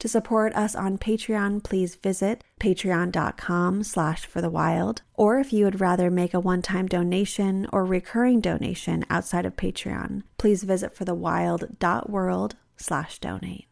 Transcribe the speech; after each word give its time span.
To 0.00 0.08
support 0.08 0.54
us 0.54 0.74
on 0.74 0.98
Patreon, 0.98 1.62
please 1.62 1.94
visit 1.94 2.44
patreon.com 2.60 3.82
slash 3.84 4.26
for 4.26 4.40
the 4.40 4.50
wild. 4.50 5.02
Or 5.14 5.38
if 5.38 5.52
you 5.52 5.64
would 5.64 5.80
rather 5.80 6.10
make 6.10 6.34
a 6.34 6.40
one-time 6.40 6.86
donation 6.86 7.66
or 7.72 7.84
recurring 7.84 8.40
donation 8.40 9.04
outside 9.08 9.46
of 9.46 9.56
Patreon, 9.56 10.22
please 10.36 10.64
visit 10.64 10.94
forthewild.world 10.94 12.56
slash 12.76 13.18
donate. 13.18 13.66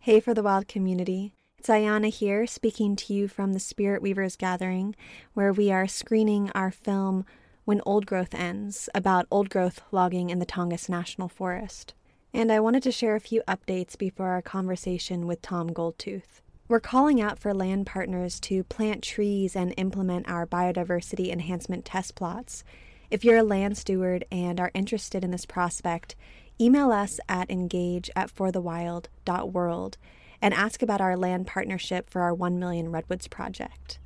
Hey 0.00 0.20
for 0.20 0.34
the 0.34 0.42
wild 0.42 0.66
community. 0.68 1.32
It's 1.58 1.68
Ayana 1.68 2.10
here 2.10 2.46
speaking 2.46 2.96
to 2.96 3.12
you 3.12 3.28
from 3.28 3.52
the 3.52 3.60
Spirit 3.60 4.00
Weavers 4.00 4.36
Gathering, 4.36 4.94
where 5.34 5.52
we 5.52 5.70
are 5.70 5.86
screening 5.86 6.50
our 6.54 6.70
film 6.70 7.24
When 7.64 7.80
Old 7.84 8.06
Growth 8.06 8.34
Ends 8.34 8.88
about 8.94 9.26
old 9.30 9.50
growth 9.50 9.80
logging 9.90 10.30
in 10.30 10.38
the 10.38 10.46
Tongass 10.46 10.88
National 10.88 11.28
Forest 11.28 11.94
and 12.36 12.52
I 12.52 12.60
wanted 12.60 12.82
to 12.82 12.92
share 12.92 13.16
a 13.16 13.20
few 13.20 13.42
updates 13.48 13.96
before 13.96 14.28
our 14.28 14.42
conversation 14.42 15.26
with 15.26 15.40
Tom 15.40 15.70
Goldtooth. 15.70 16.42
We're 16.68 16.80
calling 16.80 17.18
out 17.18 17.38
for 17.38 17.54
land 17.54 17.86
partners 17.86 18.38
to 18.40 18.62
plant 18.62 19.02
trees 19.02 19.56
and 19.56 19.72
implement 19.78 20.28
our 20.28 20.46
biodiversity 20.46 21.32
enhancement 21.32 21.86
test 21.86 22.14
plots. 22.14 22.62
If 23.10 23.24
you're 23.24 23.38
a 23.38 23.42
land 23.42 23.78
steward 23.78 24.26
and 24.30 24.60
are 24.60 24.70
interested 24.74 25.24
in 25.24 25.30
this 25.30 25.46
prospect, 25.46 26.14
email 26.60 26.92
us 26.92 27.18
at 27.26 27.50
engage 27.50 28.10
at 28.14 28.30
forthewild.world 28.30 29.96
and 30.42 30.52
ask 30.52 30.82
about 30.82 31.00
our 31.00 31.16
land 31.16 31.46
partnership 31.46 32.10
for 32.10 32.20
our 32.20 32.34
1 32.34 32.58
Million 32.58 32.92
Redwoods 32.92 33.28
project. 33.28 33.98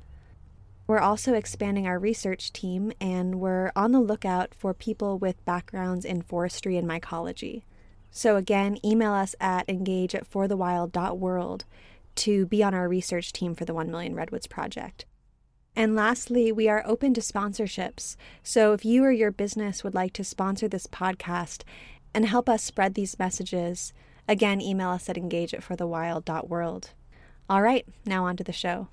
We're 0.87 0.99
also 0.99 1.33
expanding 1.33 1.85
our 1.85 1.99
research 1.99 2.53
team 2.53 2.93
and 3.01 3.41
we're 3.41 3.73
on 3.75 3.91
the 3.91 3.99
lookout 3.99 4.55
for 4.55 4.73
people 4.73 5.19
with 5.19 5.43
backgrounds 5.43 6.05
in 6.05 6.21
forestry 6.21 6.77
and 6.77 6.89
mycology. 6.89 7.63
So 8.11 8.35
again, 8.35 8.77
email 8.85 9.13
us 9.13 9.35
at 9.39 9.67
engage 9.69 10.13
at 10.13 10.29
forthewild.world 10.29 11.65
to 12.15 12.45
be 12.45 12.61
on 12.61 12.73
our 12.73 12.89
research 12.89 13.31
team 13.31 13.55
for 13.55 13.65
the 13.65 13.73
1 13.73 13.89
Million 13.89 14.13
Redwoods 14.13 14.47
Project. 14.47 15.05
And 15.75 15.95
lastly, 15.95 16.51
we 16.51 16.67
are 16.67 16.83
open 16.85 17.13
to 17.13 17.21
sponsorships. 17.21 18.17
So 18.43 18.73
if 18.73 18.83
you 18.83 19.03
or 19.05 19.11
your 19.11 19.31
business 19.31 19.83
would 19.83 19.95
like 19.95 20.11
to 20.13 20.23
sponsor 20.25 20.67
this 20.67 20.85
podcast 20.85 21.63
and 22.13 22.25
help 22.25 22.49
us 22.49 22.61
spread 22.61 22.93
these 22.93 23.17
messages, 23.17 23.93
again, 24.27 24.59
email 24.59 24.89
us 24.89 25.07
at 25.07 25.17
engage 25.17 25.53
at 25.53 25.61
forthewild.world. 25.61 26.91
All 27.49 27.61
right, 27.61 27.87
now 28.05 28.25
on 28.25 28.35
to 28.37 28.43
the 28.43 28.51
show. 28.51 28.89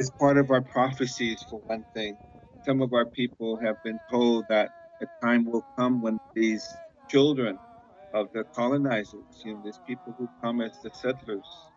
It's 0.00 0.10
part 0.12 0.38
of 0.38 0.50
our 0.52 0.62
prophecies, 0.62 1.46
for 1.50 1.62
one 1.66 1.84
thing. 1.94 2.18
Some 2.66 2.82
of 2.82 2.94
our 2.94 3.06
people 3.06 3.60
have 3.64 3.82
been 3.84 4.00
told 4.10 4.48
that 4.50 4.72
a 5.02 5.08
time 5.24 5.46
will 5.46 5.66
come 5.78 6.02
when 6.02 6.18
these 6.36 6.80
children 7.10 7.60
of 8.14 8.28
the 8.34 8.44
colonizers, 8.56 9.42
you 9.44 9.54
know, 9.56 9.62
these 9.64 9.80
people 9.86 10.14
who 10.18 10.30
come 10.44 10.62
as 10.62 10.80
the 10.84 10.92
settlers, 10.94 11.68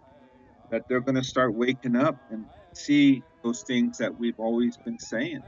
that 0.72 0.84
they're 0.90 1.02
going 1.02 1.16
to 1.16 1.24
start 1.26 1.56
waking 1.56 1.96
up 1.96 2.18
and 2.30 2.48
see 2.74 3.24
those 3.44 3.64
things 3.64 3.98
that 4.00 4.18
we've 4.18 4.40
always 4.40 4.78
been 4.86 5.00
saying. 5.00 5.44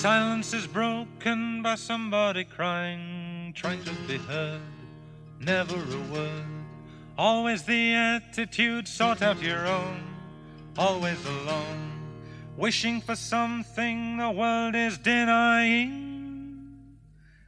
Silence 0.00 0.54
is 0.54 0.66
broken 0.66 1.60
by 1.60 1.74
somebody 1.74 2.42
crying, 2.42 3.52
trying 3.54 3.84
to 3.84 3.92
be 4.08 4.16
heard, 4.16 4.62
never 5.38 5.76
a 5.76 6.12
word. 6.12 6.46
Always 7.18 7.64
the 7.64 7.92
attitude, 7.92 8.88
sort 8.88 9.20
out 9.20 9.42
your 9.42 9.66
own, 9.66 10.00
always 10.78 11.22
alone, 11.26 11.92
wishing 12.56 13.02
for 13.02 13.14
something 13.14 14.16
the 14.16 14.30
world 14.30 14.74
is 14.74 14.96
denying. 14.96 16.78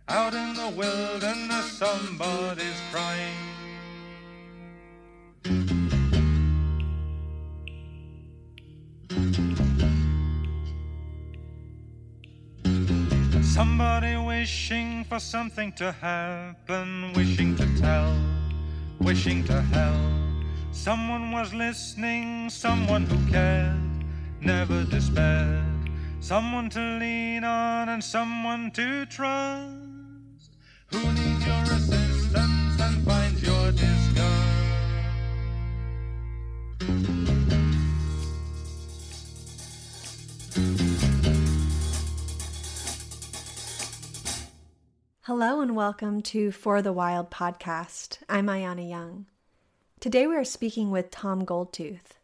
Out 0.08 0.34
in 0.34 0.52
the 0.52 0.68
wilderness, 0.76 1.72
somebody's 1.72 2.82
crying. 2.90 3.51
Wishing 14.42 15.04
for 15.04 15.20
something 15.20 15.70
to 15.70 15.92
happen, 15.92 17.12
wishing 17.14 17.54
to 17.54 17.64
tell, 17.78 18.12
wishing 18.98 19.44
to 19.44 19.62
help. 19.62 20.02
Someone 20.72 21.30
was 21.30 21.54
listening, 21.54 22.50
someone 22.50 23.04
who 23.06 23.30
cared, 23.30 23.78
never 24.40 24.82
despaired. 24.82 25.62
Someone 26.18 26.68
to 26.70 26.80
lean 26.98 27.44
on 27.44 27.88
and 27.88 28.02
someone 28.02 28.72
to 28.72 29.06
trust. 29.06 30.50
Who 30.90 31.00
needs 31.12 31.31
Hello 45.34 45.62
and 45.62 45.74
welcome 45.74 46.20
to 46.20 46.52
For 46.52 46.82
the 46.82 46.92
Wild 46.92 47.30
podcast. 47.30 48.18
I'm 48.28 48.48
Ayana 48.48 48.86
Young. 48.86 49.24
Today 49.98 50.26
we 50.26 50.36
are 50.36 50.44
speaking 50.44 50.90
with 50.90 51.10
Tom 51.10 51.46
Goldtooth. 51.46 52.18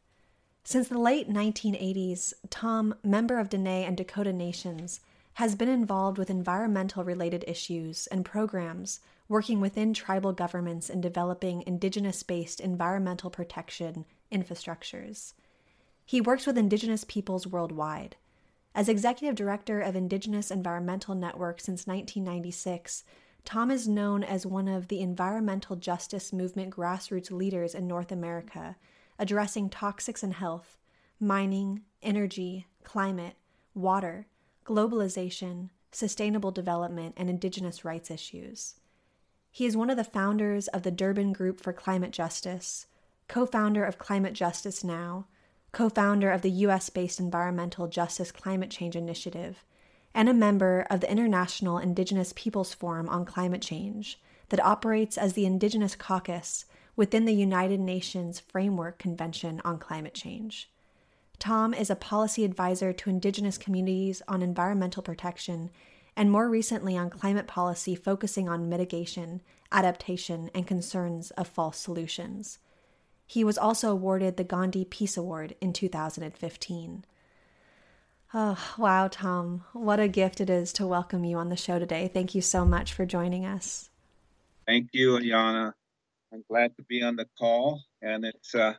Since 0.63 0.89
the 0.89 0.99
late 0.99 1.27
1980s, 1.27 2.35
Tom, 2.51 2.95
member 3.03 3.39
of 3.39 3.49
Dene 3.49 3.67
and 3.67 3.97
Dakota 3.97 4.35
Nations, 4.35 5.01
has 5.33 5.55
been 5.55 5.71
involved 5.71 6.19
with 6.19 6.29
environmental 6.29 7.03
related 7.03 7.47
issues 7.49 8.09
and 8.09 8.27
programs 8.27 9.01
working 9.27 9.59
within 9.59 9.95
tribal 9.95 10.35
governments 10.35 10.91
in 10.91 11.01
developing 11.01 11.65
indigenous 11.67 12.23
based 12.23 12.61
environmental 12.61 13.31
protection 13.31 14.05
infrastructures. 14.31 15.33
He 16.05 16.21
works 16.21 16.47
with 16.47 16.59
indigenous 16.59 17.05
peoples 17.05 17.47
worldwide 17.47 18.17
as 18.75 18.89
executive 18.89 19.35
director 19.35 19.81
of 19.81 19.97
Indigenous 19.97 20.51
Environmental 20.51 21.15
Network 21.15 21.61
since 21.61 21.87
1996, 21.87 23.05
Tom 23.45 23.71
is 23.71 23.89
known 23.89 24.23
as 24.23 24.45
one 24.45 24.69
of 24.69 24.89
the 24.89 25.01
environmental 25.01 25.75
justice 25.75 26.33
movement 26.33 26.75
grassroots 26.75 27.31
leaders 27.31 27.75
in 27.75 27.87
North 27.87 28.13
America, 28.13 28.77
addressing 29.19 29.71
toxics 29.71 30.23
and 30.23 30.35
health, 30.35 30.77
mining, 31.19 31.83
energy, 32.03 32.67
climate, 32.85 33.37
water, 33.75 34.27
globalization, 34.65 35.71
sustainable 35.91 36.51
development, 36.51 37.15
and 37.17 37.31
Indigenous 37.31 37.85
rights 37.85 38.11
issues. 38.11 38.75
He 39.51 39.67
is 39.67 39.77
one 39.77 39.91
of 39.91 39.97
the 39.97 40.05
founders 40.05 40.69
of 40.69 40.83
the 40.83 40.91
Durban 40.91 41.33
Group 41.33 41.61
for 41.61 41.73
Climate 41.73 42.13
Justice, 42.13 42.87
co 43.29 43.47
founder 43.47 43.85
of 43.85 43.99
Climate 43.99 44.35
Justice 44.35 44.85
Now, 44.85 45.27
co 45.73 45.89
founder 45.89 46.31
of 46.31 46.43
the 46.43 46.51
US 46.51 46.91
based 46.91 47.21
Environmental 47.21 47.89
Justice 47.89 48.33
Climate 48.33 48.71
Change 48.71 48.97
Initiative, 48.97 49.65
and 50.15 50.29
a 50.29 50.35
member 50.35 50.87
of 50.91 51.01
the 51.01 51.11
International 51.11 51.79
Indigenous 51.79 52.33
Peoples 52.35 52.75
Forum 52.75 53.09
on 53.09 53.25
Climate 53.25 53.63
Change 53.63 54.21
that 54.49 54.65
operates 54.65 55.19
as 55.19 55.35
the 55.35 55.47
Indigenous 55.47 55.95
Caucus 55.95 56.65
within 56.97 57.25
the 57.25 57.35
United 57.35 57.79
Nations 57.79 58.41
Framework 58.41 58.99
Convention 58.99 59.61
on 59.65 59.79
Climate 59.79 60.15
Change. 60.15 60.71
Tom 61.39 61.73
is 61.73 61.91
a 61.91 61.97
policy 61.97 62.45
advisor 62.45 62.93
to 62.93 63.11
Indigenous 63.11 63.57
communities 63.57 64.23
on 64.27 64.43
environmental 64.43 65.03
protection 65.03 65.71
and 66.17 66.33
more 66.33 66.49
recently 66.49 66.97
on 66.97 67.11
climate 67.11 67.47
policy 67.47 67.95
focusing 67.95 68.49
on 68.49 68.69
mitigation, 68.69 69.41
adaptation, 69.71 70.51
and 70.53 70.67
concerns 70.67 71.31
of 71.33 71.47
false 71.47 71.79
solutions. 71.79 72.59
He 73.31 73.45
was 73.45 73.59
also 73.59 73.93
awarded 73.93 74.39
the 74.39 74.43
Gandhi 74.43 74.87
Peace 74.87 75.19
Award 75.19 75.55
in 75.61 75.75
2015. 75.75 77.05
Oh, 78.33 78.59
wow, 78.79 79.09
Tom. 79.09 79.65
What 79.75 80.01
a 80.01 80.09
gift 80.09 80.41
it 80.41 80.49
is 80.49 80.73
to 80.73 80.87
welcome 80.87 81.25
you 81.25 81.37
on 81.37 81.51
the 81.51 81.57
show 81.57 81.79
today. 81.79 82.11
Thank 82.13 82.35
you 82.35 82.41
so 82.41 82.65
much 82.65 82.95
for 82.95 83.05
joining 83.05 83.45
us. 83.45 83.91
Thank 84.67 84.89
you, 84.93 85.19
Ayana. 85.19 85.75
I'm 86.33 86.43
glad 86.49 86.75
to 86.79 86.83
be 86.85 87.03
on 87.03 87.17
the 87.17 87.27
call, 87.39 87.83
and 88.01 88.25
it's 88.25 88.55
uh, 88.55 88.73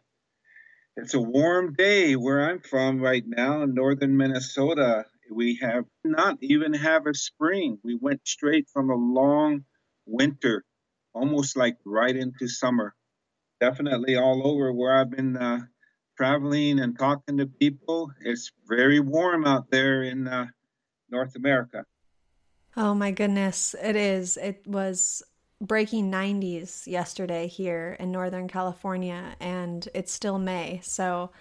it's 0.98 1.14
a 1.14 1.22
warm 1.22 1.74
day 1.74 2.16
where 2.16 2.50
I'm 2.50 2.62
from 2.62 3.00
right 3.00 3.24
now 3.26 3.62
in 3.62 3.76
northern 3.76 4.18
Minnesota. 4.18 5.06
We 5.32 5.60
have 5.62 5.86
not 6.04 6.40
even 6.42 6.74
have 6.74 7.06
a 7.06 7.14
spring. 7.14 7.78
We 7.84 7.96
went 8.02 8.28
straight 8.28 8.68
from 8.74 8.90
a 8.90 8.96
long 8.96 9.66
winter, 10.08 10.64
almost 11.14 11.56
like 11.56 11.78
right 11.86 12.16
into 12.16 12.48
summer. 12.48 12.96
Definitely 13.60 14.16
all 14.16 14.48
over 14.48 14.72
where 14.72 14.96
I've 14.96 15.12
been 15.12 15.36
uh, 15.38 15.62
traveling 16.18 16.80
and 16.80 16.98
talking 16.98 17.38
to 17.38 17.46
people. 17.46 18.12
It's 18.22 18.52
very 18.68 19.00
warm 19.00 19.46
out 19.46 19.70
there 19.72 20.04
in 20.04 20.28
uh, 20.28 20.48
North 21.10 21.36
America. 21.36 21.86
Oh 22.78 22.94
my 22.94 23.12
goodness, 23.12 23.76
it 23.82 23.96
is. 23.96 24.38
It 24.38 24.62
was 24.66 25.24
breaking 25.62 26.12
90s 26.12 26.88
yesterday 26.88 27.48
here 27.48 27.98
in 28.00 28.12
Northern 28.12 28.48
California, 28.48 29.36
and 29.40 29.88
it's 29.94 30.14
still 30.14 30.40
May. 30.40 30.80
So 30.84 31.32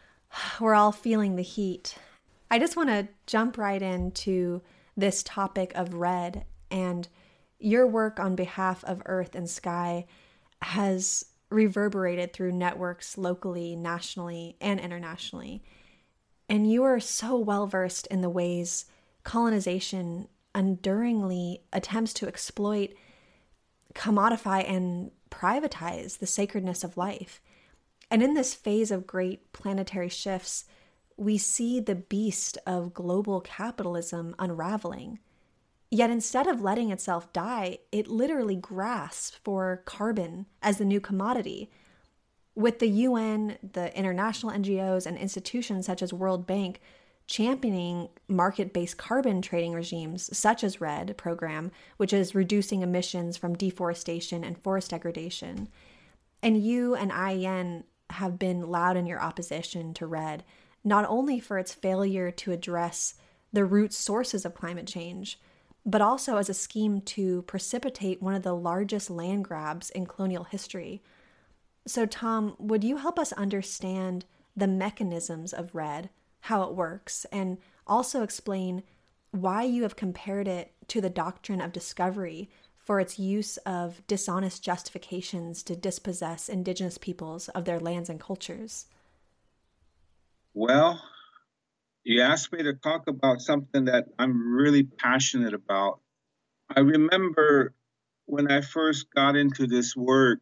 we're 0.60 0.74
all 0.74 0.92
feeling 0.92 1.36
the 1.36 1.42
heat. 1.42 1.96
I 2.50 2.58
just 2.58 2.76
want 2.76 2.88
to 2.90 3.08
jump 3.26 3.56
right 3.56 3.80
into 3.80 4.62
this 4.96 5.22
topic 5.22 5.72
of 5.74 5.94
REDD 5.94 6.44
and 6.70 7.08
your 7.58 7.86
work 7.86 8.18
on 8.20 8.34
behalf 8.34 8.84
of 8.84 9.02
Earth 9.06 9.34
and 9.34 9.48
Sky 9.48 10.06
has 10.60 11.24
reverberated 11.52 12.32
through 12.32 12.52
networks 12.52 13.16
locally, 13.18 13.76
nationally, 13.76 14.56
and 14.60 14.80
internationally. 14.80 15.62
And 16.48 16.70
you 16.70 16.82
are 16.84 17.00
so 17.00 17.36
well 17.36 17.66
versed 17.66 18.06
in 18.08 18.20
the 18.20 18.30
ways 18.30 18.86
colonization 19.24 20.28
enduringly 20.54 21.62
attempts 21.72 22.12
to 22.14 22.26
exploit 22.26 22.92
commodify 23.94 24.68
and 24.68 25.10
privatize 25.30 26.18
the 26.18 26.26
sacredness 26.26 26.84
of 26.84 26.96
life. 26.96 27.40
And 28.10 28.22
in 28.22 28.34
this 28.34 28.54
phase 28.54 28.90
of 28.90 29.06
great 29.06 29.52
planetary 29.52 30.08
shifts, 30.08 30.64
we 31.16 31.38
see 31.38 31.80
the 31.80 31.94
beast 31.94 32.58
of 32.66 32.94
global 32.94 33.40
capitalism 33.40 34.34
unraveling. 34.38 35.18
Yet 35.92 36.08
instead 36.08 36.46
of 36.46 36.62
letting 36.62 36.90
itself 36.90 37.30
die, 37.34 37.76
it 37.92 38.08
literally 38.08 38.56
grasps 38.56 39.38
for 39.44 39.82
carbon 39.84 40.46
as 40.62 40.78
the 40.78 40.86
new 40.86 41.02
commodity. 41.02 41.70
With 42.54 42.78
the 42.78 42.88
UN, 42.88 43.58
the 43.74 43.94
international 43.94 44.52
NGOs, 44.52 45.04
and 45.04 45.18
institutions 45.18 45.84
such 45.84 46.00
as 46.00 46.10
World 46.10 46.46
Bank 46.46 46.80
championing 47.26 48.08
market 48.26 48.72
based 48.72 48.96
carbon 48.96 49.42
trading 49.42 49.74
regimes, 49.74 50.34
such 50.34 50.64
as 50.64 50.80
REDD 50.80 51.18
program, 51.18 51.70
which 51.98 52.14
is 52.14 52.34
reducing 52.34 52.80
emissions 52.80 53.36
from 53.36 53.54
deforestation 53.54 54.44
and 54.44 54.56
forest 54.62 54.92
degradation. 54.92 55.68
And 56.42 56.64
you 56.64 56.94
and 56.94 57.12
IEN 57.12 57.84
have 58.08 58.38
been 58.38 58.70
loud 58.70 58.96
in 58.96 59.04
your 59.04 59.20
opposition 59.20 59.92
to 59.92 60.06
REDD, 60.06 60.42
not 60.84 61.04
only 61.06 61.38
for 61.38 61.58
its 61.58 61.74
failure 61.74 62.30
to 62.30 62.50
address 62.50 63.12
the 63.52 63.66
root 63.66 63.92
sources 63.92 64.46
of 64.46 64.54
climate 64.54 64.86
change, 64.86 65.38
but 65.84 66.00
also 66.00 66.36
as 66.36 66.48
a 66.48 66.54
scheme 66.54 67.00
to 67.00 67.42
precipitate 67.42 68.22
one 68.22 68.34
of 68.34 68.42
the 68.42 68.54
largest 68.54 69.10
land 69.10 69.44
grabs 69.44 69.90
in 69.90 70.06
colonial 70.06 70.44
history. 70.44 71.02
So, 71.86 72.06
Tom, 72.06 72.54
would 72.58 72.84
you 72.84 72.98
help 72.98 73.18
us 73.18 73.32
understand 73.32 74.24
the 74.56 74.68
mechanisms 74.68 75.52
of 75.52 75.74
REDD, 75.74 76.10
how 76.40 76.62
it 76.62 76.74
works, 76.74 77.24
and 77.32 77.58
also 77.86 78.22
explain 78.22 78.82
why 79.32 79.62
you 79.62 79.82
have 79.82 79.96
compared 79.96 80.46
it 80.46 80.72
to 80.88 81.00
the 81.00 81.10
doctrine 81.10 81.60
of 81.60 81.72
discovery 81.72 82.50
for 82.78 83.00
its 83.00 83.18
use 83.18 83.56
of 83.58 84.06
dishonest 84.06 84.62
justifications 84.62 85.62
to 85.62 85.76
dispossess 85.76 86.48
indigenous 86.48 86.98
peoples 86.98 87.48
of 87.50 87.64
their 87.64 87.80
lands 87.80 88.10
and 88.10 88.20
cultures. 88.20 88.86
Well, 90.54 91.00
you 92.04 92.22
asked 92.22 92.52
me 92.52 92.62
to 92.64 92.74
talk 92.74 93.06
about 93.08 93.40
something 93.40 93.86
that 93.86 94.06
I'm 94.18 94.54
really 94.54 94.82
passionate 94.82 95.54
about. 95.54 96.00
I 96.74 96.80
remember 96.80 97.74
when 98.26 98.50
I 98.50 98.60
first 98.60 99.06
got 99.14 99.36
into 99.36 99.66
this 99.66 99.94
work, 99.94 100.40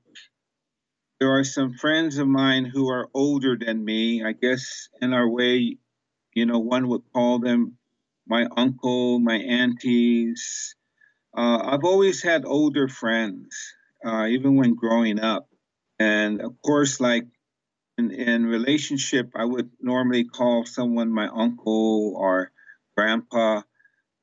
there 1.18 1.36
are 1.36 1.44
some 1.44 1.74
friends 1.74 2.16
of 2.18 2.26
mine 2.26 2.64
who 2.64 2.88
are 2.90 3.08
older 3.12 3.56
than 3.56 3.84
me. 3.84 4.24
I 4.24 4.32
guess 4.32 4.88
in 5.02 5.12
our 5.12 5.28
way, 5.28 5.76
you 6.34 6.46
know, 6.46 6.60
one 6.60 6.88
would 6.88 7.02
call 7.12 7.40
them 7.40 7.76
my 8.26 8.46
uncle, 8.56 9.18
my 9.18 9.36
aunties. 9.36 10.74
Uh, 11.36 11.58
I've 11.62 11.84
always 11.84 12.22
had 12.22 12.44
older 12.44 12.88
friends, 12.88 13.74
uh, 14.04 14.26
even 14.26 14.56
when 14.56 14.74
growing 14.74 15.20
up. 15.20 15.48
And 15.98 16.40
of 16.40 16.54
course, 16.62 17.00
like 17.00 17.26
in, 18.00 18.10
in 18.12 18.46
relationship, 18.46 19.32
I 19.36 19.44
would 19.44 19.70
normally 19.80 20.24
call 20.24 20.66
someone 20.66 21.12
my 21.12 21.28
uncle 21.28 22.14
or 22.16 22.52
grandpa. 22.96 23.62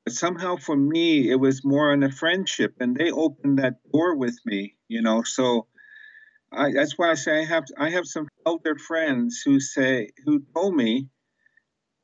But 0.04 0.14
somehow 0.14 0.56
for 0.56 0.76
me, 0.76 1.30
it 1.30 1.36
was 1.36 1.64
more 1.64 1.92
on 1.92 2.02
a 2.02 2.12
friendship, 2.12 2.74
and 2.80 2.96
they 2.96 3.10
opened 3.12 3.60
that 3.60 3.76
door 3.92 4.16
with 4.16 4.38
me, 4.46 4.76
you 4.88 5.02
know. 5.02 5.22
So 5.24 5.66
I, 6.52 6.72
that's 6.72 6.98
why 6.98 7.10
I 7.12 7.14
say 7.14 7.40
I 7.40 7.44
have 7.44 7.64
I 7.78 7.90
have 7.90 8.06
some 8.06 8.28
older 8.46 8.76
friends 8.76 9.42
who 9.44 9.60
say 9.60 10.10
who 10.24 10.42
told 10.54 10.76
me 10.76 11.08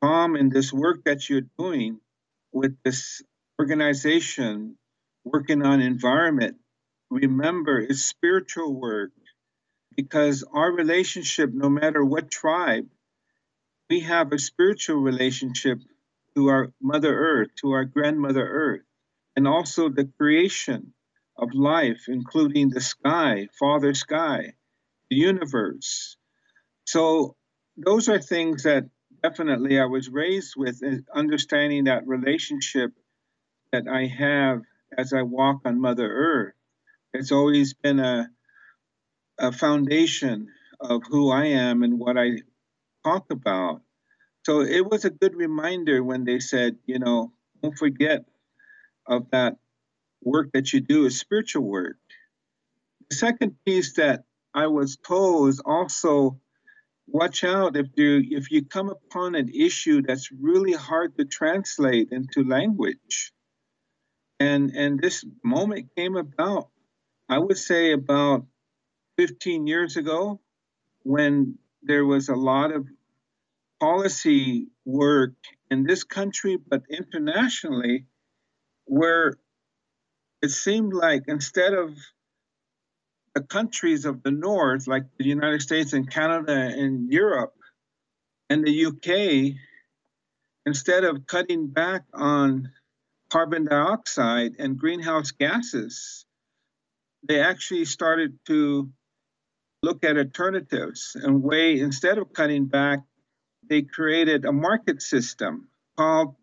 Tom, 0.03 0.37
in 0.37 0.51
this 0.51 0.73
work 0.73 1.05
that 1.07 1.29
you're 1.29 1.49
doing 1.59 2.01
with 2.53 2.77
this 2.85 3.23
organization 3.61 4.77
working 5.25 5.65
on 5.67 5.81
environment, 5.81 6.57
remember 7.11 7.81
it's 7.81 8.05
spiritual 8.05 8.79
work 8.81 9.11
because 9.97 10.45
our 10.53 10.71
relationship, 10.71 11.51
no 11.53 11.69
matter 11.69 12.05
what 12.05 12.31
tribe, 12.31 12.87
we 13.91 14.01
have 14.01 14.33
a 14.33 14.39
spiritual 14.39 14.97
relationship 14.97 15.79
to 16.35 16.49
our 16.49 16.73
Mother 16.81 17.15
Earth, 17.17 17.49
to 17.61 17.73
our 17.73 17.85
grandmother 17.85 18.47
Earth, 18.47 18.83
and 19.37 19.47
also 19.47 19.89
the 19.89 20.11
creation 20.19 20.93
of 21.37 21.55
life, 21.55 22.05
including 22.09 22.71
the 22.71 22.81
sky, 22.81 23.49
Father 23.59 23.95
Sky, 23.95 24.55
the 25.11 25.17
universe. 25.17 26.17
So, 26.85 27.37
those 27.77 28.09
are 28.09 28.21
things 28.21 28.63
that 28.65 28.85
definitely 29.23 29.81
I 29.81 29.87
was 29.87 30.09
raised 30.09 30.55
with 30.57 30.81
uh, 30.85 30.97
understanding 31.13 31.85
that 31.85 32.07
relationship 32.07 32.93
that 33.73 33.89
I 33.89 34.07
have 34.07 34.63
as 34.97 35.13
I 35.13 35.23
walk 35.23 35.63
on 35.65 35.81
Mother 35.81 36.07
Earth. 36.07 36.55
It's 37.13 37.33
always 37.33 37.75
been 37.75 37.99
a, 37.99 38.29
a 39.39 39.53
foundation 39.53 40.49
of 40.81 41.03
who 41.09 41.31
I 41.31 41.47
am 41.47 41.83
and 41.83 41.99
what 41.99 42.19
I 42.19 42.39
talk 43.05 43.31
about. 43.31 43.83
So 44.47 44.61
it 44.61 44.85
was 44.85 45.05
a 45.05 45.11
good 45.11 45.35
reminder 45.35 46.03
when 46.03 46.25
they 46.25 46.41
said, 46.41 46.77
you 46.87 46.99
know, 46.99 47.33
don't 47.63 47.77
forget 47.79 48.25
of 49.07 49.31
that 49.31 49.57
work 50.23 50.51
that 50.53 50.73
you 50.73 50.81
do 50.81 51.07
is 51.07 51.19
spiritual 51.19 51.65
work. 51.65 51.97
The 53.11 53.17
second 53.17 53.57
piece 53.65 53.95
that 53.95 54.25
I 54.55 54.69
was 54.69 54.97
told 54.97 55.51
is 55.51 55.61
also 55.65 56.41
watch 57.07 57.45
out 57.45 57.77
if 57.77 57.89
you 57.97 58.23
if 58.31 58.51
you 58.51 58.65
come 58.65 58.89
upon 58.89 59.35
an 59.35 59.49
issue 59.49 60.03
that's 60.03 60.31
really 60.33 60.73
hard 60.73 61.17
to 61.19 61.25
translate 61.25 62.09
into 62.13 62.45
language 62.45 63.33
and 64.41 64.71
and 64.71 65.01
this 65.01 65.25
moment 65.45 65.91
came 65.97 66.17
about 66.17 66.69
i 67.29 67.39
would 67.39 67.59
say 67.59 67.93
about 67.93 68.47
15 69.17 69.67
years 69.67 69.97
ago 69.97 70.41
when 71.03 71.59
there 71.83 72.05
was 72.05 72.29
a 72.29 72.35
lot 72.35 72.73
of 72.73 72.87
policy 73.81 74.69
work 74.85 75.35
in 75.71 75.85
this 75.85 76.05
country 76.05 76.57
but 76.57 76.83
internationally 76.91 78.07
where 78.87 79.35
it 80.43 80.51
seemed 80.51 80.93
like 80.93 81.25
instead 81.29 81.75
of 81.75 81.91
the 83.35 83.43
countries 83.43 84.05
of 84.05 84.23
the 84.23 84.31
North, 84.31 84.87
like 84.87 85.05
the 85.19 85.25
United 85.25 85.61
States 85.63 85.93
and 85.93 86.09
Canada 86.09 86.53
and 86.53 87.11
Europe 87.11 87.55
and 88.49 88.65
the 88.65 88.87
UK, 88.87 89.57
instead 90.67 91.05
of 91.05 91.27
cutting 91.27 91.67
back 91.67 92.03
on 92.13 92.71
carbon 93.31 93.65
dioxide 93.65 94.53
and 94.59 94.79
greenhouse 94.79 95.33
gases, 95.33 96.25
they 97.27 97.41
actually 97.41 97.85
started 97.85 98.39
to 98.47 98.91
look 99.85 100.05
at 100.05 100.19
alternatives 100.19 101.17
and 101.23 101.43
way 101.43 101.81
instead 101.81 102.19
of 102.19 102.33
cutting 102.33 102.67
back, 102.67 103.01
they 103.69 103.83
created 103.83 104.47
a 104.47 104.53
market 104.53 105.03
system 105.03 105.69
called 105.99 106.37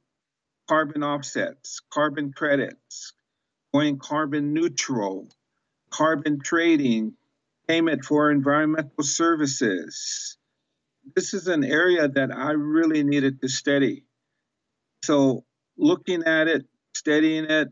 carbon 0.69 1.03
offsets, 1.03 1.81
carbon 1.91 2.33
credits, 2.33 3.13
going 3.73 3.99
carbon 3.99 4.53
neutral, 4.53 5.29
carbon 5.91 6.39
trading, 6.41 7.15
payment 7.67 8.05
for 8.05 8.31
environmental 8.31 9.03
services. 9.03 10.37
This 11.15 11.33
is 11.33 11.47
an 11.47 11.63
area 11.65 12.07
that 12.09 12.31
I 12.35 12.51
really 12.51 13.03
needed 13.03 13.41
to 13.41 13.49
study 13.49 14.03
So, 15.03 15.45
looking 15.77 16.25
at 16.25 16.47
it, 16.47 16.65
studying 16.95 17.45
it, 17.45 17.69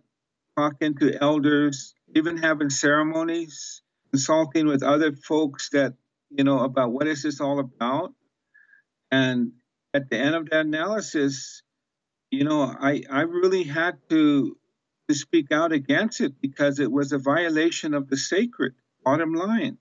talking 0.58 0.96
to 0.98 1.22
elders, 1.22 1.96
even 2.16 2.38
having 2.38 2.72
ceremonies, 2.72 3.84
consulting 4.12 4.68
with 4.68 4.84
other 4.84 5.12
folks 5.12 5.70
that, 5.70 5.94
you 6.30 6.44
know, 6.44 6.60
about 6.60 6.92
what 6.92 7.08
is 7.08 7.24
this 7.24 7.42
all 7.42 7.60
about. 7.60 8.14
And 9.12 9.54
at 9.94 10.10
the 10.10 10.18
end 10.18 10.36
of 10.36 10.50
that 10.50 10.66
analysis, 10.66 11.64
you 12.32 12.44
know, 12.44 12.64
I, 12.64 13.04
I 13.10 13.22
really 13.22 13.64
had 13.64 13.98
to, 14.10 14.56
to 15.08 15.16
speak 15.16 15.52
out 15.52 15.72
against 15.72 16.22
it 16.22 16.34
because 16.42 16.80
it 16.80 16.92
was 16.92 17.12
a 17.12 17.18
violation 17.18 17.94
of 17.94 18.08
the 18.08 18.18
sacred, 18.18 18.74
bottom 19.04 19.34
line. 19.34 19.78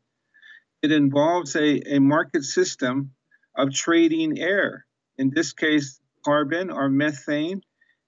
It 0.83 0.93
involves 0.93 1.57
a, 1.57 1.97
a 1.97 1.99
market 1.99 2.45
system 2.45 3.13
of 3.57 3.75
trading 3.75 4.39
air, 4.39 4.87
in 5.19 5.31
this 5.31 5.53
case, 5.53 6.01
carbon 6.25 6.71
or 6.71 6.89
methane 6.89 7.63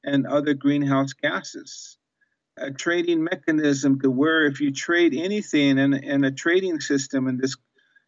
and 0.05 0.27
other 0.27 0.55
greenhouse 0.55 1.13
gases. 1.13 1.99
A 2.61 2.71
trading 2.71 3.25
mechanism 3.25 4.01
to 4.01 4.11
where 4.11 4.45
if 4.45 4.61
you 4.61 4.71
trade 4.73 5.15
anything 5.15 5.79
in, 5.79 5.95
in 5.95 6.25
a 6.25 6.31
trading 6.31 6.81
system 6.81 7.27
in 7.27 7.39
this 7.39 7.57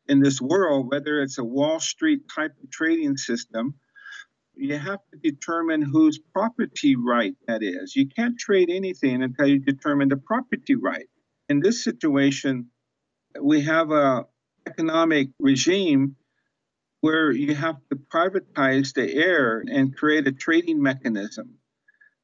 in 0.09 0.21
this 0.21 0.41
world, 0.41 0.91
whether 0.91 1.23
it's 1.23 1.39
a 1.39 1.45
Wall 1.45 1.81
Street 1.81 2.23
type 2.29 2.53
of 2.63 2.71
trading 2.71 3.17
system, 3.17 3.75
you 4.55 4.77
have 4.77 4.99
to 5.13 5.19
determine 5.19 5.81
whose 5.81 6.19
property 6.19 6.97
right 6.97 7.35
that 7.47 7.63
is. 7.63 7.97
You 7.97 8.09
can't 8.09 8.39
trade 8.39 8.69
anything 8.71 9.23
until 9.23 9.47
you 9.47 9.59
determine 9.59 10.09
the 10.09 10.17
property 10.17 10.75
right. 10.75 11.09
In 11.49 11.61
this 11.61 11.83
situation, 11.83 12.71
we 13.41 13.63
have 13.63 13.91
a 13.91 14.27
economic 14.67 15.29
regime 15.39 16.17
where 17.01 17.33
you 17.33 17.55
have 17.55 17.77
to 17.91 17.97
privatize 17.97 18.95
the 18.95 19.13
air 19.13 19.65
and 19.67 19.97
create 19.97 20.27
a 20.27 20.33
trading 20.33 20.81
mechanism 20.83 21.59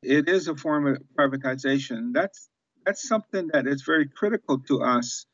it 0.02 0.28
is 0.28 0.48
a 0.48 0.56
form 0.56 0.86
of 0.86 0.98
privatization. 1.18 2.12
That's 2.12 2.48
that's 2.86 3.06
something 3.06 3.50
that 3.52 3.66
is 3.66 3.82
very 3.82 4.08
critical 4.08 4.60
to 4.68 4.82
us. 4.82 5.26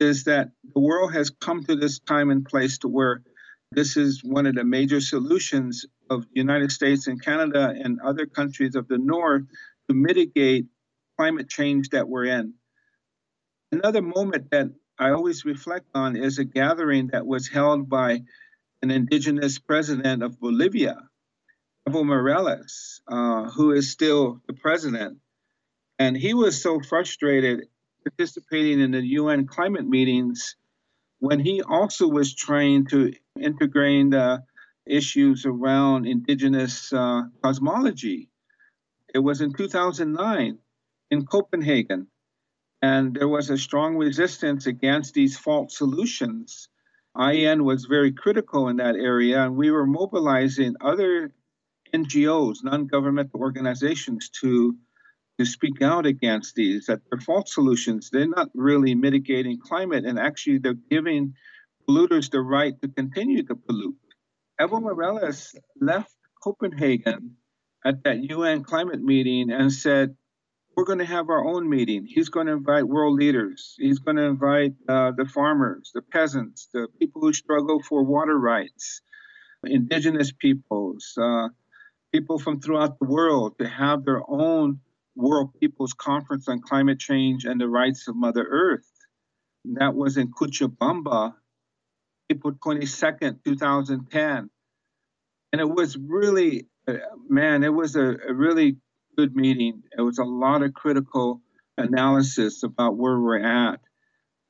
Is 0.00 0.24
that 0.24 0.50
the 0.74 0.80
world 0.80 1.14
has 1.14 1.30
come 1.30 1.64
to 1.64 1.76
this 1.76 2.00
time 2.00 2.30
and 2.30 2.44
place 2.44 2.78
to 2.78 2.88
where 2.88 3.22
this 3.70 3.96
is 3.96 4.22
one 4.24 4.46
of 4.46 4.54
the 4.54 4.64
major 4.64 5.00
solutions 5.00 5.86
of 6.10 6.22
the 6.22 6.40
United 6.40 6.72
States 6.72 7.06
and 7.06 7.22
Canada 7.22 7.72
and 7.76 8.00
other 8.00 8.26
countries 8.26 8.74
of 8.74 8.88
the 8.88 8.98
North 8.98 9.42
to 9.88 9.94
mitigate 9.94 10.66
climate 11.16 11.48
change 11.48 11.90
that 11.90 12.08
we're 12.08 12.24
in. 12.24 12.54
Another 13.72 14.02
moment 14.02 14.50
that 14.50 14.68
I 14.98 15.10
always 15.10 15.44
reflect 15.44 15.86
on 15.94 16.16
is 16.16 16.38
a 16.38 16.44
gathering 16.44 17.08
that 17.08 17.26
was 17.26 17.48
held 17.48 17.88
by 17.88 18.22
an 18.82 18.90
indigenous 18.90 19.58
president 19.58 20.22
of 20.22 20.38
Bolivia 20.38 20.98
Evo 21.88 22.04
Morales, 22.04 23.02
uh, 23.08 23.50
who 23.50 23.72
is 23.72 23.90
still 23.90 24.40
the 24.46 24.54
president. 24.54 25.18
And 25.98 26.16
he 26.16 26.34
was 26.34 26.60
so 26.60 26.80
frustrated 26.80 27.68
participating 28.04 28.80
in 28.80 28.90
the 28.90 29.04
UN 29.18 29.46
climate 29.46 29.86
meetings 29.86 30.56
when 31.18 31.40
he 31.40 31.62
also 31.62 32.06
was 32.06 32.34
trying 32.34 32.86
to 32.86 33.12
integrate 33.40 34.10
the 34.10 34.42
issues 34.86 35.46
around 35.46 36.06
indigenous 36.06 36.92
uh, 36.92 37.22
cosmology. 37.42 38.28
It 39.14 39.20
was 39.20 39.40
in 39.40 39.52
2009 39.52 40.58
in 41.10 41.26
Copenhagen, 41.26 42.08
and 42.82 43.14
there 43.14 43.28
was 43.28 43.48
a 43.48 43.56
strong 43.56 43.96
resistance 43.96 44.66
against 44.66 45.14
these 45.14 45.38
false 45.38 45.78
solutions. 45.78 46.68
IEN 47.16 47.64
was 47.64 47.84
very 47.84 48.12
critical 48.12 48.68
in 48.68 48.76
that 48.76 48.96
area, 48.96 49.44
and 49.44 49.56
we 49.56 49.70
were 49.70 49.86
mobilizing 49.86 50.74
other 50.80 51.32
NGOs, 51.94 52.64
non-governmental 52.64 53.40
organizations, 53.40 54.30
to 54.40 54.76
to 55.38 55.44
speak 55.44 55.82
out 55.82 56.06
against 56.06 56.54
these 56.54 56.86
that 56.86 57.00
they're 57.10 57.20
false 57.20 57.52
solutions. 57.52 58.08
They're 58.10 58.28
not 58.28 58.50
really 58.54 58.94
mitigating 58.94 59.58
climate, 59.58 60.04
and 60.04 60.18
actually 60.18 60.58
they're 60.58 60.84
giving 60.90 61.34
polluters 61.88 62.30
the 62.30 62.40
right 62.40 62.74
to 62.82 62.88
continue 62.88 63.42
to 63.44 63.56
pollute. 63.56 63.96
Evo 64.60 64.80
Morales 64.80 65.54
left 65.80 66.14
Copenhagen 66.42 67.36
at 67.84 68.04
that 68.04 68.22
UN 68.30 68.62
climate 68.62 69.02
meeting 69.02 69.50
and 69.50 69.72
said, 69.72 70.16
"We're 70.76 70.90
going 70.90 71.04
to 71.06 71.14
have 71.16 71.28
our 71.30 71.44
own 71.44 71.68
meeting. 71.68 72.06
He's 72.06 72.28
going 72.28 72.46
to 72.46 72.52
invite 72.52 72.86
world 72.86 73.14
leaders. 73.18 73.74
He's 73.78 73.98
going 73.98 74.16
to 74.16 74.28
invite 74.34 74.74
uh, 74.88 75.12
the 75.16 75.26
farmers, 75.26 75.90
the 75.94 76.02
peasants, 76.02 76.68
the 76.72 76.86
people 76.98 77.20
who 77.22 77.32
struggle 77.32 77.80
for 77.82 78.02
water 78.02 78.38
rights." 78.38 79.00
indigenous 79.66 80.32
peoples, 80.32 81.16
uh, 81.20 81.48
people 82.14 82.38
from 82.38 82.60
throughout 82.60 82.96
the 83.00 83.06
world 83.06 83.58
to 83.58 83.66
have 83.66 84.04
their 84.04 84.22
own 84.28 84.78
World 85.16 85.50
People's 85.58 85.94
Conference 85.94 86.46
on 86.46 86.60
Climate 86.60 87.00
Change 87.00 87.44
and 87.44 87.60
the 87.60 87.68
Rights 87.68 88.06
of 88.06 88.14
Mother 88.14 88.46
Earth. 88.48 88.88
That 89.64 89.96
was 89.96 90.16
in 90.16 90.30
Cochabamba, 90.30 91.34
April 92.30 92.52
22nd, 92.52 93.42
2010. 93.44 94.48
And 95.52 95.60
it 95.60 95.68
was 95.68 95.96
really, 95.96 96.68
man, 97.28 97.64
it 97.64 97.74
was 97.74 97.96
a, 97.96 98.14
a 98.28 98.32
really 98.32 98.76
good 99.16 99.34
meeting. 99.34 99.82
It 99.98 100.02
was 100.02 100.18
a 100.18 100.24
lot 100.24 100.62
of 100.62 100.72
critical 100.72 101.40
analysis 101.76 102.62
about 102.62 102.96
where 102.96 103.18
we're 103.18 103.44
at. 103.44 103.80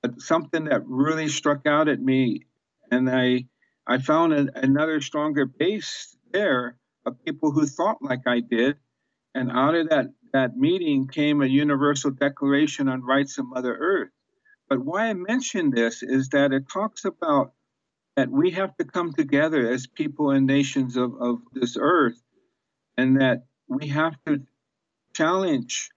But 0.02 0.21
something 0.21 0.64
that 0.64 0.83
really 0.85 1.28
struck 1.28 1.66
out 1.66 1.88
at 1.88 1.99
me, 1.99 2.42
and 2.90 3.09
I, 3.09 3.47
I 3.87 3.97
found 4.00 4.35
another 4.35 5.00
stronger 5.00 5.47
base 5.47 6.14
there 6.30 6.76
of 7.06 7.25
people 7.25 7.50
who 7.50 7.66
thought 7.66 8.02
like 8.02 8.26
I 8.26 8.40
did. 8.40 8.76
And 9.34 9.50
out 9.50 9.75
of 9.75 9.88
that, 9.90 10.06
that 10.32 10.56
meeting 10.56 11.08
came 11.08 11.42
a 11.42 11.46
universal 11.46 12.11
declaration 12.11 12.88
on 12.88 13.02
rights 13.02 13.38
of 13.38 13.46
Mother 13.46 13.76
Earth. 13.76 14.11
But 14.68 14.84
why 14.84 15.08
I 15.08 15.14
mention 15.14 15.70
this 15.70 16.02
is 16.02 16.30
that 16.30 16.52
it 16.52 16.68
talks 16.73 17.04
about 17.04 17.52
that 18.16 18.30
we 18.30 18.52
have 18.52 18.76
to 18.76 18.84
come 18.84 19.12
together 19.12 19.70
as 19.70 19.87
people 19.87 20.30
and 20.30 20.46
nations 20.46 20.96
of, 20.96 21.14
of 21.20 21.38
this 21.52 21.76
earth, 21.78 22.20
and 22.96 23.20
that 23.20 23.46
we 23.68 23.88
have 23.88 24.14
to 24.26 24.42
challenge 25.14 25.90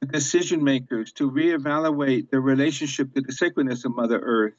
the 0.00 0.06
decision 0.08 0.64
makers 0.64 1.12
to 1.12 1.30
reevaluate 1.30 2.30
their 2.30 2.40
relationship 2.40 3.14
to 3.14 3.20
the 3.20 3.32
sacredness 3.32 3.84
of 3.84 3.94
Mother 3.94 4.18
Earth, 4.18 4.54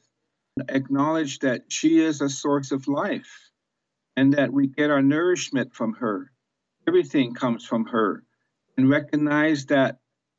acknowledge 0.68 1.40
that 1.40 1.64
she 1.68 2.00
is 2.00 2.22
a 2.22 2.30
source 2.30 2.72
of 2.72 2.88
life 2.88 3.45
and 4.16 4.32
that 4.34 4.52
we 4.52 4.66
get 4.66 4.90
our 4.90 5.02
nourishment 5.02 5.74
from 5.74 5.94
her. 5.94 6.30
Everything 6.88 7.34
comes 7.34 7.64
from 7.64 7.86
her. 7.86 8.22
And 8.78 8.90
recognize 8.90 9.66
that 9.66 9.98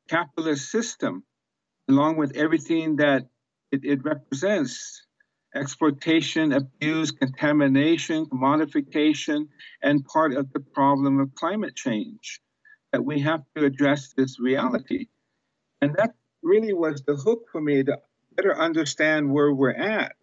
capitalist 0.10 0.70
system, 0.70 1.24
along 1.90 2.18
with 2.18 2.36
everything 2.36 2.98
that 2.98 3.24
it, 3.72 3.84
it 3.84 4.04
represents 4.04 5.06
exploitation, 5.56 6.54
abuse, 6.54 7.12
contamination, 7.12 8.26
commodification, 8.26 9.48
and 9.82 10.06
part 10.06 10.34
of 10.34 10.52
the 10.54 10.60
problem 10.60 11.20
of 11.20 11.34
climate 11.36 11.76
change. 11.76 12.42
That 12.94 13.04
we 13.04 13.22
have 13.22 13.42
to 13.56 13.66
address 13.66 14.14
this 14.14 14.40
reality. 14.40 15.08
And 15.82 15.96
that 15.96 16.12
really 16.42 16.74
was 16.74 17.04
the 17.04 17.16
hook 17.16 17.48
for 17.52 17.60
me 17.60 17.84
to 17.84 18.00
better 18.36 18.58
understand 18.58 19.32
where 19.32 19.52
we're 19.52 19.72
at. 19.72 20.14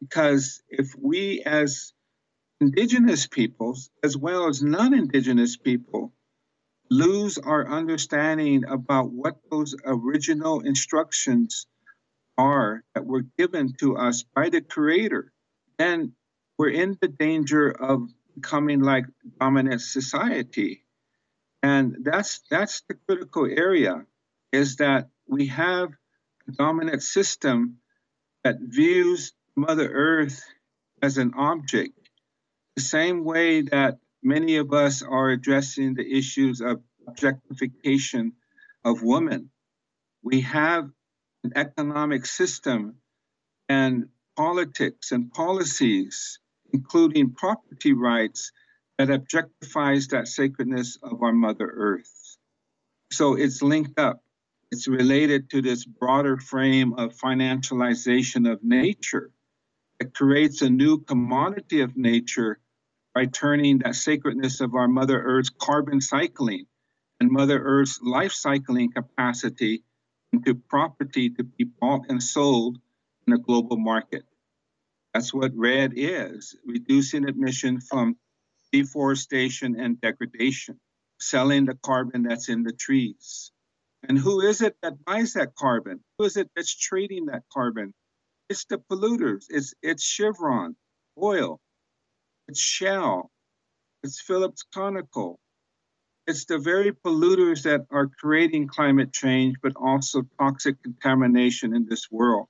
Because 0.00 0.62
if 0.68 0.94
we 0.96 1.42
as 1.44 1.92
indigenous 2.60 3.26
peoples 3.26 3.90
as 4.04 4.16
well 4.16 4.48
as 4.48 4.62
non 4.62 4.94
indigenous 4.94 5.56
people 5.56 6.12
lose 6.90 7.38
our 7.38 7.68
understanding 7.68 8.64
about 8.66 9.10
what 9.10 9.36
those 9.50 9.74
original 9.84 10.60
instructions 10.60 11.66
are 12.36 12.82
that 12.94 13.06
were 13.06 13.24
given 13.38 13.72
to 13.78 13.96
us 13.96 14.24
by 14.34 14.48
the 14.48 14.60
Creator, 14.60 15.32
then 15.78 16.12
we're 16.58 16.70
in 16.70 16.98
the 17.00 17.08
danger 17.08 17.70
of 17.70 18.08
becoming 18.34 18.80
like 18.80 19.06
dominant 19.38 19.80
society. 19.80 20.84
And 21.62 21.96
that's 22.02 22.40
that's 22.50 22.82
the 22.88 22.94
critical 23.06 23.46
area 23.46 24.04
is 24.52 24.76
that 24.76 25.08
we 25.28 25.46
have 25.46 25.90
a 26.48 26.52
dominant 26.52 27.02
system 27.02 27.76
that 28.42 28.56
views 28.60 29.32
Mother 29.54 29.88
Earth 29.88 30.42
as 31.02 31.18
an 31.18 31.34
object 31.36 31.99
the 32.80 32.86
same 32.86 33.24
way 33.24 33.60
that 33.60 33.98
many 34.22 34.56
of 34.56 34.72
us 34.72 35.02
are 35.02 35.28
addressing 35.28 35.92
the 35.92 36.16
issues 36.18 36.62
of 36.62 36.80
objectification 37.06 38.32
of 38.86 39.02
women, 39.02 39.50
we 40.22 40.40
have 40.40 40.88
an 41.44 41.52
economic 41.56 42.24
system 42.24 42.94
and 43.68 44.08
politics 44.34 45.12
and 45.12 45.30
policies, 45.30 46.38
including 46.72 47.34
property 47.34 47.92
rights, 47.92 48.50
that 48.96 49.08
objectifies 49.08 50.08
that 50.08 50.26
sacredness 50.26 50.96
of 51.02 51.22
our 51.22 51.32
Mother 51.32 51.70
Earth. 51.70 52.38
So 53.12 53.34
it's 53.34 53.60
linked 53.60 53.98
up. 53.98 54.22
It's 54.70 54.88
related 54.88 55.50
to 55.50 55.60
this 55.60 55.84
broader 55.84 56.38
frame 56.38 56.94
of 56.94 57.14
financialization 57.14 58.50
of 58.50 58.64
nature. 58.64 59.30
It 60.00 60.14
creates 60.14 60.62
a 60.62 60.70
new 60.70 61.00
commodity 61.00 61.82
of 61.82 61.94
nature 61.94 62.58
by 63.14 63.26
turning 63.26 63.78
that 63.78 63.94
sacredness 63.94 64.60
of 64.60 64.74
our 64.74 64.88
Mother 64.88 65.20
Earth's 65.20 65.50
carbon 65.50 66.00
cycling 66.00 66.66
and 67.18 67.30
Mother 67.30 67.60
Earth's 67.62 68.00
life 68.02 68.32
cycling 68.32 68.92
capacity 68.92 69.82
into 70.32 70.54
property 70.54 71.30
to 71.30 71.44
be 71.44 71.64
bought 71.64 72.06
and 72.08 72.22
sold 72.22 72.78
in 73.26 73.32
a 73.32 73.38
global 73.38 73.76
market. 73.76 74.24
That's 75.12 75.34
what 75.34 75.52
REDD 75.56 75.94
is 75.96 76.56
reducing 76.64 77.28
emission 77.28 77.80
from 77.80 78.16
deforestation 78.72 79.78
and 79.78 80.00
degradation, 80.00 80.78
selling 81.18 81.66
the 81.66 81.74
carbon 81.74 82.22
that's 82.22 82.48
in 82.48 82.62
the 82.62 82.72
trees. 82.72 83.50
And 84.08 84.18
who 84.18 84.40
is 84.40 84.62
it 84.62 84.76
that 84.82 85.04
buys 85.04 85.34
that 85.34 85.54
carbon? 85.56 86.00
Who 86.18 86.24
is 86.24 86.36
it 86.36 86.50
that's 86.54 86.74
trading 86.74 87.26
that 87.26 87.42
carbon? 87.52 87.92
It's 88.48 88.64
the 88.64 88.78
polluters. 88.78 89.44
It's 89.48 89.74
it's 89.82 90.02
Chevron, 90.04 90.76
oil. 91.20 91.60
It's 92.50 92.58
Shell. 92.58 93.30
It's 94.02 94.20
Phillips 94.20 94.64
Conoco. 94.74 95.36
It's 96.26 96.46
the 96.46 96.58
very 96.58 96.90
polluters 96.90 97.62
that 97.62 97.82
are 97.92 98.08
creating 98.08 98.66
climate 98.66 99.12
change, 99.12 99.54
but 99.62 99.74
also 99.76 100.22
toxic 100.36 100.82
contamination 100.82 101.76
in 101.76 101.86
this 101.88 102.10
world. 102.10 102.48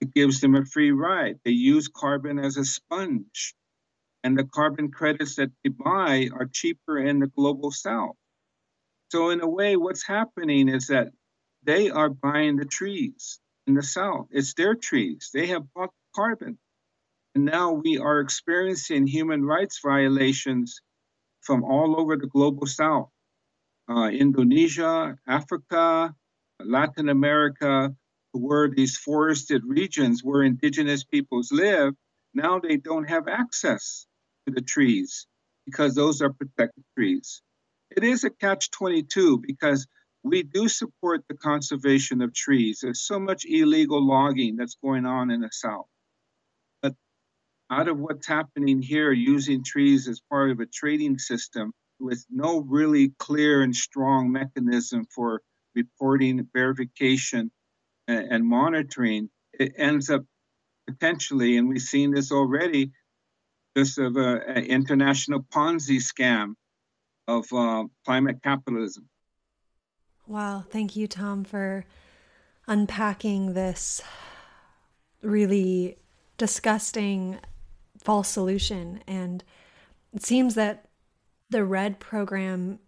It 0.00 0.14
gives 0.14 0.40
them 0.40 0.54
a 0.54 0.64
free 0.64 0.92
ride. 0.92 1.40
They 1.44 1.50
use 1.50 1.88
carbon 1.88 2.38
as 2.38 2.56
a 2.56 2.64
sponge. 2.64 3.54
And 4.24 4.38
the 4.38 4.44
carbon 4.44 4.90
credits 4.90 5.36
that 5.36 5.50
they 5.62 5.68
buy 5.68 6.30
are 6.32 6.48
cheaper 6.50 6.96
in 6.96 7.18
the 7.18 7.26
global 7.26 7.70
south. 7.70 8.16
So, 9.12 9.28
in 9.28 9.42
a 9.42 9.48
way, 9.48 9.76
what's 9.76 10.06
happening 10.06 10.70
is 10.70 10.86
that 10.86 11.08
they 11.64 11.90
are 11.90 12.08
buying 12.08 12.56
the 12.56 12.64
trees 12.64 13.40
in 13.66 13.74
the 13.74 13.82
south. 13.82 14.28
It's 14.30 14.54
their 14.54 14.74
trees. 14.74 15.28
They 15.34 15.48
have 15.48 15.70
bought 15.74 15.92
carbon. 16.14 16.58
And 17.38 17.44
now 17.44 17.70
we 17.70 17.98
are 17.98 18.18
experiencing 18.18 19.06
human 19.06 19.44
rights 19.44 19.78
violations 19.80 20.80
from 21.40 21.62
all 21.62 22.00
over 22.00 22.16
the 22.16 22.26
global 22.26 22.66
south 22.66 23.10
uh, 23.88 24.08
Indonesia, 24.08 25.16
Africa, 25.24 26.16
Latin 26.58 27.08
America, 27.08 27.94
where 28.32 28.68
these 28.68 28.96
forested 28.98 29.62
regions 29.64 30.24
where 30.24 30.42
indigenous 30.42 31.04
peoples 31.04 31.52
live, 31.52 31.94
now 32.34 32.58
they 32.58 32.76
don't 32.76 33.08
have 33.08 33.28
access 33.28 34.08
to 34.48 34.52
the 34.52 34.60
trees 34.60 35.28
because 35.64 35.94
those 35.94 36.20
are 36.20 36.32
protected 36.32 36.82
trees. 36.96 37.40
It 37.96 38.02
is 38.02 38.24
a 38.24 38.30
catch 38.30 38.72
22 38.72 39.38
because 39.46 39.86
we 40.24 40.42
do 40.42 40.66
support 40.66 41.22
the 41.28 41.36
conservation 41.36 42.20
of 42.20 42.34
trees. 42.34 42.80
There's 42.82 43.06
so 43.06 43.20
much 43.20 43.44
illegal 43.48 44.04
logging 44.04 44.56
that's 44.56 44.76
going 44.82 45.06
on 45.06 45.30
in 45.30 45.42
the 45.42 45.50
South. 45.52 45.86
Out 47.70 47.88
of 47.88 47.98
what's 47.98 48.26
happening 48.26 48.80
here, 48.80 49.12
using 49.12 49.62
trees 49.62 50.08
as 50.08 50.20
part 50.30 50.50
of 50.50 50.60
a 50.60 50.66
trading 50.66 51.18
system 51.18 51.72
with 52.00 52.24
no 52.30 52.60
really 52.60 53.12
clear 53.18 53.62
and 53.62 53.74
strong 53.74 54.32
mechanism 54.32 55.04
for 55.14 55.42
reporting, 55.74 56.48
verification, 56.54 57.50
and, 58.06 58.32
and 58.32 58.46
monitoring, 58.46 59.28
it 59.52 59.72
ends 59.76 60.08
up 60.08 60.24
potentially, 60.86 61.58
and 61.58 61.68
we've 61.68 61.82
seen 61.82 62.12
this 62.12 62.32
already, 62.32 62.92
just 63.76 63.98
of 63.98 64.16
an 64.16 64.64
international 64.64 65.44
Ponzi 65.54 65.98
scam 65.98 66.54
of 67.26 67.52
uh, 67.52 67.84
climate 68.04 68.38
capitalism. 68.42 69.08
Wow. 70.26 70.64
Thank 70.68 70.96
you, 70.96 71.06
Tom, 71.06 71.44
for 71.44 71.84
unpacking 72.66 73.54
this 73.54 74.00
really 75.22 75.96
disgusting 76.38 77.38
false 77.98 78.28
solution. 78.28 79.02
And 79.06 79.44
it 80.12 80.24
seems 80.24 80.54
that 80.54 80.86
the 81.50 81.64
REDD 81.64 81.98
program 81.98 82.78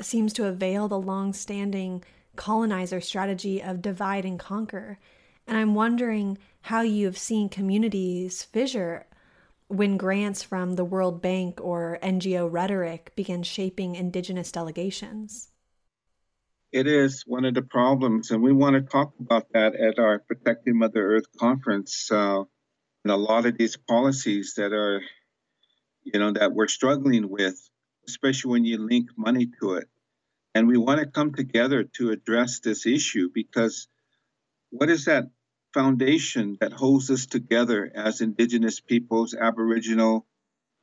seems 0.00 0.32
to 0.34 0.46
avail 0.46 0.88
the 0.88 0.98
long 0.98 1.32
standing 1.32 2.04
colonizer 2.36 3.00
strategy 3.00 3.62
of 3.62 3.82
divide 3.82 4.24
and 4.24 4.38
conquer. 4.38 4.98
And 5.46 5.56
I'm 5.56 5.74
wondering 5.74 6.38
how 6.62 6.82
you 6.82 7.06
have 7.06 7.18
seen 7.18 7.48
communities 7.48 8.42
fissure 8.42 9.06
when 9.68 9.96
grants 9.96 10.42
from 10.42 10.74
the 10.74 10.84
World 10.84 11.22
Bank 11.22 11.58
or 11.60 11.98
NGO 12.02 12.50
rhetoric 12.50 13.12
begin 13.16 13.42
shaping 13.42 13.94
indigenous 13.94 14.52
delegations. 14.52 15.48
It 16.72 16.86
is 16.86 17.24
one 17.26 17.44
of 17.44 17.54
the 17.54 17.62
problems, 17.62 18.30
and 18.30 18.42
we 18.42 18.52
want 18.52 18.76
to 18.76 18.82
talk 18.82 19.12
about 19.20 19.52
that 19.52 19.74
at 19.74 19.98
our 19.98 20.20
Protecting 20.20 20.78
Mother 20.78 21.16
Earth 21.16 21.26
conference. 21.38 22.10
Uh, 22.10 22.44
and 23.04 23.12
a 23.12 23.16
lot 23.16 23.46
of 23.46 23.58
these 23.58 23.76
policies 23.76 24.54
that 24.56 24.72
are, 24.72 25.02
you 26.04 26.18
know, 26.18 26.32
that 26.32 26.52
we're 26.52 26.68
struggling 26.68 27.28
with, 27.28 27.56
especially 28.08 28.52
when 28.52 28.64
you 28.64 28.78
link 28.78 29.10
money 29.16 29.48
to 29.60 29.74
it. 29.74 29.88
And 30.54 30.68
we 30.68 30.76
want 30.76 31.00
to 31.00 31.06
come 31.06 31.32
together 31.34 31.84
to 31.96 32.10
address 32.10 32.60
this 32.60 32.86
issue 32.86 33.28
because 33.32 33.88
what 34.70 34.90
is 34.90 35.06
that 35.06 35.30
foundation 35.72 36.58
that 36.60 36.72
holds 36.72 37.10
us 37.10 37.26
together 37.26 37.90
as 37.94 38.20
Indigenous 38.20 38.80
peoples, 38.80 39.34
Aboriginal, 39.34 40.26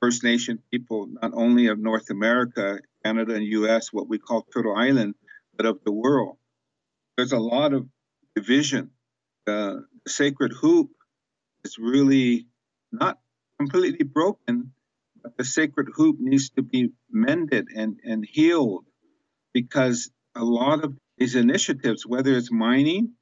First 0.01 0.23
Nation 0.23 0.60
people, 0.71 1.08
not 1.08 1.32
only 1.34 1.67
of 1.67 1.77
North 1.77 2.10
America, 2.10 2.79
Canada, 3.05 3.36
and 3.36 3.43
US, 3.43 3.93
what 3.93 4.08
we 4.08 4.17
call 4.17 4.41
Turtle 4.41 4.75
Island, 4.75 5.15
but 5.55 5.65
of 5.65 5.84
the 5.84 5.91
world? 5.91 6.38
There's 7.15 7.34
a 7.34 7.39
lot 7.39 7.73
of 7.73 7.88
division. 8.36 8.91
the 9.45 9.86
sacred 10.08 10.53
hoop 10.53 10.89
is 11.63 11.78
really 11.78 12.48
not 12.91 13.19
completely 13.58 14.06
broken, 14.06 14.72
but 15.22 15.38
the 15.38 15.43
sacred 15.43 15.88
hoop 15.93 16.17
needs 16.19 16.50
to 16.52 16.62
be 16.62 16.89
mended 17.12 17.67
and, 17.76 18.00
and 18.04 18.26
healed 18.26 18.86
because 19.54 20.10
a 20.36 20.43
lot 20.43 20.84
of 20.84 20.95
these 21.17 21.36
initiatives, 21.36 22.06
whether 22.06 22.34
it's 22.34 22.52
mining, 22.52 23.13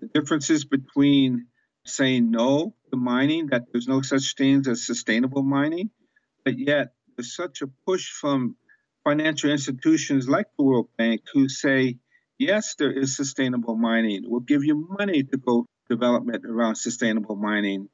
the 0.00 0.08
differences 0.08 0.64
between 0.64 1.46
saying 1.84 2.30
no 2.30 2.74
to 2.90 2.96
mining, 2.96 3.48
that 3.48 3.64
there's 3.72 3.88
no 3.88 4.02
such 4.02 4.34
things 4.36 4.68
as 4.68 4.86
sustainable 4.86 5.42
mining, 5.42 5.90
but 6.44 6.58
yet 6.58 6.94
there's 7.16 7.34
such 7.34 7.62
a 7.62 7.68
push 7.86 8.10
from 8.10 8.56
financial 9.04 9.50
institutions 9.50 10.28
like 10.28 10.46
the 10.56 10.64
World 10.64 10.88
Bank 10.96 11.22
who 11.32 11.48
say, 11.48 11.98
yes, 12.38 12.76
there 12.78 12.92
is 12.92 13.16
sustainable 13.16 13.76
mining. 13.76 14.22
We'll 14.24 14.40
give 14.40 14.64
you 14.64 14.86
money 14.98 15.24
to 15.24 15.36
go 15.36 15.66
development 15.92 16.44
around 16.46 16.76
sustainable 16.76 17.36
mining. 17.36 17.88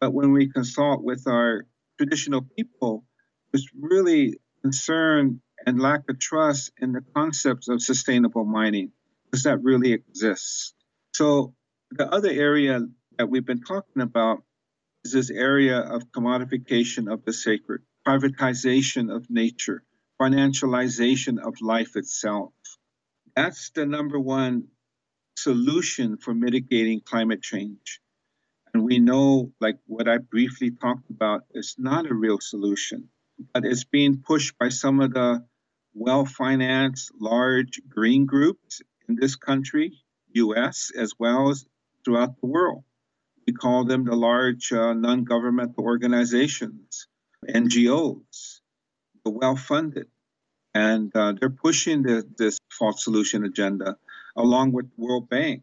But 0.00 0.12
when 0.12 0.32
we 0.32 0.50
consult 0.50 1.02
with 1.02 1.26
our 1.26 1.66
traditional 1.98 2.42
people, 2.56 3.04
there's 3.52 3.68
really 3.78 4.38
concern 4.62 5.40
and 5.66 5.80
lack 5.80 6.08
of 6.08 6.18
trust 6.18 6.72
in 6.78 6.92
the 6.92 7.02
concepts 7.14 7.68
of 7.68 7.82
sustainable 7.82 8.44
mining 8.44 8.92
because 9.24 9.44
that 9.44 9.62
really 9.62 9.92
exists. 9.92 10.74
So 11.14 11.54
the 11.90 12.08
other 12.08 12.30
area 12.30 12.80
that 13.18 13.28
we've 13.28 13.46
been 13.46 13.62
talking 13.62 14.02
about 14.02 14.42
is 15.04 15.12
this 15.12 15.30
area 15.30 15.78
of 15.78 16.10
commodification 16.10 17.12
of 17.12 17.24
the 17.24 17.32
sacred, 17.32 17.82
privatization 18.06 19.14
of 19.14 19.26
nature, 19.30 19.82
financialization 20.20 21.38
of 21.38 21.54
life 21.60 21.96
itself. 21.96 22.52
That's 23.36 23.70
the 23.70 23.86
number 23.86 24.18
one 24.18 24.68
solution 25.42 26.16
for 26.16 26.34
mitigating 26.34 27.00
climate 27.00 27.42
change. 27.42 28.00
And 28.72 28.84
we 28.84 28.98
know, 28.98 29.52
like 29.60 29.78
what 29.86 30.08
I 30.08 30.18
briefly 30.18 30.70
talked 30.70 31.10
about, 31.10 31.42
is 31.52 31.74
not 31.78 32.10
a 32.10 32.14
real 32.14 32.38
solution, 32.40 33.08
but 33.52 33.64
it's 33.64 33.84
being 33.84 34.18
pushed 34.18 34.58
by 34.58 34.68
some 34.68 35.00
of 35.00 35.12
the 35.14 35.44
well 35.94 36.24
financed 36.24 37.10
large 37.18 37.80
green 37.88 38.26
groups 38.26 38.80
in 39.08 39.16
this 39.16 39.34
country, 39.34 39.92
US, 40.34 40.92
as 40.96 41.14
well 41.18 41.50
as 41.50 41.66
throughout 42.04 42.40
the 42.40 42.46
world. 42.46 42.84
We 43.46 43.52
call 43.52 43.84
them 43.84 44.04
the 44.04 44.14
large 44.14 44.72
uh, 44.72 44.92
non 44.92 45.24
governmental 45.24 45.84
organizations, 45.84 47.08
NGOs, 47.48 48.60
the 49.24 49.30
well 49.30 49.56
funded. 49.56 50.06
And 50.72 51.10
uh, 51.16 51.32
they're 51.32 51.50
pushing 51.50 52.02
the, 52.02 52.24
this 52.38 52.60
false 52.70 53.02
solution 53.02 53.44
agenda 53.44 53.96
along 54.40 54.72
with 54.72 54.90
World 54.96 55.28
Bank, 55.28 55.62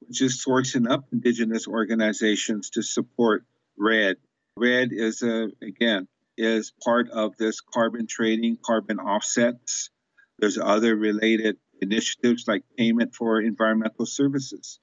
which 0.00 0.22
is 0.22 0.44
sourcing 0.44 0.90
up 0.90 1.04
indigenous 1.12 1.68
organizations 1.68 2.70
to 2.70 2.82
support 2.82 3.44
REDD. 3.78 4.16
REDD 4.56 4.92
is, 4.92 5.22
a, 5.22 5.48
again, 5.62 6.08
is 6.36 6.72
part 6.82 7.10
of 7.10 7.36
this 7.36 7.60
carbon 7.60 8.06
trading, 8.06 8.58
carbon 8.64 8.98
offsets. 8.98 9.90
There's 10.38 10.58
other 10.58 10.96
related 10.96 11.56
initiatives 11.80 12.48
like 12.48 12.64
payment 12.76 13.14
for 13.14 13.40
environmental 13.40 14.06
services, 14.06 14.80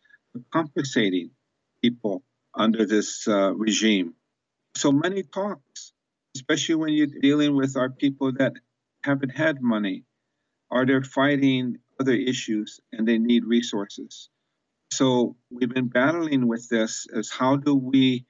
compensating 0.52 1.32
people 1.82 2.24
under 2.56 2.86
this 2.86 3.28
uh, 3.28 3.54
regime. 3.56 4.14
So 4.76 4.92
many 4.92 5.24
talks, 5.24 5.94
especially 6.36 6.76
when 6.76 6.94
you're 6.94 7.08
dealing 7.22 7.56
with 7.56 7.78
our 7.78 7.90
people 7.90 8.32
that 8.34 8.54
haven't 9.04 9.36
had 9.36 9.62
money, 9.62 10.04
are 10.72 10.86
they're 10.86 11.04
fighting 11.04 11.78
other 12.04 12.14
issues 12.34 12.82
and 12.92 13.08
they 13.08 13.18
need 13.18 13.46
resources. 13.46 14.30
So 14.92 15.38
we've 15.50 15.74
been 15.74 15.88
battling 15.88 16.48
with 16.48 16.68
this 16.68 17.08
as 17.16 17.30
how 17.30 17.56
do 17.56 17.74
we 17.76 18.26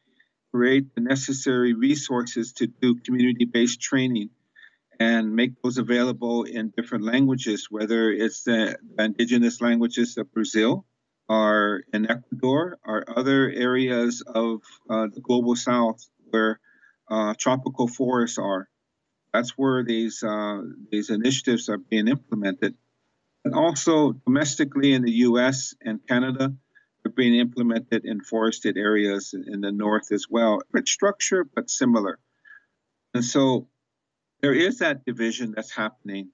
create 0.54 0.94
the 0.94 1.02
necessary 1.02 1.74
resources 1.74 2.54
to 2.54 2.68
do 2.68 2.96
community 3.06 3.46
based 3.46 3.82
training 3.82 4.30
and 5.00 5.36
make 5.36 5.60
those 5.62 5.80
available 5.80 6.44
in 6.44 6.72
different 6.78 7.04
languages, 7.04 7.68
whether 7.72 8.12
it's 8.12 8.44
the 8.44 8.78
indigenous 9.00 9.60
languages 9.60 10.18
of 10.18 10.32
Brazil 10.32 10.86
or 11.28 11.84
in 11.92 12.10
Ecuador 12.10 12.78
or 12.86 13.04
other 13.20 13.50
areas 13.50 14.22
of 14.22 14.62
uh, 14.90 15.08
the 15.14 15.22
global 15.22 15.56
south 15.56 16.00
where 16.30 16.60
uh, 17.10 17.34
tropical 17.38 17.88
forests 17.88 18.38
are. 18.38 18.70
That's 19.34 19.52
where 19.58 19.84
these 19.84 20.22
uh, 20.22 20.62
these 20.92 21.10
initiatives 21.10 21.68
are 21.70 21.80
being 21.80 22.08
implemented. 22.08 22.76
And 23.45 23.53
also 23.53 24.13
domestically 24.13 24.93
in 24.93 25.03
the 25.03 25.12
U.S. 25.27 25.73
and 25.82 25.99
Canada, 26.08 26.53
they're 27.03 27.12
being 27.12 27.36
implemented 27.36 28.06
in 28.06 28.21
forested 28.21 28.77
areas 28.77 29.34
in 29.34 29.60
the 29.62 29.71
north 29.71 30.12
as 30.12 30.27
well. 30.29 30.60
Different 30.60 30.88
structure, 30.88 31.43
but 31.43 31.69
similar. 31.69 32.19
And 33.13 33.23
so 33.23 33.67
there 34.41 34.53
is 34.53 34.79
that 34.79 35.06
division 35.06 35.53
that's 35.56 35.71
happening. 35.71 36.32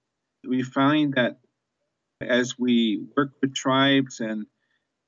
We 0.47 0.63
find 0.63 1.13
that 1.15 1.39
as 2.21 2.57
we 2.59 3.05
work 3.15 3.31
with 3.41 3.55
tribes 3.55 4.19
and 4.19 4.45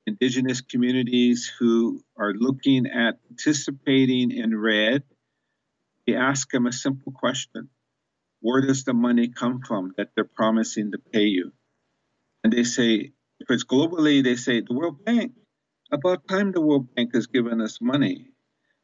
indigenous 0.06 0.60
communities 0.60 1.50
who 1.58 2.02
are 2.16 2.32
looking 2.32 2.86
at 2.86 3.18
participating 3.28 4.32
in 4.32 4.56
REDD, 4.56 5.04
we 6.06 6.16
ask 6.16 6.50
them 6.50 6.66
a 6.66 6.72
simple 6.72 7.12
question 7.12 7.68
Where 8.40 8.60
does 8.60 8.84
the 8.84 8.94
money 8.94 9.28
come 9.28 9.60
from 9.60 9.92
that 9.96 10.10
they're 10.14 10.24
promising 10.24 10.90
to 10.92 10.98
pay 10.98 11.24
you? 11.26 11.52
And 12.44 12.52
they 12.52 12.64
say, 12.64 13.12
if 13.40 13.50
it's 13.50 13.64
globally, 13.64 14.22
they 14.22 14.36
say, 14.36 14.60
the 14.60 14.74
World 14.74 15.04
Bank. 15.04 15.32
About 15.90 16.26
time 16.26 16.52
the 16.52 16.60
World 16.60 16.94
Bank 16.94 17.14
has 17.14 17.26
given 17.26 17.60
us 17.60 17.78
money, 17.80 18.30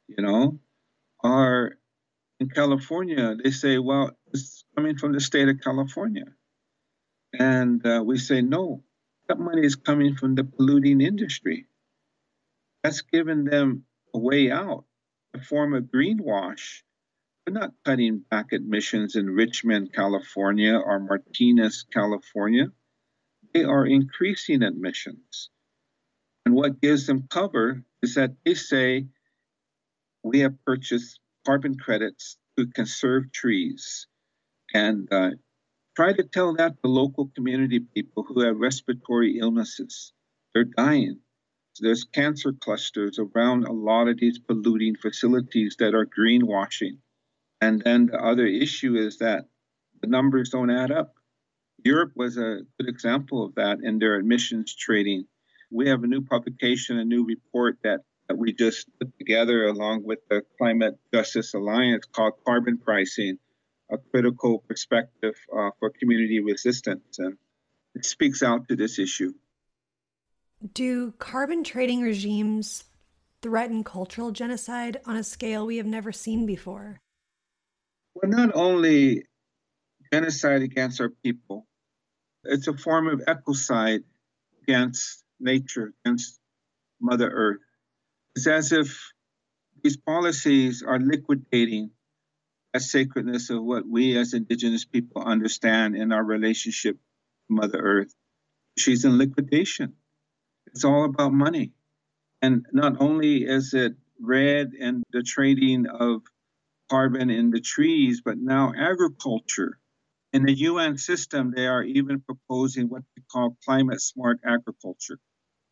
you 0.09 0.23
know? 0.23 0.61
Or 1.25 1.79
in 2.39 2.51
California, 2.51 3.35
they 3.43 3.51
say, 3.51 3.79
well, 3.79 4.11
it's 4.33 4.65
coming 4.77 4.99
from 4.99 5.13
the 5.13 5.21
state 5.21 5.49
of 5.49 5.61
California. 5.61 6.27
And 7.33 7.85
uh, 7.87 8.03
we 8.05 8.19
say, 8.19 8.43
no, 8.43 8.85
that 9.29 9.39
money 9.39 9.65
is 9.65 9.77
coming 9.77 10.17
from 10.17 10.35
the 10.35 10.45
polluting 10.45 11.01
industry. 11.01 11.67
That's 12.83 13.03
given 13.03 13.45
them 13.45 13.85
a 14.15 14.19
way 14.19 14.51
out, 14.51 14.85
a 15.35 15.41
form 15.41 15.75
of 15.75 15.85
greenwash. 15.85 16.83
They're 17.45 17.55
not 17.55 17.73
cutting 17.85 18.25
back 18.31 18.53
emissions 18.53 19.17
in 19.17 19.31
Richmond, 19.31 19.93
California 19.93 20.77
or 20.79 21.01
Martinez, 21.01 21.87
California. 21.93 22.71
They 23.55 23.65
are 23.65 23.87
increasing 23.87 24.63
admissions. 24.63 25.51
And 26.45 26.55
what 26.55 26.81
gives 26.81 27.07
them 27.07 27.27
cover 27.29 27.85
is 28.03 28.15
that 28.15 28.33
they 28.45 28.55
say, 28.55 29.07
we 30.23 30.41
have 30.41 30.65
purchased 30.65 31.21
carbon 31.47 31.79
credits 31.79 32.37
to 32.57 32.67
conserve 32.67 33.33
trees 33.33 34.07
and 34.75 35.11
uh, 35.13 35.31
try 35.97 36.13
to 36.13 36.23
tell 36.23 36.55
that 36.55 36.83
to 36.83 36.91
local 36.91 37.31
community 37.35 37.81
people 37.81 38.23
who 38.23 38.41
have 38.41 38.57
respiratory 38.57 39.39
illnesses. 39.39 40.13
They're 40.55 40.65
dying. 40.65 41.21
So 41.75 41.87
there's 41.87 42.05
cancer 42.05 42.53
clusters 42.53 43.19
around 43.19 43.65
a 43.65 43.73
lot 43.73 44.09
of 44.09 44.19
these 44.19 44.39
polluting 44.39 44.97
facilities 44.97 45.77
that 45.79 45.95
are 45.95 46.07
greenwashing. 46.07 46.99
And 47.61 47.83
then 47.83 48.07
the 48.07 48.19
other 48.19 48.47
issue 48.47 48.97
is 48.97 49.19
that 49.19 49.45
the 50.01 50.09
numbers 50.09 50.51
don't 50.51 50.71
add 50.71 50.91
up. 50.91 51.18
Europe 51.85 52.13
was 52.17 52.37
a 52.37 52.61
good 52.79 52.89
example 52.89 53.45
of 53.45 53.55
that 53.55 53.79
in 53.83 53.99
their 53.99 54.19
emissions 54.19 54.75
trading. 54.75 55.27
We 55.71 55.89
have 55.89 56.03
a 56.03 56.07
new 56.07 56.23
publication, 56.23 56.99
a 56.99 57.05
new 57.05 57.25
report 57.25 57.79
that 57.85 58.01
that 58.29 58.37
we 58.37 58.53
just 58.53 58.87
put 58.99 59.17
together 59.19 59.67
along 59.67 60.05
with 60.05 60.19
the 60.29 60.43
Climate 60.59 60.99
Justice 61.15 61.55
Alliance 61.55 62.05
called 62.13 62.35
Carbon 62.47 62.77
Pricing, 62.77 63.39
a 63.91 63.97
critical 63.97 64.59
perspective 64.69 65.35
uh, 65.57 65.71
for 65.79 65.91
community 65.91 66.41
resistance. 66.41 67.19
And 67.19 67.39
it 67.95 68.05
speaks 68.05 68.43
out 68.43 68.69
to 68.69 68.77
this 68.77 68.99
issue. 68.99 69.33
Do 70.75 71.13
carbon 71.13 71.65
trading 71.65 72.03
regimes 72.03 72.85
threaten 73.41 73.85
cultural 73.85 74.31
genocide 74.31 75.01
on 75.07 75.17
a 75.17 75.25
scale 75.25 75.65
we 75.65 75.77
have 75.77 75.87
never 75.87 76.13
seen 76.13 76.45
before? 76.45 77.01
Well, 78.15 78.31
not 78.31 78.51
only 78.55 79.25
genocide 80.13 80.63
against 80.63 81.01
our 81.01 81.11
people, 81.11 81.68
it's 82.45 82.69
a 82.69 82.77
form 82.77 83.09
of 83.09 83.21
ecocide 83.21 84.05
against 84.63 85.25
nature, 85.41 85.93
against 86.05 86.39
Mother 87.01 87.31
Earth. 87.31 87.61
It's 88.37 88.47
as 88.47 88.73
if 88.73 89.13
these 89.83 89.97
policies 89.97 90.83
are 90.83 90.99
liquidating 90.99 91.91
a 92.75 92.81
sacredness 92.81 93.51
of 93.51 93.63
what 93.63 93.89
we 93.89 94.17
as 94.17 94.35
Indigenous 94.35 94.85
people 94.85 95.23
understand 95.23 95.97
in 95.97 96.13
our 96.13 96.25
relationship 96.25 96.97
to 96.97 97.55
Mother 97.55 97.79
Earth. 97.79 98.15
She's 98.77 99.05
in 99.05 99.19
liquidation. 99.19 99.95
It's 100.67 100.85
all 100.85 101.05
about 101.05 101.33
money. 101.33 101.73
And 102.43 102.67
not 102.73 103.01
only 103.01 103.39
is 103.45 103.75
it 103.75 103.95
REDD 104.21 104.75
and 104.81 105.03
the 105.13 105.23
trading 105.23 105.87
of 105.87 106.23
carbon 106.91 107.31
in 107.31 107.51
the 107.51 107.61
trees, 107.61 108.23
but 108.25 108.39
now 108.39 108.73
agriculture. 108.77 109.79
In 110.33 110.43
the 110.43 110.53
UN 110.53 110.99
system, 110.99 111.53
they 111.55 111.67
are 111.67 111.83
even 111.83 112.21
proposing 112.21 112.89
what 112.89 113.03
they 113.17 113.23
call 113.33 113.57
climate 113.65 114.01
smart 114.01 114.41
agriculture, 114.45 115.19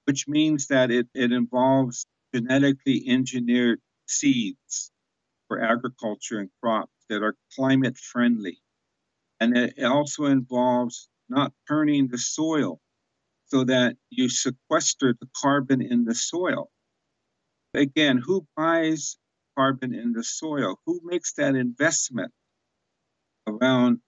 which 0.05 0.27
means 0.27 0.69
that 0.69 0.91
it, 0.91 1.09
it 1.15 1.33
involves 1.33 2.07
genetically 2.35 3.05
engineered 3.07 3.81
seeds 4.07 4.91
for 5.49 5.63
agriculture 5.63 6.39
and 6.39 6.51
crops 6.63 6.93
that 7.09 7.23
are 7.23 7.37
climate 7.55 7.99
friendly. 7.99 8.59
And 9.41 9.57
it 9.57 9.85
also 9.85 10.25
involves 10.25 11.09
not 11.29 11.53
turning 11.69 12.09
the 12.09 12.19
soil 12.19 12.81
so 13.47 13.65
that 13.65 13.97
you 14.11 14.29
sequester 14.29 15.15
the 15.19 15.29
carbon 15.37 15.83
in 15.83 16.05
the 16.05 16.15
soil. 16.15 16.71
Again, 17.75 18.19
who 18.25 18.47
buys 18.57 19.19
carbon 19.57 19.95
in 19.95 20.13
the 20.13 20.25
soil? 20.25 20.81
Who 20.87 21.01
makes 21.05 21.35
that 21.35 21.55
investment 21.55 22.33
around 23.47 24.01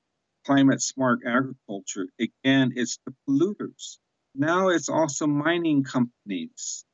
climate 0.49 0.83
smart 0.83 1.21
agriculture? 1.27 2.07
Again, 2.19 2.73
it's 2.75 2.99
the 3.07 3.15
polluters. 3.29 3.99
Now 4.35 4.69
it's 4.69 4.89
also 4.89 5.27
mining 5.27 5.85
companies 5.85 6.85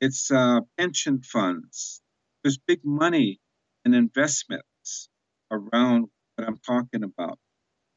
it's 0.00 0.30
uh, 0.30 0.60
pension 0.78 1.22
funds. 1.22 2.02
There's 2.42 2.58
big 2.58 2.80
money 2.84 3.40
and 3.84 3.94
investments 3.94 5.08
around 5.50 6.06
what 6.34 6.46
I'm 6.46 6.58
talking 6.58 7.02
about. 7.02 7.38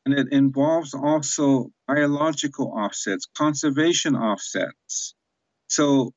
And 0.05 0.17
it 0.17 0.27
involves 0.31 0.93
also 0.93 1.71
biological 1.87 2.67
offsets, 2.67 3.27
conservation 3.37 4.15
offsets. 4.15 5.13
So 5.69 6.13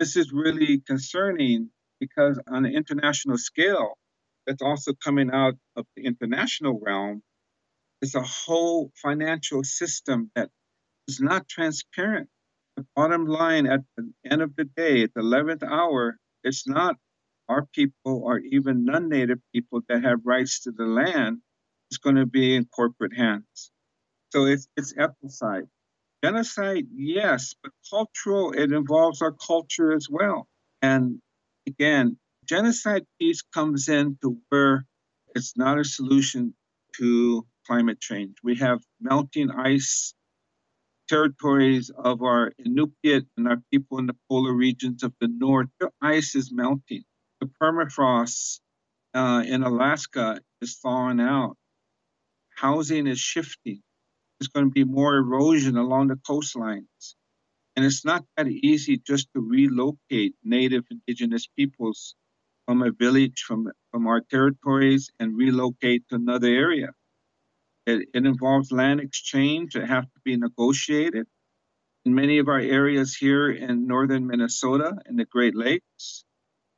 this 0.00 0.16
is 0.16 0.32
really 0.32 0.80
concerning 0.86 1.70
because 2.00 2.40
on 2.48 2.64
an 2.64 2.74
international 2.74 3.36
scale, 3.36 3.98
that's 4.46 4.62
also 4.62 4.94
coming 4.94 5.30
out 5.30 5.54
of 5.76 5.84
the 5.94 6.06
international 6.06 6.80
realm, 6.82 7.22
is 8.02 8.14
a 8.14 8.22
whole 8.22 8.92
financial 9.02 9.64
system 9.64 10.30
that 10.34 10.50
is 11.08 11.20
not 11.20 11.48
transparent 11.48 12.28
the 12.78 12.86
bottom 12.94 13.26
line 13.26 13.66
at 13.66 13.80
the 13.96 14.12
end 14.24 14.40
of 14.40 14.54
the 14.54 14.64
day, 14.64 15.02
at 15.02 15.12
the 15.12 15.20
11th 15.20 15.64
hour, 15.64 16.16
it's 16.44 16.68
not 16.68 16.94
our 17.48 17.66
people 17.74 18.22
or 18.24 18.38
even 18.38 18.84
non 18.84 19.08
native 19.08 19.40
people 19.52 19.80
that 19.88 20.04
have 20.04 20.20
rights 20.24 20.60
to 20.60 20.70
the 20.70 20.84
land. 20.84 21.38
It's 21.90 21.98
going 21.98 22.16
to 22.16 22.26
be 22.26 22.54
in 22.54 22.66
corporate 22.66 23.16
hands. 23.16 23.72
So 24.30 24.46
it's, 24.46 24.68
it's 24.76 24.94
ecocide. 24.94 25.66
Genocide, 26.22 26.86
yes, 26.94 27.54
but 27.60 27.72
cultural, 27.90 28.52
it 28.52 28.70
involves 28.72 29.22
our 29.22 29.32
culture 29.32 29.92
as 29.92 30.06
well. 30.08 30.46
And 30.80 31.20
again, 31.66 32.16
genocide 32.44 33.06
piece 33.18 33.42
comes 33.42 33.88
into 33.88 34.38
where 34.50 34.84
it's 35.34 35.56
not 35.56 35.80
a 35.80 35.84
solution 35.84 36.54
to 36.98 37.44
climate 37.68 38.00
change. 38.00 38.36
We 38.42 38.56
have 38.56 38.80
melting 39.00 39.50
ice 39.50 40.14
territories 41.08 41.90
of 41.90 42.22
our 42.22 42.52
Inupiat 42.64 43.26
and 43.36 43.48
our 43.48 43.62
people 43.72 43.98
in 43.98 44.06
the 44.06 44.16
polar 44.28 44.52
regions 44.52 45.02
of 45.02 45.12
the 45.20 45.28
north, 45.28 45.68
the 45.80 45.90
ice 46.00 46.34
is 46.34 46.52
melting. 46.52 47.02
The 47.40 47.50
permafrost 47.60 48.60
uh, 49.14 49.42
in 49.46 49.62
Alaska 49.62 50.40
is 50.60 50.78
thawing 50.78 51.20
out. 51.20 51.56
Housing 52.56 53.06
is 53.06 53.18
shifting. 53.18 53.80
There's 54.38 54.48
going 54.48 54.66
to 54.66 54.72
be 54.72 54.84
more 54.84 55.16
erosion 55.16 55.76
along 55.76 56.08
the 56.08 56.16
coastlines. 56.16 57.14
And 57.76 57.84
it's 57.84 58.04
not 58.04 58.24
that 58.36 58.48
easy 58.48 58.98
just 58.98 59.28
to 59.34 59.40
relocate 59.40 60.34
native 60.42 60.84
indigenous 60.90 61.46
peoples 61.56 62.14
from 62.66 62.82
a 62.82 62.90
village, 62.90 63.44
from, 63.46 63.70
from 63.90 64.06
our 64.06 64.20
territories, 64.20 65.10
and 65.20 65.36
relocate 65.36 66.08
to 66.08 66.16
another 66.16 66.48
area. 66.48 66.88
It, 67.88 68.10
it 68.12 68.26
involves 68.26 68.70
land 68.70 69.00
exchange 69.00 69.72
that 69.72 69.88
have 69.88 70.04
to 70.04 70.20
be 70.22 70.36
negotiated. 70.36 71.26
In 72.04 72.14
many 72.14 72.38
of 72.38 72.46
our 72.48 72.58
areas 72.58 73.16
here 73.16 73.50
in 73.50 73.86
northern 73.86 74.26
Minnesota 74.26 74.98
and 75.06 75.18
the 75.18 75.24
Great 75.24 75.56
Lakes, 75.56 76.24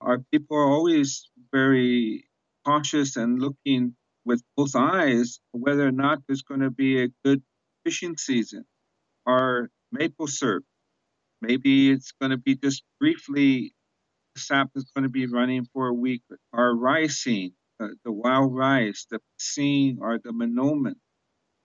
our 0.01 0.19
people 0.31 0.57
are 0.57 0.71
always 0.71 1.29
very 1.53 2.29
cautious 2.65 3.17
and 3.17 3.41
looking 3.41 3.97
with 4.25 4.41
both 4.57 4.77
eyes 4.77 5.41
whether 5.51 5.85
or 5.85 5.91
not 5.91 6.21
there's 6.29 6.43
going 6.43 6.61
to 6.61 6.71
be 6.71 7.03
a 7.03 7.09
good 7.25 7.43
fishing 7.85 8.17
season. 8.17 8.65
Our 9.27 9.69
maple 9.91 10.29
syrup, 10.29 10.63
maybe 11.43 11.91
it's 11.91 12.13
going 12.21 12.31
to 12.31 12.37
be 12.39 12.55
just 12.55 12.85
briefly, 13.01 13.75
sap 14.37 14.71
is 14.77 14.93
going 14.95 15.03
to 15.03 15.11
be 15.11 15.27
running 15.27 15.67
for 15.73 15.89
a 15.89 15.93
week. 15.93 16.23
Our 16.53 16.73
ricing, 16.73 17.51
the, 18.05 18.13
wild 18.13 18.55
rice, 18.55 19.07
the 19.11 19.19
piscine, 19.39 19.99
or 20.01 20.19
the 20.19 20.31
manoomin, 20.31 20.95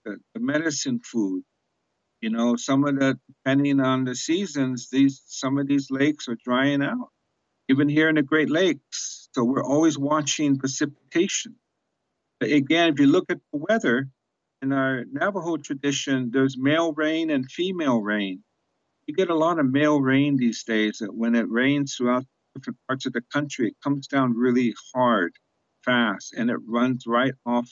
the, 0.05 0.17
the 0.33 0.39
medicine 0.39 0.99
food. 1.03 1.43
You 2.21 2.29
know, 2.29 2.55
some 2.55 2.85
of 2.85 2.97
the 2.99 3.19
depending 3.27 3.79
on 3.79 4.05
the 4.05 4.15
seasons, 4.15 4.89
these 4.89 5.21
some 5.27 5.57
of 5.57 5.67
these 5.67 5.91
lakes 5.91 6.27
are 6.27 6.37
drying 6.43 6.81
out. 6.81 7.09
Even 7.67 7.89
here 7.89 8.09
in 8.09 8.15
the 8.15 8.21
Great 8.21 8.49
Lakes, 8.49 9.29
so 9.33 9.43
we're 9.43 9.63
always 9.63 9.97
watching 9.97 10.57
precipitation. 10.57 11.55
But 12.39 12.51
again, 12.51 12.93
if 12.93 12.99
you 12.99 13.07
look 13.07 13.25
at 13.29 13.39
the 13.51 13.59
weather 13.59 14.07
in 14.61 14.71
our 14.71 15.03
Navajo 15.11 15.57
tradition, 15.57 16.31
there's 16.31 16.57
male 16.57 16.93
rain 16.93 17.29
and 17.31 17.51
female 17.51 18.01
rain. 18.01 18.43
You 19.07 19.13
get 19.13 19.29
a 19.29 19.35
lot 19.35 19.59
of 19.59 19.71
male 19.71 19.99
rain 19.99 20.37
these 20.37 20.63
days. 20.63 20.99
That 20.99 21.13
when 21.13 21.35
it 21.35 21.49
rains 21.49 21.95
throughout 21.95 22.25
different 22.55 22.79
parts 22.87 23.05
of 23.05 23.13
the 23.13 23.23
country, 23.33 23.67
it 23.67 23.75
comes 23.83 24.07
down 24.07 24.35
really 24.35 24.73
hard, 24.93 25.33
fast, 25.85 26.33
and 26.33 26.49
it 26.49 26.57
runs 26.67 27.05
right 27.07 27.33
off 27.45 27.69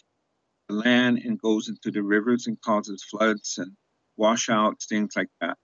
the 0.69 0.75
land 0.75 1.19
and 1.19 1.41
goes 1.41 1.67
into 1.67 1.91
the 1.91 2.03
rivers 2.03 2.47
and 2.47 2.61
causes 2.61 3.03
floods 3.03 3.55
and 3.57 3.71
washouts, 4.17 4.85
things 4.85 5.13
like 5.15 5.29
that. 5.41 5.57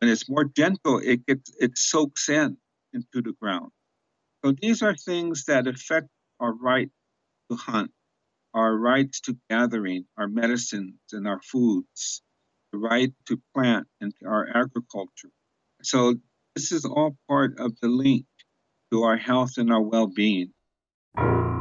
When 0.00 0.10
it's 0.10 0.28
more 0.28 0.44
gentle, 0.44 0.98
it 0.98 1.26
gets 1.26 1.52
it 1.60 1.78
soaks 1.78 2.28
in 2.28 2.56
into 2.92 3.22
the 3.22 3.34
ground. 3.40 3.70
So 4.44 4.52
these 4.60 4.82
are 4.82 4.96
things 4.96 5.44
that 5.44 5.68
affect 5.68 6.08
our 6.40 6.52
right 6.52 6.90
to 7.50 7.56
hunt, 7.56 7.92
our 8.54 8.76
rights 8.76 9.20
to 9.22 9.36
gathering, 9.48 10.06
our 10.18 10.28
medicines 10.28 10.98
and 11.12 11.28
our 11.28 11.40
foods, 11.40 12.22
the 12.72 12.78
right 12.78 13.12
to 13.26 13.40
plant 13.54 13.86
and 14.00 14.12
our 14.26 14.48
agriculture. 14.48 15.30
So 15.82 16.16
this 16.56 16.72
is 16.72 16.84
all 16.84 17.16
part 17.28 17.60
of 17.60 17.78
the 17.80 17.88
link 17.88 18.26
to 18.90 19.04
our 19.04 19.16
health 19.16 19.52
and 19.56 19.72
our 19.72 19.80
well-being 19.80 20.52
thank 21.16 21.44
you 21.44 21.51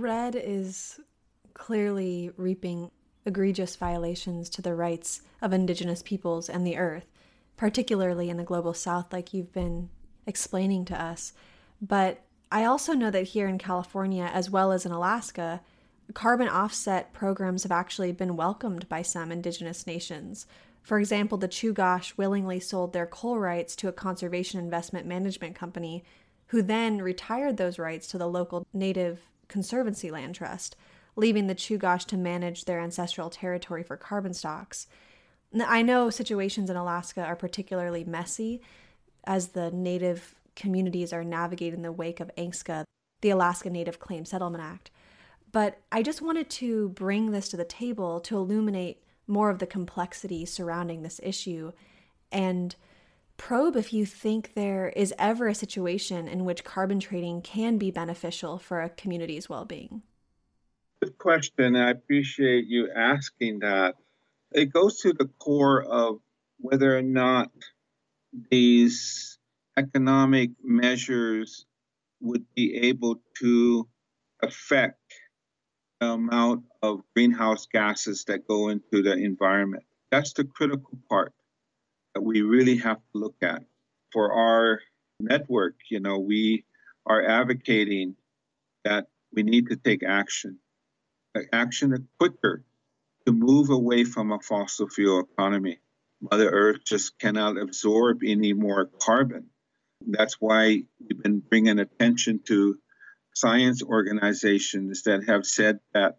REDD 0.00 0.36
is 0.36 1.00
clearly 1.54 2.30
reaping 2.36 2.90
egregious 3.26 3.76
violations 3.76 4.48
to 4.50 4.62
the 4.62 4.74
rights 4.74 5.22
of 5.42 5.52
Indigenous 5.52 6.02
peoples 6.02 6.48
and 6.48 6.66
the 6.66 6.78
earth, 6.78 7.06
particularly 7.56 8.30
in 8.30 8.36
the 8.36 8.44
global 8.44 8.72
south, 8.72 9.12
like 9.12 9.34
you've 9.34 9.52
been 9.52 9.90
explaining 10.26 10.84
to 10.86 11.00
us. 11.00 11.32
But 11.80 12.22
I 12.50 12.64
also 12.64 12.94
know 12.94 13.10
that 13.10 13.28
here 13.28 13.48
in 13.48 13.58
California, 13.58 14.30
as 14.32 14.50
well 14.50 14.72
as 14.72 14.86
in 14.86 14.92
Alaska, 14.92 15.60
carbon 16.14 16.48
offset 16.48 17.12
programs 17.12 17.64
have 17.64 17.72
actually 17.72 18.12
been 18.12 18.36
welcomed 18.36 18.88
by 18.88 19.02
some 19.02 19.30
Indigenous 19.30 19.86
nations. 19.86 20.46
For 20.82 20.98
example, 20.98 21.36
the 21.36 21.48
Chugach 21.48 22.16
willingly 22.16 22.60
sold 22.60 22.92
their 22.92 23.06
coal 23.06 23.38
rights 23.38 23.76
to 23.76 23.88
a 23.88 23.92
conservation 23.92 24.58
investment 24.58 25.06
management 25.06 25.54
company, 25.54 26.04
who 26.46 26.62
then 26.62 27.02
retired 27.02 27.58
those 27.58 27.78
rights 27.78 28.06
to 28.06 28.16
the 28.16 28.26
local 28.26 28.66
Native 28.72 29.20
Conservancy 29.48 30.10
Land 30.10 30.34
Trust, 30.34 30.76
leaving 31.16 31.46
the 31.46 31.54
Chugach 31.54 32.04
to 32.06 32.16
manage 32.16 32.64
their 32.64 32.80
ancestral 32.80 33.30
territory 33.30 33.82
for 33.82 33.96
carbon 33.96 34.34
stocks. 34.34 34.86
I 35.58 35.82
know 35.82 36.10
situations 36.10 36.70
in 36.70 36.76
Alaska 36.76 37.24
are 37.24 37.36
particularly 37.36 38.04
messy 38.04 38.60
as 39.24 39.48
the 39.48 39.70
native 39.70 40.34
communities 40.54 41.12
are 41.12 41.24
navigating 41.24 41.82
the 41.82 41.92
wake 41.92 42.20
of 42.20 42.30
ANCSA, 42.36 42.84
the 43.20 43.30
Alaska 43.30 43.70
Native 43.70 43.98
Claim 43.98 44.24
Settlement 44.24 44.62
Act. 44.62 44.90
But 45.50 45.80
I 45.90 46.02
just 46.02 46.20
wanted 46.20 46.50
to 46.50 46.90
bring 46.90 47.30
this 47.30 47.48
to 47.48 47.56
the 47.56 47.64
table 47.64 48.20
to 48.20 48.36
illuminate 48.36 49.02
more 49.26 49.50
of 49.50 49.58
the 49.58 49.66
complexity 49.66 50.44
surrounding 50.44 51.02
this 51.02 51.20
issue 51.22 51.72
and 52.30 52.76
probe 53.38 53.76
if 53.76 53.94
you 53.94 54.04
think 54.04 54.52
there 54.54 54.90
is 54.90 55.14
ever 55.18 55.48
a 55.48 55.54
situation 55.54 56.28
in 56.28 56.44
which 56.44 56.64
carbon 56.64 57.00
trading 57.00 57.40
can 57.40 57.78
be 57.78 57.90
beneficial 57.90 58.58
for 58.58 58.82
a 58.82 58.90
community's 58.90 59.48
well 59.48 59.64
being. 59.64 60.02
Good 61.00 61.16
question. 61.16 61.76
I 61.76 61.90
appreciate 61.90 62.66
you 62.66 62.90
asking 62.94 63.60
that. 63.60 63.94
It 64.52 64.72
goes 64.72 65.00
to 65.00 65.12
the 65.12 65.30
core 65.38 65.82
of 65.82 66.18
whether 66.58 66.96
or 66.96 67.02
not 67.02 67.50
these 68.50 69.38
economic 69.76 70.50
measures 70.62 71.64
would 72.20 72.44
be 72.54 72.74
able 72.88 73.22
to 73.40 73.88
affect 74.42 74.98
the 76.00 76.12
amount 76.12 76.64
of 76.82 77.02
greenhouse 77.14 77.66
gases 77.72 78.24
that 78.24 78.48
go 78.48 78.68
into 78.68 79.02
the 79.02 79.12
environment. 79.12 79.84
That's 80.10 80.32
the 80.32 80.44
critical 80.44 80.98
part 81.08 81.32
that 82.18 82.24
we 82.24 82.42
really 82.42 82.78
have 82.78 82.96
to 82.96 83.18
look 83.18 83.36
at. 83.42 83.62
For 84.10 84.32
our 84.32 84.80
network, 85.20 85.76
you 85.88 86.00
know, 86.00 86.18
we 86.18 86.64
are 87.06 87.24
advocating 87.24 88.16
that 88.84 89.06
we 89.32 89.44
need 89.44 89.68
to 89.68 89.76
take 89.76 90.02
action, 90.02 90.58
uh, 91.36 91.42
action 91.52 92.08
quicker 92.18 92.64
to 93.24 93.32
move 93.32 93.70
away 93.70 94.02
from 94.02 94.32
a 94.32 94.40
fossil 94.40 94.88
fuel 94.88 95.20
economy. 95.20 95.78
Mother 96.20 96.50
Earth 96.50 96.78
just 96.84 97.16
cannot 97.20 97.56
absorb 97.56 98.22
any 98.26 98.52
more 98.52 98.86
carbon. 99.00 99.50
That's 100.04 100.40
why 100.40 100.82
we've 100.98 101.22
been 101.22 101.38
bringing 101.38 101.78
attention 101.78 102.40
to 102.48 102.78
science 103.32 103.80
organizations 103.80 105.04
that 105.04 105.28
have 105.28 105.46
said 105.46 105.78
that 105.94 106.18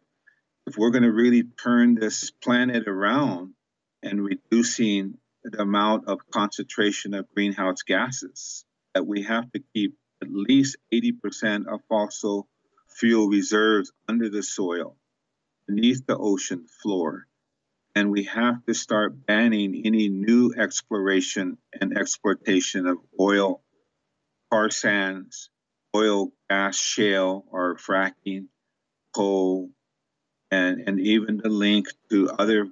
if 0.66 0.78
we're 0.78 0.92
going 0.92 1.04
to 1.04 1.12
really 1.12 1.44
turn 1.44 1.96
this 1.96 2.32
planet 2.32 2.88
around 2.88 3.54
and 4.02 4.24
reducing 4.24 5.19
the 5.44 5.62
amount 5.62 6.08
of 6.08 6.20
concentration 6.32 7.14
of 7.14 7.30
greenhouse 7.34 7.84
gases 7.84 8.66
that 8.94 9.06
we 9.06 9.24
have 9.24 9.52
to 9.52 9.64
keep 9.74 9.96
at 10.22 10.30
least 10.32 10.78
80% 10.94 11.68
of 11.68 11.82
fossil 11.88 12.48
fuel 12.90 13.28
reserves 13.28 13.92
under 14.08 14.30
the 14.30 14.44
soil 14.44 14.98
beneath 15.68 16.06
the 16.06 16.18
ocean 16.18 16.66
floor. 16.82 17.28
And 17.96 18.12
we 18.12 18.24
have 18.24 18.66
to 18.66 18.74
start 18.74 19.26
banning 19.26 19.82
any 19.86 20.10
new 20.10 20.54
exploration 20.58 21.58
and 21.80 21.98
exploitation 21.98 22.86
of 22.88 22.98
oil, 23.20 23.62
tar 24.52 24.70
sands, 24.70 25.50
oil, 25.96 26.32
gas, 26.50 26.78
shale, 26.78 27.46
or 27.52 27.76
fracking, 27.78 28.48
coal, 29.14 29.70
and, 30.52 30.82
and 30.88 31.00
even 31.00 31.38
the 31.38 31.50
link 31.50 31.88
to 32.10 32.30
other 32.30 32.68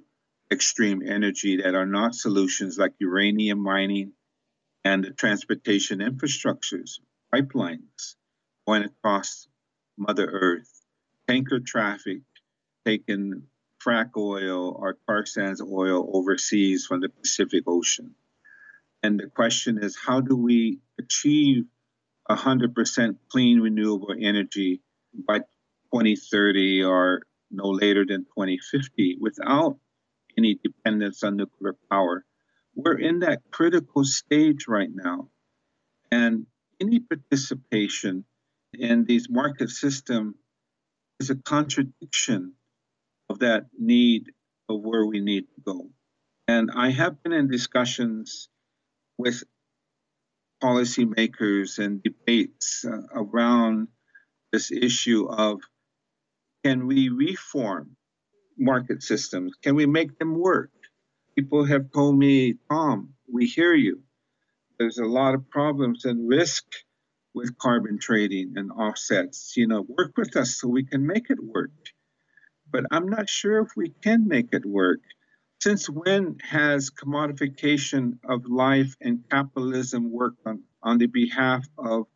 extreme 0.50 1.02
energy 1.06 1.58
that 1.62 1.74
are 1.74 1.86
not 1.86 2.14
solutions 2.14 2.78
like 2.78 2.92
uranium 2.98 3.58
mining 3.58 4.12
and 4.84 5.12
transportation 5.16 5.98
infrastructures, 5.98 7.00
pipelines 7.34 8.14
going 8.66 8.84
across 8.84 9.46
Mother 9.98 10.26
Earth, 10.26 10.70
tanker 11.26 11.60
traffic 11.60 12.20
taking 12.86 13.42
frack 13.84 14.10
oil 14.16 14.70
or 14.78 14.96
tar 15.06 15.26
sands 15.26 15.60
oil 15.60 16.10
overseas 16.14 16.86
from 16.86 17.00
the 17.00 17.08
Pacific 17.08 17.64
Ocean. 17.66 18.14
And 19.02 19.20
the 19.20 19.26
question 19.26 19.78
is 19.82 19.96
how 19.96 20.20
do 20.20 20.36
we 20.36 20.80
achieve 20.98 21.64
100% 22.30 23.16
clean 23.30 23.60
renewable 23.60 24.14
energy 24.18 24.82
by 25.12 25.38
2030 25.38 26.82
or 26.84 27.22
no 27.50 27.70
later 27.70 28.04
than 28.06 28.24
2050 28.24 29.18
without 29.20 29.78
any 30.38 30.58
dependence 30.62 31.22
on 31.22 31.36
nuclear 31.36 31.74
power? 31.90 32.24
We're 32.74 32.98
in 32.98 33.18
that 33.20 33.42
critical 33.50 34.04
stage 34.04 34.66
right 34.68 34.90
now. 34.90 35.28
And 36.10 36.46
any 36.80 37.00
participation 37.00 38.24
in 38.72 39.04
these 39.04 39.28
market 39.28 39.68
systems 39.68 40.36
is 41.20 41.30
a 41.30 41.34
contradiction 41.34 42.54
of 43.28 43.40
that 43.40 43.66
need 43.78 44.30
of 44.68 44.80
where 44.80 45.04
we 45.04 45.20
need 45.20 45.46
to 45.54 45.60
go. 45.60 45.90
And 46.46 46.70
I 46.74 46.90
have 46.90 47.22
been 47.22 47.32
in 47.32 47.48
discussions 47.48 48.48
with 49.18 49.42
policymakers 50.62 51.78
and 51.78 52.02
debates 52.02 52.84
uh, 52.84 53.02
around 53.12 53.88
this 54.52 54.70
issue 54.70 55.26
of 55.28 55.60
can 56.64 56.86
we 56.86 57.08
reform 57.08 57.96
market 58.58 59.02
systems? 59.02 59.54
Can 59.62 59.74
we 59.74 59.86
make 59.86 60.18
them 60.18 60.38
work? 60.38 60.70
People 61.36 61.64
have 61.64 61.92
told 61.92 62.18
me, 62.18 62.54
Tom, 62.70 63.14
we 63.32 63.46
hear 63.46 63.74
you. 63.74 64.02
There's 64.78 64.98
a 64.98 65.04
lot 65.04 65.34
of 65.34 65.50
problems 65.50 66.04
and 66.04 66.28
risk 66.28 66.64
with 67.34 67.58
carbon 67.58 67.98
trading 67.98 68.54
and 68.56 68.70
offsets. 68.72 69.54
You 69.56 69.66
know, 69.66 69.84
work 69.88 70.12
with 70.16 70.36
us 70.36 70.56
so 70.60 70.68
we 70.68 70.84
can 70.84 71.06
make 71.06 71.30
it 71.30 71.38
work 71.42 71.70
but 72.70 72.84
I'm 72.90 73.08
not 73.08 73.28
sure 73.28 73.60
if 73.60 73.70
we 73.76 73.90
can 74.02 74.28
make 74.28 74.48
it 74.52 74.64
work. 74.66 75.00
Since 75.60 75.88
when 75.88 76.38
has 76.42 76.90
commodification 76.90 78.18
of 78.24 78.46
life 78.46 78.94
and 79.00 79.24
capitalism 79.28 80.12
worked 80.12 80.46
on, 80.46 80.62
on 80.82 80.98
the 80.98 81.06
behalf 81.06 81.66
of 81.76 82.06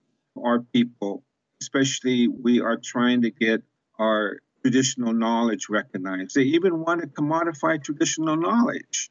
our 0.41 0.61
people? 0.61 1.25
Especially, 1.61 2.29
we 2.29 2.61
are 2.61 2.77
trying 2.77 3.23
to 3.23 3.31
get 3.31 3.63
our 3.99 4.39
traditional 4.63 5.13
knowledge 5.13 5.69
recognized. 5.69 6.35
They 6.35 6.43
even 6.43 6.81
want 6.81 7.03
to 7.03 7.07
commodify 7.09 7.83
traditional 7.83 8.37
knowledge. 8.37 9.11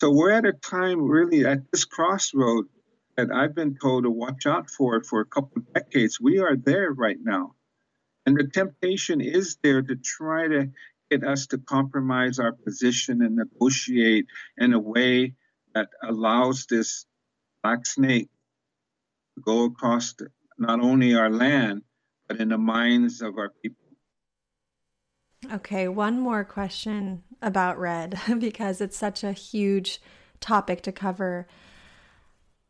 So 0.00 0.10
we're 0.10 0.30
at 0.30 0.46
a 0.46 0.52
time 0.52 1.02
really 1.02 1.44
at 1.44 1.70
this 1.70 1.84
crossroad 1.84 2.66
that 3.16 3.30
I've 3.30 3.54
been 3.54 3.76
told 3.80 4.04
to 4.04 4.10
watch 4.10 4.46
out 4.46 4.70
for 4.70 5.02
for 5.02 5.20
a 5.20 5.26
couple 5.26 5.58
of 5.58 5.72
decades. 5.72 6.20
We 6.20 6.38
are 6.38 6.56
there 6.56 6.92
right 6.92 7.18
now. 7.20 7.54
And 8.26 8.36
the 8.36 8.44
temptation 8.44 9.20
is 9.20 9.56
there 9.62 9.82
to 9.82 9.96
try 9.96 10.48
to 10.48 10.70
get 11.10 11.24
us 11.24 11.46
to 11.48 11.58
compromise 11.58 12.38
our 12.38 12.52
position 12.52 13.22
and 13.22 13.36
negotiate 13.36 14.26
in 14.56 14.72
a 14.72 14.80
way 14.80 15.34
that 15.74 15.88
allows 16.02 16.66
this 16.66 17.04
black 17.62 17.86
snake 17.86 18.30
to 19.36 19.42
go 19.42 19.64
across 19.64 20.14
not 20.58 20.80
only 20.80 21.14
our 21.14 21.30
land, 21.30 21.82
but 22.28 22.40
in 22.40 22.48
the 22.48 22.58
minds 22.58 23.20
of 23.20 23.36
our 23.38 23.50
people. 23.62 23.83
Okay, 25.52 25.88
one 25.88 26.20
more 26.20 26.44
question 26.44 27.22
about 27.42 27.78
REDD 27.78 28.18
because 28.38 28.80
it's 28.80 28.96
such 28.96 29.22
a 29.22 29.32
huge 29.32 30.00
topic 30.40 30.82
to 30.82 30.92
cover. 30.92 31.46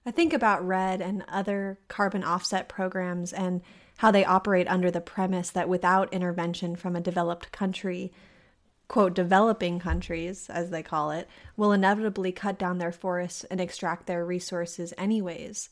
I 0.05 0.11
think 0.11 0.33
about 0.33 0.67
REDD 0.67 1.01
and 1.01 1.25
other 1.29 1.79
carbon 1.89 2.25
offset 2.25 2.69
programs 2.69 3.33
and 3.33 3.63
how 3.99 4.11
they 4.11 4.25
operate 4.25 4.69
under 4.69 4.91
the 4.91 5.01
premise 5.01 5.51
that 5.51 5.69
without 5.69 6.13
intervention 6.13 6.75
from 6.77 6.97
a 6.97 7.01
developed 7.01 7.53
country, 7.53 8.13
quote, 8.89 9.15
developing 9.15 9.79
countries, 9.79 10.51
as 10.51 10.71
they 10.71 10.83
call 10.83 11.11
it, 11.11 11.29
will 11.57 11.73
inevitably 11.73 12.33
cut 12.33 12.59
down 12.59 12.79
their 12.79 12.93
forests 12.93 13.45
and 13.45 13.61
extract 13.61 14.07
their 14.07 14.25
resources 14.27 14.93
anyways. 14.99 15.71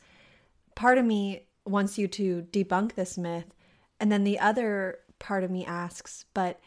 Part 0.77 0.99
of 0.99 1.05
me 1.05 1.47
wants 1.67 1.99
you 1.99 2.07
to 2.09 2.47
debunk 2.53 2.95
this 2.95 3.19
myth, 3.19 3.55
and 3.99 4.11
then 4.11 4.25
the 4.25 4.39
other 4.39 4.99
part 5.19 5.45
of 5.45 5.51
me 5.51 5.65
asks, 5.67 6.25
but 6.33 6.61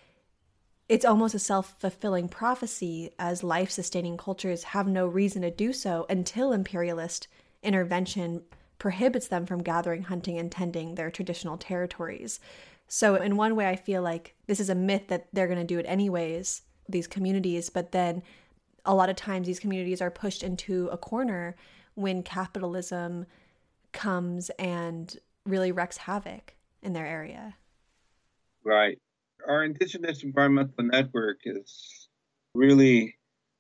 it's 0.87 1.05
almost 1.05 1.33
a 1.33 1.39
self 1.39 1.75
fulfilling 1.79 2.29
prophecy 2.29 3.11
as 3.17 3.43
life 3.43 3.71
sustaining 3.71 4.17
cultures 4.17 4.63
have 4.63 4.87
no 4.87 5.07
reason 5.07 5.41
to 5.41 5.51
do 5.51 5.73
so 5.73 6.05
until 6.09 6.51
imperialist 6.51 7.27
intervention 7.63 8.43
prohibits 8.77 9.27
them 9.27 9.45
from 9.45 9.63
gathering, 9.63 10.03
hunting, 10.03 10.37
and 10.37 10.51
tending 10.51 10.95
their 10.95 11.09
traditional 11.09 11.57
territories. 11.57 12.39
So, 12.87 13.15
in 13.15 13.35
one 13.35 13.55
way, 13.55 13.67
I 13.67 13.75
feel 13.75 14.01
like 14.03 14.35
this 14.45 14.59
is 14.59 14.69
a 14.69 14.75
myth 14.75 15.07
that 15.07 15.27
they're 15.33 15.47
going 15.47 15.59
to 15.59 15.65
do 15.65 15.79
it 15.79 15.85
anyways, 15.87 16.61
these 16.87 17.07
communities, 17.07 17.69
but 17.69 17.91
then 17.91 18.21
a 18.85 18.93
lot 18.93 19.09
of 19.09 19.15
times 19.15 19.47
these 19.47 19.59
communities 19.59 20.01
are 20.01 20.11
pushed 20.11 20.43
into 20.43 20.87
a 20.89 20.97
corner 20.97 21.55
when 21.95 22.21
capitalism 22.21 23.25
comes 23.91 24.51
and 24.59 25.17
really 25.45 25.71
wreaks 25.71 25.97
havoc 25.97 26.53
in 26.83 26.93
their 26.93 27.07
area. 27.07 27.55
Right. 28.63 28.99
Our 29.47 29.63
Indigenous 29.63 30.23
Environmental 30.23 30.83
Network 30.85 31.39
is 31.45 32.09
really 32.53 33.17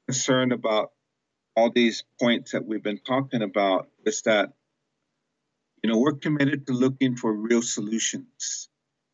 concerned 0.07 0.51
about 0.51 0.91
all 1.55 1.71
these 1.71 2.03
points 2.19 2.51
that 2.51 2.65
we've 2.65 2.83
been 2.83 2.99
talking 2.99 3.41
about 3.41 3.87
is 4.05 4.23
that 4.23 4.53
you 5.85 5.91
know, 5.91 5.99
we're 5.99 6.13
committed 6.13 6.65
to 6.65 6.73
looking 6.73 7.15
for 7.15 7.31
real 7.31 7.61
solutions. 7.61 8.69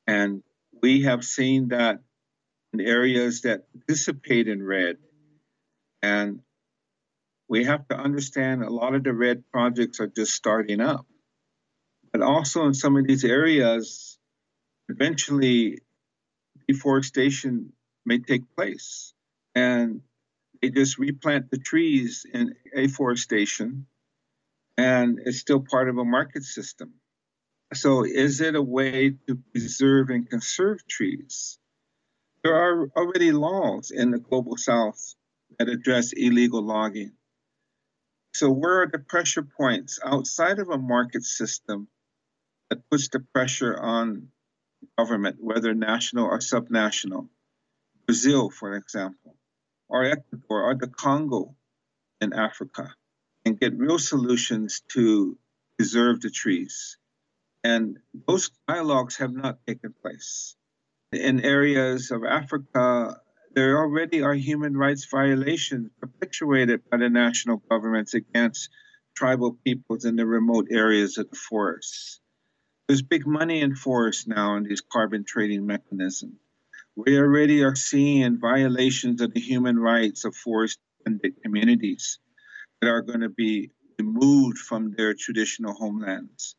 And 0.08 0.42
we 0.82 1.02
have 1.02 1.26
seen 1.26 1.68
that 1.70 2.00
in 2.72 2.80
areas 2.80 3.42
that 3.42 3.66
participate 3.74 4.48
in 4.48 4.64
REDD 4.64 4.98
And 6.02 6.40
we 7.50 7.66
have 7.66 7.86
to 7.90 7.98
understand 7.98 8.64
a 8.64 8.70
lot 8.70 8.96
of 8.96 9.04
the 9.04 9.12
REDD 9.12 9.44
projects 9.52 10.00
are 10.00 10.08
just 10.08 10.34
starting 10.34 10.80
up. 10.80 11.06
But 12.14 12.22
also 12.22 12.66
in 12.66 12.74
some 12.74 12.96
of 12.96 13.06
these 13.06 13.26
areas, 13.26 14.18
eventually 14.88 15.80
deforestation 16.72 17.74
may 18.06 18.20
take 18.20 18.44
place. 18.56 19.14
And 19.56 20.02
they 20.62 20.70
just 20.70 20.98
replant 20.98 21.52
the 21.52 21.58
trees 21.58 22.26
in 22.32 22.56
afforestation 22.76 23.88
and 24.78 25.20
it's 25.26 25.40
still 25.40 25.60
part 25.60 25.90
of 25.90 25.98
a 25.98 26.06
market 26.06 26.44
system. 26.44 26.94
So, 27.74 28.04
is 28.04 28.42
it 28.42 28.56
a 28.56 28.62
way 28.62 29.12
to 29.28 29.36
preserve 29.52 30.10
and 30.10 30.30
conserve 30.30 30.86
trees? 30.88 31.58
There 32.44 32.56
are 32.56 32.90
already 32.98 33.32
laws 33.32 33.92
in 33.92 34.12
the 34.12 34.18
global 34.18 34.58
south 34.58 35.16
that 35.58 35.70
address 35.70 36.12
illegal 36.12 36.62
logging. 36.62 37.14
So, 38.34 38.50
where 38.50 38.82
are 38.82 38.88
the 38.88 39.00
pressure 39.00 39.44
points 39.44 40.00
outside 40.04 40.60
of 40.60 40.70
a 40.70 40.78
market 40.78 41.24
system 41.24 41.88
that 42.70 42.90
puts 42.90 43.10
the 43.10 43.20
pressure 43.20 43.78
on 43.78 44.30
government, 44.98 45.38
whether 45.40 45.74
national 45.74 46.26
or 46.26 46.40
subnational? 46.40 47.30
Brazil, 48.06 48.50
for 48.50 48.76
example, 48.76 49.36
or 49.88 50.04
Ecuador, 50.04 50.64
or 50.64 50.76
the 50.76 50.88
Congo 50.88 51.56
in 52.20 52.34
Africa 52.34 52.94
and 53.46 53.60
get 53.60 53.78
real 53.78 54.00
solutions 54.00 54.82
to 54.94 55.38
preserve 55.78 56.22
the 56.22 56.30
trees. 56.30 56.98
And 57.64 57.98
those 58.28 58.52
dialogues 58.68 59.18
have 59.18 59.34
not 59.34 59.60
taken 59.68 59.94
place. 60.02 60.56
In 61.12 61.42
areas 61.42 62.12
of 62.12 62.24
Africa, 62.24 63.18
there 63.54 63.78
already 63.78 64.22
are 64.24 64.34
human 64.34 64.78
rights 64.78 65.06
violations 65.06 65.92
perpetuated 66.00 66.90
by 66.90 66.98
the 66.98 67.10
national 67.10 67.58
governments 67.70 68.14
against 68.14 68.70
tribal 69.16 69.58
peoples 69.64 70.06
in 70.06 70.16
the 70.16 70.26
remote 70.26 70.68
areas 70.72 71.18
of 71.18 71.30
the 71.30 71.36
forests. 71.36 72.22
There's 72.92 73.02
big 73.02 73.26
money 73.26 73.62
in 73.62 73.74
forests 73.74 74.28
now 74.28 74.58
in 74.58 74.64
these 74.64 74.82
carbon 74.82 75.24
trading 75.24 75.66
mechanisms. 75.66 76.36
We 76.98 77.18
already 77.18 77.64
are 77.64 77.74
seeing 77.74 78.38
violations 78.38 79.22
of 79.22 79.34
the 79.34 79.40
human 79.40 79.80
rights 79.80 80.26
of 80.26 80.36
forest 80.36 80.78
communities 81.42 82.20
that 82.82 82.90
are 82.90 83.02
going 83.02 83.22
to 83.22 83.30
be 83.30 83.72
removed 83.98 84.58
from 84.58 84.92
their 84.92 85.14
traditional 85.14 85.74
homelands 85.74 86.58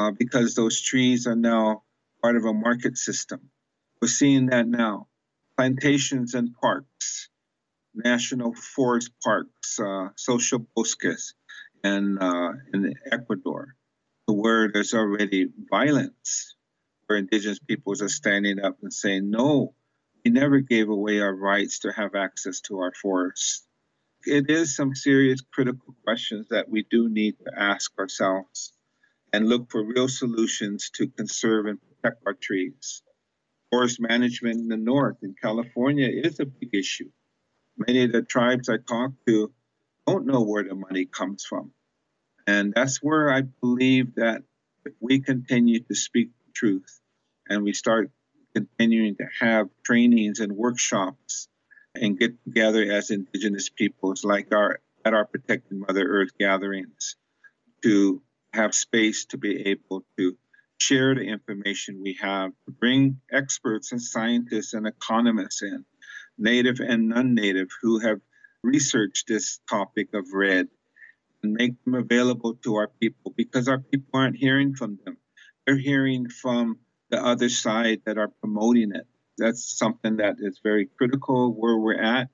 uh, 0.00 0.10
because 0.10 0.56
those 0.56 0.82
trees 0.82 1.28
are 1.28 1.36
now 1.36 1.84
part 2.20 2.34
of 2.34 2.44
a 2.46 2.52
market 2.52 2.98
system. 2.98 3.52
We're 4.02 4.08
seeing 4.08 4.46
that 4.46 4.66
now. 4.66 5.06
Plantations 5.56 6.34
and 6.34 6.52
parks, 6.52 7.28
national 7.94 8.54
forest 8.54 9.12
parks, 9.22 9.78
uh, 9.78 10.08
Socio 10.16 10.66
Bosques, 10.74 11.34
and 11.84 12.20
uh, 12.20 12.54
in 12.74 12.92
Ecuador, 13.12 13.76
where 14.40 14.70
there's 14.72 14.94
already 14.94 15.48
violence, 15.70 16.54
where 17.06 17.18
indigenous 17.18 17.58
peoples 17.58 18.00
are 18.00 18.08
standing 18.08 18.58
up 18.58 18.78
and 18.82 18.92
saying, 18.92 19.30
no, 19.30 19.74
we 20.24 20.30
never 20.30 20.60
gave 20.60 20.88
away 20.88 21.20
our 21.20 21.34
rights 21.34 21.80
to 21.80 21.92
have 21.92 22.14
access 22.14 22.60
to 22.60 22.78
our 22.78 22.92
forests. 22.92 23.66
It 24.24 24.48
is 24.48 24.74
some 24.74 24.94
serious 24.94 25.42
critical 25.42 25.94
questions 26.04 26.46
that 26.50 26.70
we 26.70 26.86
do 26.90 27.08
need 27.10 27.36
to 27.44 27.52
ask 27.54 27.92
ourselves 27.98 28.72
and 29.32 29.46
look 29.46 29.70
for 29.70 29.84
real 29.84 30.08
solutions 30.08 30.90
to 30.94 31.08
conserve 31.08 31.66
and 31.66 31.78
protect 31.82 32.22
our 32.26 32.34
trees. 32.34 33.02
Forest 33.70 34.00
management 34.00 34.56
in 34.56 34.68
the 34.68 34.76
north 34.76 35.16
in 35.22 35.34
California 35.40 36.08
is 36.08 36.40
a 36.40 36.46
big 36.46 36.74
issue. 36.74 37.10
Many 37.76 38.04
of 38.04 38.12
the 38.12 38.22
tribes 38.22 38.68
I 38.70 38.78
talk 38.78 39.12
to 39.26 39.52
don't 40.06 40.26
know 40.26 40.42
where 40.42 40.64
the 40.64 40.74
money 40.74 41.04
comes 41.04 41.44
from. 41.44 41.72
And 42.50 42.74
that's 42.74 42.98
where 43.00 43.32
I 43.32 43.42
believe 43.42 44.16
that 44.16 44.42
if 44.84 44.94
we 44.98 45.20
continue 45.20 45.80
to 45.84 45.94
speak 45.94 46.30
the 46.44 46.52
truth 46.52 47.00
and 47.48 47.62
we 47.62 47.72
start 47.72 48.10
continuing 48.56 49.14
to 49.16 49.26
have 49.38 49.68
trainings 49.84 50.40
and 50.40 50.56
workshops 50.56 51.46
and 51.94 52.18
get 52.18 52.42
together 52.42 52.82
as 52.90 53.10
indigenous 53.10 53.68
peoples 53.68 54.24
like 54.24 54.52
our 54.52 54.80
at 55.04 55.14
our 55.14 55.26
protected 55.26 55.78
mother 55.78 56.04
earth 56.04 56.36
gatherings 56.38 57.14
to 57.82 58.20
have 58.52 58.74
space 58.74 59.26
to 59.26 59.38
be 59.38 59.68
able 59.68 60.04
to 60.18 60.36
share 60.78 61.14
the 61.14 61.22
information 61.22 62.02
we 62.02 62.18
have 62.20 62.50
to 62.66 62.72
bring 62.72 63.20
experts 63.30 63.92
and 63.92 64.02
scientists 64.02 64.74
and 64.74 64.88
economists 64.88 65.62
in 65.62 65.84
native 66.36 66.80
and 66.80 67.10
non-native 67.10 67.68
who 67.80 68.00
have 68.00 68.20
researched 68.64 69.28
this 69.28 69.60
topic 69.68 70.08
of 70.14 70.24
REDD 70.32 70.68
and 71.42 71.52
make 71.52 71.72
them 71.84 71.94
available 71.94 72.54
to 72.56 72.76
our 72.76 72.88
people 73.00 73.32
because 73.36 73.68
our 73.68 73.78
people 73.78 74.10
aren't 74.14 74.36
hearing 74.36 74.74
from 74.74 74.98
them 75.04 75.16
they're 75.70 75.78
hearing 75.78 76.28
from 76.28 76.78
the 77.10 77.24
other 77.24 77.48
side 77.48 78.02
that 78.06 78.18
are 78.18 78.32
promoting 78.40 78.92
it. 78.94 79.06
That's 79.38 79.78
something 79.78 80.16
that 80.16 80.36
is 80.40 80.60
very 80.62 80.88
critical 80.98 81.52
where 81.54 81.76
we're 81.76 82.00
at. 82.00 82.28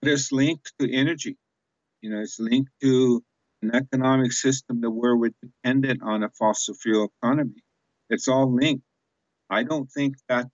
But 0.00 0.10
it's 0.10 0.32
linked 0.32 0.72
to 0.80 0.92
energy. 0.92 1.36
You 2.00 2.10
know, 2.10 2.20
it's 2.20 2.40
linked 2.40 2.72
to 2.82 3.22
an 3.62 3.74
economic 3.74 4.32
system 4.32 4.80
that 4.80 4.90
where 4.90 5.16
we're 5.16 5.30
dependent 5.42 6.02
on 6.02 6.22
a 6.22 6.30
fossil 6.30 6.74
fuel 6.74 7.12
economy. 7.22 7.62
It's 8.08 8.26
all 8.28 8.52
linked. 8.52 8.84
I 9.48 9.62
don't 9.62 9.86
think 9.86 10.16
that 10.28 10.46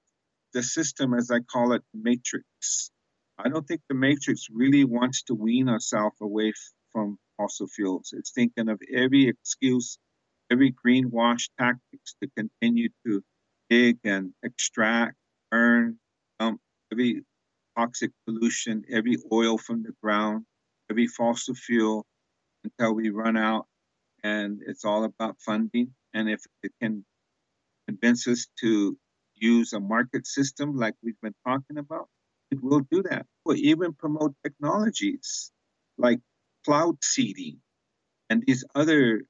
the 0.52 0.62
system, 0.62 1.14
as 1.14 1.30
I 1.30 1.40
call 1.40 1.72
it, 1.72 1.82
matrix. 1.94 2.90
I 3.38 3.48
don't 3.48 3.66
think 3.66 3.82
the 3.88 3.94
matrix 3.94 4.48
really 4.52 4.84
wants 4.84 5.22
to 5.24 5.34
wean 5.34 5.68
ourselves 5.68 6.16
away 6.20 6.52
from 6.92 7.18
fossil 7.36 7.66
fuels. 7.66 8.14
It's 8.16 8.30
thinking 8.30 8.68
of 8.68 8.80
every 8.94 9.28
excuse, 9.28 9.98
every 10.50 10.72
greenwash 10.72 11.48
tactics 11.58 12.14
to 12.22 12.28
continue 12.36 12.88
to 13.06 13.22
dig 13.68 13.98
and 14.04 14.32
extract, 14.42 15.16
burn, 15.50 15.98
dump 16.38 16.60
every 16.92 17.22
toxic 17.76 18.10
pollution, 18.26 18.84
every 18.90 19.16
oil 19.32 19.58
from 19.58 19.82
the 19.82 19.92
ground, 20.02 20.44
every 20.90 21.06
fossil 21.06 21.54
fuel 21.54 22.06
until 22.64 22.94
we 22.94 23.10
run 23.10 23.36
out. 23.36 23.66
And 24.22 24.60
it's 24.66 24.84
all 24.84 25.04
about 25.04 25.36
funding. 25.40 25.94
And 26.14 26.28
if 26.28 26.40
it 26.62 26.72
can 26.80 27.04
convince 27.86 28.26
us 28.26 28.46
to 28.60 28.96
use 29.34 29.72
a 29.72 29.80
market 29.80 30.26
system 30.26 30.76
like 30.76 30.94
we've 31.02 31.20
been 31.22 31.34
talking 31.46 31.78
about, 31.78 32.08
it 32.50 32.62
will 32.62 32.80
do 32.90 33.02
that. 33.04 33.26
We'll 33.44 33.56
even 33.56 33.92
promote 33.92 34.34
technologies 34.42 35.50
like 35.98 36.20
cloud 36.66 36.96
seeding 37.02 37.58
and 38.28 38.42
these 38.46 38.64
other 38.74 39.22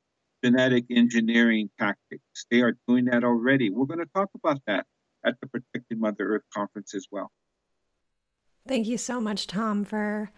genetic 0.42 0.86
engineering 0.90 1.70
tactics. 1.78 2.46
They 2.50 2.62
are 2.62 2.76
doing 2.88 3.06
that 3.06 3.24
already. 3.24 3.70
We're 3.70 3.86
going 3.86 4.00
to 4.00 4.10
talk 4.14 4.30
about 4.34 4.60
that 4.66 4.86
at 5.24 5.34
the 5.40 5.46
Protecting 5.46 6.00
Mother 6.00 6.34
Earth 6.34 6.44
conference 6.52 6.94
as 6.94 7.06
well. 7.10 7.30
Thank 8.66 8.86
you 8.86 8.98
so 8.98 9.20
much, 9.20 9.46
Tom, 9.46 9.84
for 9.84 10.30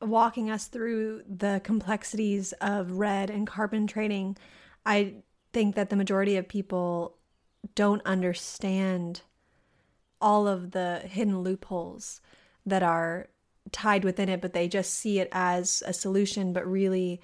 walking 0.00 0.50
us 0.50 0.66
through 0.66 1.22
the 1.28 1.60
complexities 1.64 2.52
of 2.60 2.92
REDD 2.92 3.30
and 3.30 3.46
carbon 3.46 3.86
trading. 3.86 4.36
I 4.84 5.14
think 5.52 5.74
that 5.74 5.90
the 5.90 5.96
majority 5.96 6.36
of 6.36 6.48
people 6.48 7.16
don't 7.74 8.02
understand 8.04 9.22
all 10.20 10.46
of 10.48 10.72
the 10.72 11.02
hidden 11.04 11.40
loopholes 11.40 12.20
that 12.66 12.82
are 12.82 13.28
tied 13.72 14.04
within 14.04 14.28
it, 14.28 14.40
but 14.40 14.52
they 14.52 14.68
just 14.68 14.94
see 14.94 15.18
it 15.18 15.28
as 15.32 15.82
a 15.86 15.92
solution, 15.92 16.52
but 16.52 16.66
really 16.66 17.20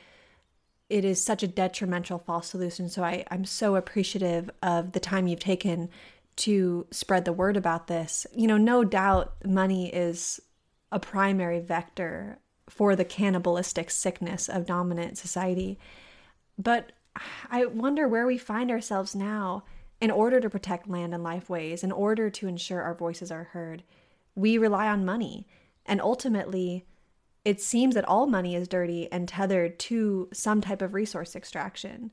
it 0.88 1.04
is 1.04 1.22
such 1.22 1.42
a 1.42 1.48
detrimental 1.48 2.18
false 2.18 2.48
solution. 2.48 2.88
So 2.88 3.04
I, 3.04 3.24
I'm 3.30 3.44
so 3.44 3.76
appreciative 3.76 4.50
of 4.62 4.92
the 4.92 5.00
time 5.00 5.26
you've 5.26 5.38
taken 5.38 5.90
to 6.36 6.86
spread 6.90 7.24
the 7.24 7.32
word 7.32 7.56
about 7.56 7.88
this. 7.88 8.26
You 8.34 8.46
know, 8.46 8.56
no 8.56 8.84
doubt 8.84 9.34
money 9.44 9.92
is 9.92 10.40
a 10.90 10.98
primary 10.98 11.60
vector 11.60 12.38
for 12.68 12.96
the 12.96 13.04
cannibalistic 13.04 13.90
sickness 13.90 14.48
of 14.48 14.66
dominant 14.66 15.18
society. 15.18 15.78
But 16.56 16.92
I 17.50 17.66
wonder 17.66 18.08
where 18.08 18.26
we 18.26 18.38
find 18.38 18.70
ourselves 18.70 19.14
now 19.14 19.64
in 20.00 20.10
order 20.10 20.40
to 20.40 20.48
protect 20.48 20.88
land 20.88 21.12
and 21.12 21.24
life 21.24 21.50
ways, 21.50 21.82
in 21.82 21.90
order 21.90 22.30
to 22.30 22.46
ensure 22.46 22.82
our 22.82 22.94
voices 22.94 23.30
are 23.30 23.44
heard. 23.44 23.82
We 24.34 24.56
rely 24.56 24.86
on 24.86 25.04
money. 25.04 25.46
And 25.88 26.00
ultimately, 26.00 26.86
it 27.44 27.60
seems 27.60 27.94
that 27.94 28.04
all 28.04 28.26
money 28.26 28.54
is 28.54 28.68
dirty 28.68 29.10
and 29.10 29.26
tethered 29.26 29.78
to 29.80 30.28
some 30.32 30.60
type 30.60 30.82
of 30.82 30.94
resource 30.94 31.34
extraction. 31.34 32.12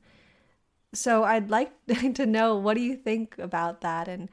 So 0.94 1.24
I'd 1.24 1.50
like 1.50 1.72
to 2.14 2.26
know 2.26 2.56
what 2.56 2.74
do 2.74 2.82
you 2.82 2.96
think 2.96 3.38
about 3.38 3.82
that 3.82 4.08
and 4.08 4.28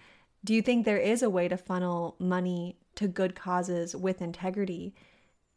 do 0.45 0.53
you 0.53 0.61
think 0.61 0.85
there 0.85 0.97
is 0.97 1.23
a 1.23 1.29
way 1.29 1.47
to 1.47 1.57
funnel 1.57 2.15
money 2.19 2.77
to 2.95 3.07
good 3.07 3.35
causes 3.35 3.95
with 3.95 4.21
integrity? 4.21 4.93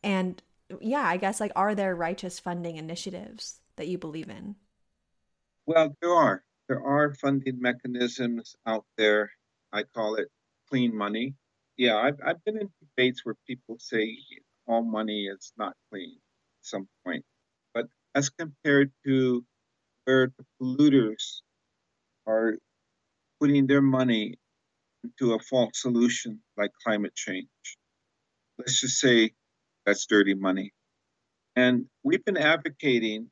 And 0.02 0.40
yeah, 0.80 1.02
I 1.02 1.16
guess 1.16 1.40
like 1.40 1.52
are 1.56 1.74
there 1.74 1.94
righteous 1.94 2.38
funding 2.38 2.76
initiatives 2.76 3.60
that 3.76 3.88
you 3.88 3.98
believe 3.98 4.28
in? 4.28 4.56
Well, 5.66 5.96
there 6.00 6.12
are. 6.12 6.44
There 6.68 6.82
are 6.82 7.14
funding 7.14 7.60
mechanisms 7.60 8.56
out 8.66 8.84
there. 8.96 9.32
I 9.72 9.82
call 9.82 10.16
it 10.16 10.28
clean 10.68 10.96
money. 10.96 11.34
Yeah, 11.76 11.96
I've, 11.96 12.18
I've 12.24 12.44
been 12.44 12.58
in 12.58 12.70
debates 12.80 13.24
where 13.24 13.34
people 13.46 13.76
say, 13.78 14.16
all 14.66 14.82
money 14.82 15.26
is 15.26 15.52
not 15.58 15.74
clean 15.90 16.12
at 16.14 16.66
some 16.66 16.88
point. 17.04 17.24
But 17.74 17.86
as 18.14 18.30
compared 18.30 18.92
to 19.06 19.44
where 20.04 20.28
the 20.38 20.44
polluters 20.60 21.42
are 22.26 22.56
putting 23.40 23.66
their 23.66 23.82
money 23.82 24.36
into 25.04 25.34
a 25.34 25.38
false 25.40 25.80
solution 25.82 26.40
like 26.56 26.72
climate 26.84 27.14
change, 27.14 27.48
let's 28.58 28.80
just 28.80 28.98
say 28.98 29.32
that's 29.86 30.06
dirty 30.06 30.34
money. 30.34 30.72
And 31.56 31.86
we've 32.04 32.24
been 32.24 32.36
advocating 32.38 33.30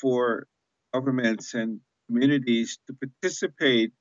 for 0.00 0.46
governments 0.94 1.54
and 1.54 1.80
communities 2.08 2.78
to 2.86 2.94
participate 2.94 3.92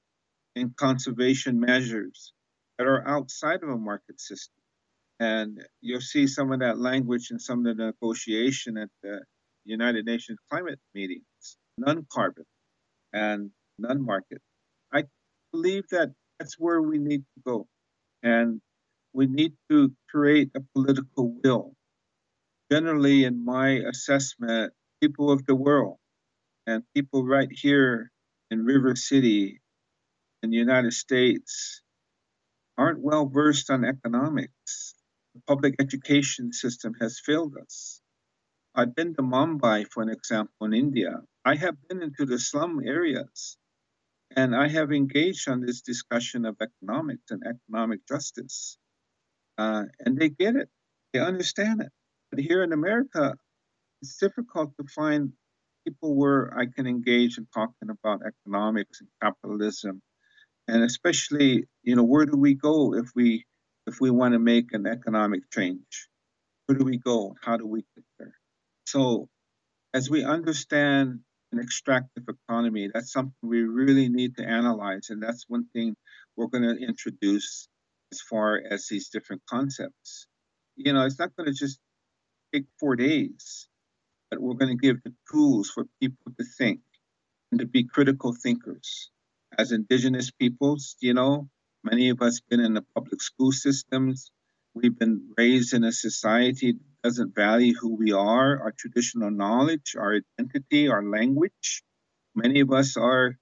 in 0.56 0.74
conservation 0.78 1.60
measures 1.60 2.34
that 2.78 2.88
are 2.88 3.08
outside 3.08 3.64
of 3.64 3.70
a 3.70 3.78
market 3.78 4.20
system. 4.20 4.62
And 5.20 5.66
you'll 5.82 6.02
see 6.02 6.28
some 6.28 6.52
of 6.52 6.60
that 6.60 6.78
language 6.78 7.32
in 7.32 7.40
some 7.40 7.66
of 7.66 7.78
the 7.78 7.86
negotiation 7.86 8.78
at 8.78 8.90
the 9.02 9.22
United 9.66 10.06
Nations 10.06 10.38
climate 10.50 10.80
meetings, 10.94 11.58
non-carbon 11.78 12.46
and 13.14 13.50
non-market. 13.80 14.42
I 14.94 15.04
believe 15.52 15.84
that 15.92 16.14
that's 16.40 16.56
where 16.60 16.82
we 16.82 17.00
need 17.00 17.22
to 17.22 17.42
go. 17.46 17.68
And 18.22 18.62
we 19.14 19.26
need 19.26 19.54
to 19.72 19.92
create 20.10 20.52
a 20.56 20.62
political 20.76 21.36
will. 21.44 21.74
Generally, 22.72 23.24
in 23.24 23.44
my 23.44 23.70
assessment, 23.90 24.74
people 25.02 25.32
of 25.32 25.46
the 25.46 25.56
world 25.56 25.98
and 26.68 26.84
people 26.94 27.26
right 27.26 27.50
here 27.52 28.12
in 28.52 28.66
River 28.66 28.96
City 28.96 29.62
in 30.44 30.52
the 30.52 30.58
United 30.58 30.94
States 30.94 31.82
aren't 32.78 33.00
well 33.02 33.26
versed 33.26 33.70
on 33.70 33.86
economics 33.86 34.96
the 35.38 35.42
public 35.48 35.76
education 35.80 36.52
system 36.52 36.96
has 37.00 37.20
failed 37.24 37.56
us. 37.62 38.02
I've 38.74 38.96
been 38.96 39.14
to 39.16 39.22
Mumbai, 39.22 39.88
for 39.92 40.04
an 40.04 40.10
example, 40.10 40.66
in 40.68 40.74
India. 40.74 41.22
I 41.46 41.56
have 41.56 41.76
been 41.88 42.02
into 42.02 42.26
the 42.26 42.40
slum 42.40 42.82
areas 42.86 43.58
and 44.36 44.56
I 44.56 44.68
have 44.68 44.92
engaged 44.92 45.48
on 45.50 45.62
this 45.62 45.82
discussion 45.82 46.46
of 46.46 46.58
economics 46.62 47.32
and 47.32 47.44
economic 47.46 48.08
justice. 48.08 48.78
Uh, 49.58 49.86
and 50.00 50.18
they 50.18 50.30
get 50.30 50.56
it, 50.56 50.70
they 51.14 51.20
understand 51.20 51.82
it. 51.82 51.92
But 52.32 52.40
here 52.40 52.64
in 52.64 52.74
America, 52.74 53.36
it's 54.02 54.18
difficult 54.18 54.76
to 54.78 54.88
find 54.88 55.34
people 55.86 56.16
where 56.16 56.58
I 56.58 56.66
can 56.66 56.88
engage 56.88 57.38
in 57.38 57.48
talking 57.54 57.90
about 57.90 58.22
economics 58.26 59.02
and 59.02 59.10
capitalism, 59.22 60.02
and 60.68 60.84
especially, 60.84 61.66
you 61.84 61.96
know, 61.96 62.04
where 62.04 62.26
do 62.26 62.38
we 62.38 62.56
go 62.56 62.94
if 62.96 63.12
we 63.16 63.46
if 63.86 64.02
we 64.02 64.12
want 64.12 64.34
to 64.34 64.40
make 64.40 64.74
an 64.74 64.86
economic 64.86 65.50
change? 65.52 66.10
Where 66.66 66.78
do 66.78 66.86
we 66.86 66.98
go? 66.98 67.36
How 67.42 67.58
do 67.58 67.66
we 67.66 67.86
get 67.96 68.06
there? 68.20 68.34
So, 68.86 69.30
as 69.94 70.10
we 70.10 70.24
understand 70.24 71.20
an 71.52 71.60
extractive 71.60 72.24
economy, 72.28 72.90
that's 72.94 73.12
something 73.12 73.34
we 73.42 73.62
really 73.62 74.10
need 74.10 74.36
to 74.38 74.44
analyze, 74.46 75.10
and 75.10 75.24
that's 75.24 75.46
one 75.48 75.68
thing 75.74 75.96
we're 76.36 76.48
going 76.48 76.64
to 76.64 76.76
introduce 76.84 77.70
as 78.12 78.22
far 78.22 78.62
as 78.70 78.88
these 78.90 79.10
different 79.10 79.44
concepts. 79.50 80.28
You 80.76 80.94
know, 80.94 81.06
it's 81.06 81.20
not 81.20 81.36
going 81.36 81.48
to 81.48 81.54
just 81.54 81.80
take 82.54 82.66
four 82.80 82.96
days 82.96 83.68
but 84.30 84.42
we're 84.42 84.56
going 84.56 84.78
to 84.78 84.82
give 84.82 85.02
the 85.04 85.14
tools 85.32 85.70
for 85.70 85.86
people 86.02 86.32
to 86.38 86.46
think 86.58 86.82
and 87.52 87.60
to 87.60 87.66
be 87.66 87.84
critical 87.84 88.36
thinkers. 88.42 89.10
As 89.58 89.72
indigenous 89.72 90.30
peoples, 90.30 90.96
you 91.00 91.16
know, 91.16 91.50
many 91.84 92.10
of 92.10 92.22
us 92.22 92.42
been 92.42 92.60
in 92.60 92.76
the 92.76 92.86
public 92.96 93.22
school 93.22 93.52
systems. 93.52 94.32
We've 94.76 94.98
been 94.98 95.34
raised 95.36 95.74
in 95.74 95.84
a 95.84 95.92
society 95.92 96.74
that 96.74 97.02
doesn't 97.04 97.34
value 97.34 97.74
who 97.74 97.96
we 97.96 98.12
are, 98.12 98.62
our 98.62 98.72
traditional 98.72 99.32
knowledge, 99.32 99.96
our 99.98 100.20
identity, 100.40 100.90
our 100.90 101.04
language. 101.04 101.84
Many 102.36 102.60
of 102.60 102.72
us 102.72 102.98
are 102.98 103.36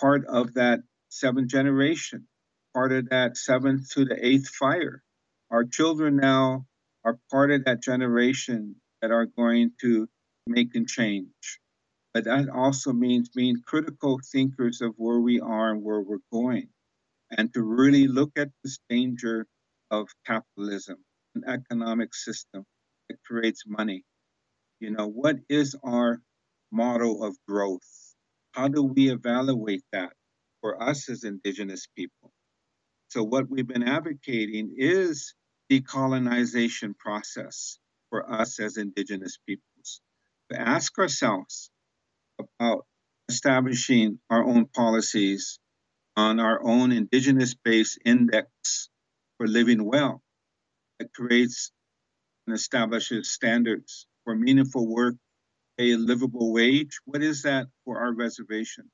part 0.00 0.24
of 0.26 0.54
that 0.54 0.80
seventh 1.10 1.50
generation, 1.50 2.26
part 2.72 2.92
of 2.92 3.10
that 3.10 3.36
seventh 3.36 3.90
to 3.90 4.06
the 4.06 4.16
eighth 4.26 4.48
fire. 4.48 5.02
Our 5.50 5.64
children 5.64 6.16
now 6.16 6.66
are 7.04 7.18
part 7.30 7.50
of 7.50 7.66
that 7.66 7.82
generation 7.82 8.76
that 9.02 9.10
are 9.10 9.26
going 9.26 9.72
to 9.82 10.08
make 10.46 10.74
and 10.74 10.88
change. 10.88 11.60
But 12.14 12.24
that 12.24 12.48
also 12.48 12.92
means 12.92 13.28
being 13.28 13.62
critical 13.66 14.20
thinkers 14.32 14.80
of 14.80 14.94
where 14.96 15.20
we 15.20 15.40
are 15.40 15.72
and 15.72 15.82
where 15.82 16.00
we're 16.00 16.24
going, 16.32 16.70
and 17.30 17.52
to 17.54 17.62
really 17.62 18.06
look 18.08 18.32
at 18.38 18.50
this 18.62 18.78
danger 18.88 19.46
of 19.90 20.08
capitalism, 20.26 21.04
an 21.34 21.44
economic 21.48 22.14
system 22.14 22.64
that 23.08 23.22
creates 23.24 23.64
money. 23.66 24.04
You 24.80 24.90
know, 24.92 25.08
what 25.08 25.38
is 25.48 25.76
our 25.82 26.22
model 26.72 27.24
of 27.24 27.36
growth? 27.48 28.14
How 28.52 28.68
do 28.68 28.82
we 28.84 29.10
evaluate 29.10 29.84
that 29.92 30.12
for 30.60 30.82
us 30.82 31.08
as 31.08 31.24
Indigenous 31.24 31.86
people? 31.96 32.32
So, 33.08 33.24
what 33.24 33.50
we've 33.50 33.66
been 33.66 33.88
advocating 33.88 34.74
is 34.76 35.34
decolonization 35.70 36.96
process 36.98 37.78
for 38.10 38.30
us 38.30 38.60
as 38.60 38.76
Indigenous 38.76 39.38
peoples. 39.46 40.00
To 40.50 40.60
ask 40.60 40.98
ourselves 40.98 41.70
about 42.38 42.86
establishing 43.28 44.18
our 44.30 44.44
own 44.44 44.66
policies 44.66 45.58
on 46.16 46.40
our 46.40 46.62
own 46.64 46.92
Indigenous 46.92 47.54
based 47.54 47.98
index 48.04 48.90
for 49.38 49.46
living 49.46 49.84
well 49.84 50.22
that 50.98 51.12
creates 51.14 51.72
and 52.46 52.54
establishes 52.54 53.32
standards 53.32 54.06
for 54.24 54.36
meaningful 54.36 54.86
work, 54.86 55.16
a 55.78 55.96
livable 55.96 56.52
wage. 56.52 57.00
What 57.04 57.22
is 57.22 57.42
that 57.42 57.66
for 57.84 58.00
our 58.00 58.12
reservations? 58.12 58.90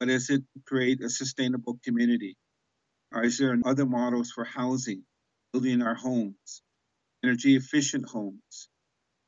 But 0.00 0.10
is 0.10 0.30
it 0.30 0.40
to 0.54 0.62
create 0.66 1.02
a 1.02 1.10
sustainable 1.10 1.78
community? 1.84 2.36
Or 3.12 3.24
is 3.24 3.38
there 3.38 3.56
other 3.64 3.86
models 3.86 4.32
for 4.32 4.44
housing, 4.44 5.04
building 5.52 5.82
our 5.82 5.94
homes, 5.94 6.62
energy 7.24 7.56
efficient 7.56 8.08
homes 8.08 8.68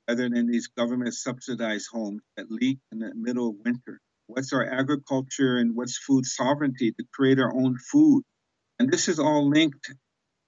rather 0.08 0.28
than 0.28 0.46
these 0.46 0.68
government 0.68 1.14
subsidized 1.14 1.88
homes 1.92 2.22
that 2.36 2.50
leak 2.50 2.78
in 2.92 2.98
the 3.00 3.12
middle 3.14 3.50
of 3.50 3.56
winter? 3.64 4.00
What's 4.26 4.52
our 4.52 4.64
agriculture 4.64 5.58
and 5.58 5.74
what's 5.76 5.98
food 5.98 6.26
sovereignty 6.26 6.92
to 6.92 7.04
create 7.12 7.38
our 7.38 7.54
own 7.54 7.76
food? 7.78 8.22
And 8.78 8.90
this 8.90 9.08
is 9.08 9.18
all 9.18 9.48
linked 9.48 9.90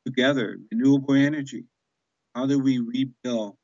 together 0.04 0.58
renewable 0.70 1.14
energy. 1.14 1.64
How 2.34 2.46
do 2.46 2.58
we 2.58 2.78
rebuild? 2.78 3.56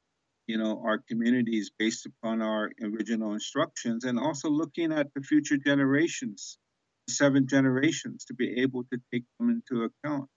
You 0.47 0.59
know, 0.59 0.82
our 0.84 0.99
communities 1.09 1.70
based 1.78 2.07
upon 2.07 2.42
our 2.42 2.70
original 2.82 3.32
instructions, 3.32 4.05
and 4.05 4.18
also 4.18 4.51
looking 4.51 4.92
at 4.92 5.09
the 5.14 5.22
future 5.22 5.57
generations, 5.57 6.59
seven 7.09 7.47
generations, 7.49 8.26
to 8.26 8.34
be 8.34 8.61
able 8.61 8.84
to 8.92 8.99
take 9.11 9.24
them 9.38 9.49
into 9.51 9.84
account. 9.84 10.28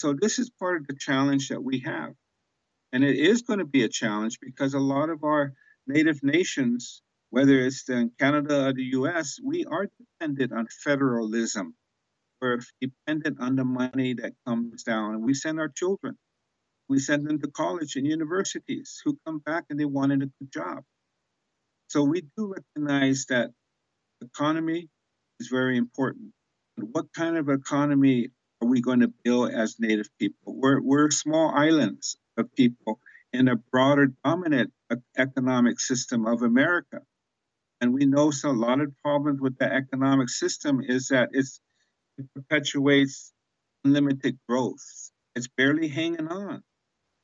So, 0.00 0.14
this 0.14 0.38
is 0.38 0.50
part 0.50 0.80
of 0.80 0.86
the 0.86 0.94
challenge 0.94 1.48
that 1.48 1.62
we 1.62 1.80
have. 1.80 2.12
And 2.92 3.04
it 3.04 3.16
is 3.16 3.42
going 3.42 3.60
to 3.60 3.64
be 3.64 3.84
a 3.84 3.88
challenge 3.88 4.38
because 4.40 4.74
a 4.74 4.80
lot 4.80 5.10
of 5.10 5.22
our 5.24 5.52
native 5.86 6.22
nations, 6.22 7.02
whether 7.30 7.58
it's 7.60 7.88
in 7.88 8.10
Canada 8.18 8.66
or 8.66 8.72
the 8.72 8.90
US, 8.98 9.38
we 9.42 9.64
are 9.64 9.88
dependent 9.98 10.52
on 10.52 10.66
federalism. 10.84 11.74
We're 12.40 12.60
dependent 12.80 13.38
on 13.40 13.56
the 13.56 13.64
money 13.64 14.14
that 14.14 14.32
comes 14.46 14.82
down. 14.82 15.14
And 15.14 15.22
we 15.22 15.34
send 15.34 15.60
our 15.60 15.68
children, 15.68 16.16
we 16.88 16.98
send 16.98 17.26
them 17.26 17.40
to 17.40 17.48
college 17.48 17.96
and 17.96 18.06
universities 18.06 19.00
who 19.04 19.18
come 19.24 19.38
back 19.38 19.64
and 19.70 19.78
they 19.78 19.84
wanted 19.84 20.22
a 20.22 20.26
good 20.26 20.52
job. 20.52 20.82
So 21.88 22.02
we 22.02 22.22
do 22.36 22.54
recognize 22.54 23.26
that 23.28 23.50
economy 24.22 24.88
is 25.38 25.48
very 25.48 25.76
important. 25.76 26.32
But 26.76 26.86
what 26.92 27.12
kind 27.12 27.36
of 27.36 27.48
economy 27.48 28.28
are 28.62 28.68
we 28.68 28.80
going 28.80 29.00
to 29.00 29.12
build 29.24 29.52
as 29.52 29.76
Native 29.78 30.08
people? 30.18 30.54
We're, 30.56 30.80
we're 30.80 31.10
small 31.10 31.52
islands 31.54 32.16
of 32.40 32.54
people 32.54 33.00
in 33.32 33.48
a 33.48 33.56
broader 33.56 34.08
dominant 34.24 34.72
economic 35.16 35.78
system 35.78 36.26
of 36.26 36.42
America. 36.42 37.00
And 37.80 37.94
we 37.94 38.04
know 38.04 38.30
so 38.30 38.50
a 38.50 38.52
lot 38.52 38.80
of 38.80 38.92
problems 39.02 39.40
with 39.40 39.56
the 39.58 39.72
economic 39.72 40.28
system 40.28 40.80
is 40.82 41.08
that 41.08 41.30
it 41.32 41.46
perpetuates 42.34 43.32
unlimited 43.84 44.38
growth. 44.48 45.10
It's 45.34 45.48
barely 45.48 45.88
hanging 45.88 46.28
on. 46.28 46.62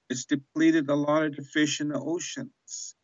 It's 0.08 0.24
depleted 0.24 0.88
a 0.88 0.94
lot 0.94 1.24
of 1.24 1.34
the 1.34 1.42
fish 1.42 1.80
in 1.80 1.88
the 1.88 2.00
oceans, 2.00 2.94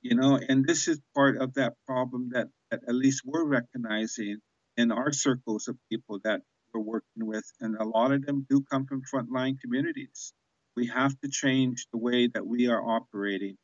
you 0.00 0.16
know, 0.16 0.36
and 0.36 0.66
this 0.66 0.88
is 0.88 0.98
part 1.14 1.36
of 1.36 1.54
that 1.54 1.74
problem 1.86 2.30
that, 2.32 2.48
that 2.70 2.80
at 2.88 2.94
least 2.94 3.22
we're 3.24 3.44
recognizing 3.44 4.38
in 4.76 4.90
our 4.90 5.12
circles 5.12 5.68
of 5.68 5.76
people 5.90 6.20
that 6.24 6.40
we're 6.72 6.80
working 6.80 7.26
with. 7.26 7.44
And 7.60 7.76
a 7.76 7.84
lot 7.84 8.12
of 8.12 8.24
them 8.24 8.46
do 8.48 8.64
come 8.70 8.86
from 8.86 9.02
frontline 9.02 9.60
communities 9.60 10.32
we 10.76 10.86
have 10.88 11.18
to 11.20 11.28
change 11.28 11.86
the 11.90 11.98
way 11.98 12.28
that 12.28 12.46
we 12.46 12.68
are 12.68 12.82
operating 12.82 13.56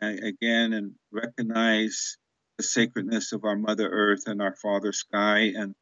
again 0.00 0.72
and 0.72 0.92
recognize 1.10 2.16
the 2.58 2.64
sacredness 2.64 3.32
of 3.32 3.44
our 3.44 3.56
Mother 3.56 3.88
Earth 3.88 4.24
and 4.26 4.40
our 4.40 4.54
Father 4.54 4.92
Sky 4.92 5.52
and 5.56 5.74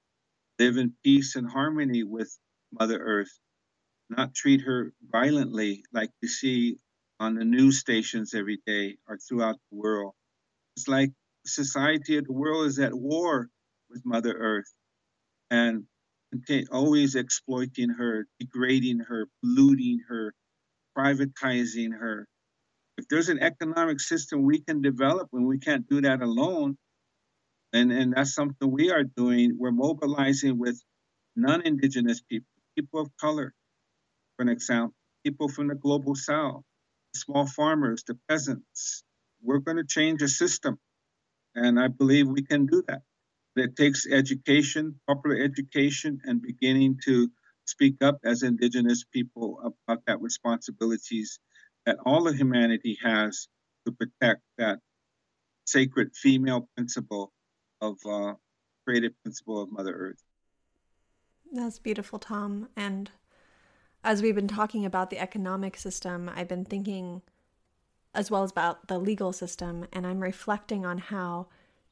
live 0.58 0.76
in 0.76 0.94
peace 1.04 1.36
and 1.36 1.48
harmony 1.48 2.02
with 2.02 2.36
Mother 2.72 2.98
Earth, 2.98 3.38
not 4.08 4.34
treat 4.34 4.62
her 4.62 4.92
violently 5.10 5.84
like 5.92 6.10
you 6.22 6.28
see 6.28 6.78
on 7.20 7.34
the 7.34 7.44
news 7.44 7.78
stations 7.80 8.32
every 8.34 8.60
day 8.66 8.96
or 9.08 9.18
throughout 9.18 9.56
the 9.70 9.76
world. 9.76 10.14
It's 10.76 10.88
like 10.88 11.10
society 11.44 12.16
of 12.16 12.26
the 12.26 12.32
world 12.32 12.66
is 12.66 12.78
at 12.78 12.94
war 12.94 13.48
with 13.90 14.02
Mother 14.06 14.32
Earth 14.32 14.72
and 15.50 15.84
always 16.70 17.14
exploiting 17.14 17.90
her, 17.90 18.26
degrading 18.40 19.00
her, 19.00 19.26
polluting 19.42 20.00
her, 20.08 20.32
privatizing 20.96 21.92
her. 21.98 22.26
If 22.98 23.08
there's 23.08 23.28
an 23.28 23.42
economic 23.42 24.00
system 24.00 24.42
we 24.42 24.60
can 24.60 24.82
develop 24.82 25.28
and 25.32 25.46
we 25.46 25.58
can't 25.58 25.88
do 25.88 26.02
that 26.02 26.20
alone, 26.20 26.76
and, 27.72 27.90
and 27.90 28.14
that's 28.14 28.34
something 28.34 28.70
we 28.70 28.90
are 28.90 29.04
doing, 29.04 29.56
we're 29.58 29.70
mobilizing 29.70 30.58
with 30.58 30.80
non 31.36 31.62
indigenous 31.62 32.20
people, 32.20 32.46
people 32.76 33.00
of 33.00 33.10
color, 33.18 33.54
for 34.36 34.42
an 34.42 34.48
example, 34.48 34.94
people 35.24 35.48
from 35.48 35.68
the 35.68 35.74
global 35.74 36.14
south, 36.14 36.62
small 37.14 37.46
farmers, 37.46 38.04
the 38.06 38.18
peasants. 38.28 39.04
We're 39.42 39.58
going 39.58 39.78
to 39.78 39.84
change 39.84 40.20
the 40.20 40.28
system. 40.28 40.78
And 41.54 41.78
I 41.80 41.88
believe 41.88 42.28
we 42.28 42.42
can 42.42 42.66
do 42.66 42.82
that. 42.88 43.02
It 43.56 43.76
takes 43.76 44.06
education, 44.06 45.00
proper 45.06 45.36
education, 45.36 46.20
and 46.24 46.40
beginning 46.40 47.00
to 47.04 47.30
speak 47.64 48.02
up 48.02 48.18
as 48.24 48.42
Indigenous 48.42 49.04
people 49.04 49.74
about 49.86 50.02
that 50.06 50.20
responsibilities 50.20 51.38
that 51.86 51.96
all 52.04 52.28
of 52.28 52.36
humanity 52.36 52.98
has 53.02 53.48
to 53.86 53.92
protect 53.92 54.42
that 54.58 54.78
sacred 55.64 56.14
female 56.14 56.68
principle 56.76 57.32
of 57.80 57.96
uh, 58.08 58.34
creative 58.84 59.12
principle 59.22 59.62
of 59.62 59.72
Mother 59.72 59.94
Earth. 59.94 60.22
That's 61.52 61.78
beautiful, 61.78 62.18
Tom. 62.18 62.68
And 62.76 63.10
as 64.04 64.22
we've 64.22 64.34
been 64.34 64.48
talking 64.48 64.84
about 64.84 65.10
the 65.10 65.18
economic 65.18 65.76
system, 65.76 66.30
I've 66.34 66.48
been 66.48 66.64
thinking 66.64 67.22
as 68.14 68.30
well 68.30 68.42
as 68.42 68.50
about 68.50 68.88
the 68.88 68.98
legal 68.98 69.32
system, 69.32 69.86
and 69.92 70.06
I'm 70.06 70.20
reflecting 70.20 70.84
on 70.84 70.98
how 70.98 71.48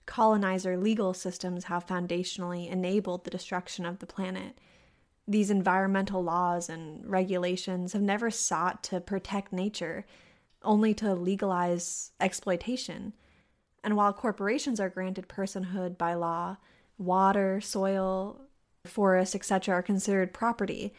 colonizer 0.06 0.76
legal 0.76 1.14
systems 1.14 1.64
have 1.64 1.86
foundationally 1.86 2.68
enabled 2.68 3.24
the 3.24 3.30
destruction 3.30 3.86
of 3.86 4.00
the 4.00 4.06
planet 4.06 4.58
these 5.28 5.50
environmental 5.50 6.22
laws 6.22 6.68
and 6.68 7.08
regulations 7.08 7.92
have 7.92 8.02
never 8.02 8.30
sought 8.30 8.82
to 8.84 9.00
protect 9.00 9.52
nature. 9.52 10.04
only 10.62 10.94
to 10.94 11.14
legalize 11.14 12.12
exploitation. 12.20 13.12
And 13.82 13.96
while 13.96 14.12
corporations 14.12 14.78
are 14.80 14.90
granted 14.90 15.28
personhood 15.28 15.96
by 15.96 16.14
law, 16.14 16.58
water, 16.98 17.60
soil, 17.60 18.42
forests, 18.84 19.34
etc., 19.34 19.74
are 19.74 19.82
considered 19.82 20.34
property. 20.34 20.92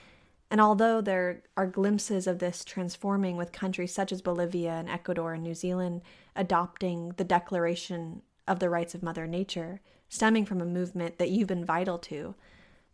And 0.49 0.59
although 0.59 0.99
there 0.99 1.43
are 1.55 1.67
glimpses 1.67 2.27
of 2.27 2.39
this 2.39 2.65
transforming 2.65 3.37
with 3.37 3.51
countries 3.51 3.93
such 3.93 4.11
as 4.11 4.21
Bolivia 4.21 4.71
and 4.71 4.89
Ecuador 4.89 5.33
and 5.33 5.43
New 5.43 5.53
Zealand 5.53 6.01
adopting 6.35 7.13
the 7.17 7.23
Declaration 7.23 8.21
of 8.47 8.59
the 8.59 8.69
Rights 8.69 8.95
of 8.95 9.03
Mother 9.03 9.27
Nature, 9.27 9.79
stemming 10.09 10.45
from 10.45 10.59
a 10.59 10.65
movement 10.65 11.19
that 11.19 11.29
you've 11.29 11.47
been 11.47 11.63
vital 11.63 11.97
to. 11.99 12.35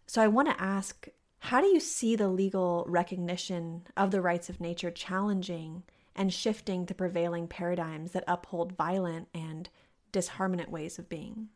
So 0.05 0.21
I 0.21 0.27
want 0.27 0.49
to 0.49 0.61
ask 0.61 1.07
how 1.39 1.61
do 1.61 1.67
you 1.67 1.79
see 1.79 2.15
the 2.15 2.27
legal 2.27 2.85
recognition 2.87 3.87
of 3.95 4.11
the 4.11 4.21
rights 4.21 4.49
of 4.49 4.59
nature 4.59 4.91
challenging 4.91 5.83
and 6.15 6.33
shifting 6.33 6.85
the 6.85 6.95
prevailing 6.95 7.47
paradigms 7.47 8.11
that 8.11 8.23
uphold 8.27 8.73
violent 8.73 9.27
and 9.33 9.69
disharmonious 10.11 10.69
ways 10.69 10.99
of 10.99 11.07
being? 11.07 11.49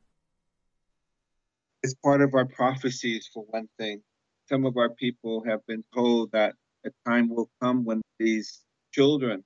It's 1.83 1.95
part 1.95 2.21
of 2.21 2.35
our 2.35 2.45
prophecies, 2.45 3.29
for 3.33 3.43
one 3.49 3.67
thing. 3.79 4.03
Some 4.47 4.65
of 4.65 4.77
our 4.77 4.89
people 4.89 5.43
have 5.47 5.65
been 5.65 5.83
told 5.93 6.31
that 6.31 6.53
a 6.85 6.91
time 7.09 7.29
will 7.29 7.49
come 7.61 7.83
when 7.85 8.01
these 8.19 8.61
children 8.91 9.43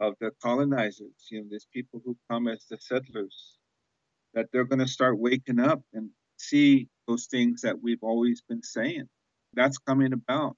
of 0.00 0.14
the 0.20 0.30
colonizers, 0.42 1.12
you 1.30 1.40
know, 1.40 1.46
these 1.50 1.66
people 1.72 2.00
who 2.04 2.16
come 2.30 2.48
as 2.48 2.64
the 2.70 2.78
settlers, 2.80 3.56
that 4.32 4.46
they're 4.50 4.64
going 4.64 4.80
to 4.80 4.88
start 4.88 5.18
waking 5.18 5.60
up 5.60 5.82
and 5.92 6.10
see 6.36 6.88
those 7.06 7.26
things 7.26 7.60
that 7.62 7.80
we've 7.82 8.02
always 8.02 8.42
been 8.48 8.62
saying. 8.62 9.08
That's 9.54 9.78
coming 9.78 10.12
about. 10.12 10.56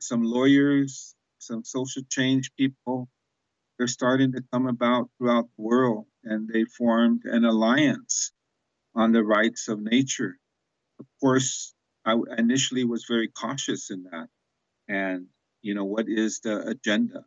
Some 0.00 0.22
lawyers, 0.22 1.14
some 1.38 1.64
social 1.64 2.02
change 2.10 2.50
people, 2.58 3.08
they're 3.78 3.86
starting 3.86 4.32
to 4.32 4.42
come 4.52 4.66
about 4.66 5.10
throughout 5.18 5.48
the 5.56 5.62
world, 5.62 6.06
and 6.22 6.48
they 6.48 6.64
formed 6.64 7.22
an 7.24 7.44
alliance 7.44 8.32
on 8.94 9.12
the 9.12 9.24
rights 9.24 9.68
of 9.68 9.80
nature. 9.80 10.38
Of 11.00 11.06
course, 11.20 11.74
I 12.04 12.16
initially 12.38 12.84
was 12.84 13.04
very 13.08 13.28
cautious 13.28 13.90
in 13.90 14.04
that. 14.04 14.28
And, 14.88 15.26
you 15.62 15.74
know, 15.74 15.84
what 15.84 16.08
is 16.08 16.40
the 16.40 16.68
agenda 16.68 17.24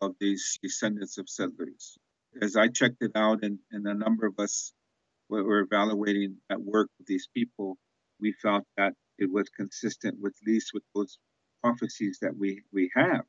of 0.00 0.16
these 0.18 0.58
descendants 0.62 1.18
of 1.18 1.28
settlers? 1.28 1.96
As 2.40 2.56
I 2.56 2.68
checked 2.68 3.02
it 3.02 3.12
out, 3.14 3.44
and, 3.44 3.58
and 3.70 3.86
a 3.86 3.94
number 3.94 4.26
of 4.26 4.38
us 4.40 4.72
were 5.28 5.60
evaluating 5.60 6.38
at 6.50 6.60
work 6.60 6.88
with 6.98 7.06
these 7.06 7.28
people, 7.32 7.78
we 8.20 8.32
felt 8.32 8.64
that 8.76 8.94
it 9.18 9.30
was 9.30 9.48
consistent 9.48 10.20
with 10.20 10.34
at 10.40 10.46
least 10.46 10.72
with 10.74 10.82
those 10.94 11.18
prophecies 11.62 12.18
that 12.22 12.36
we, 12.36 12.62
we 12.72 12.90
have. 12.94 13.22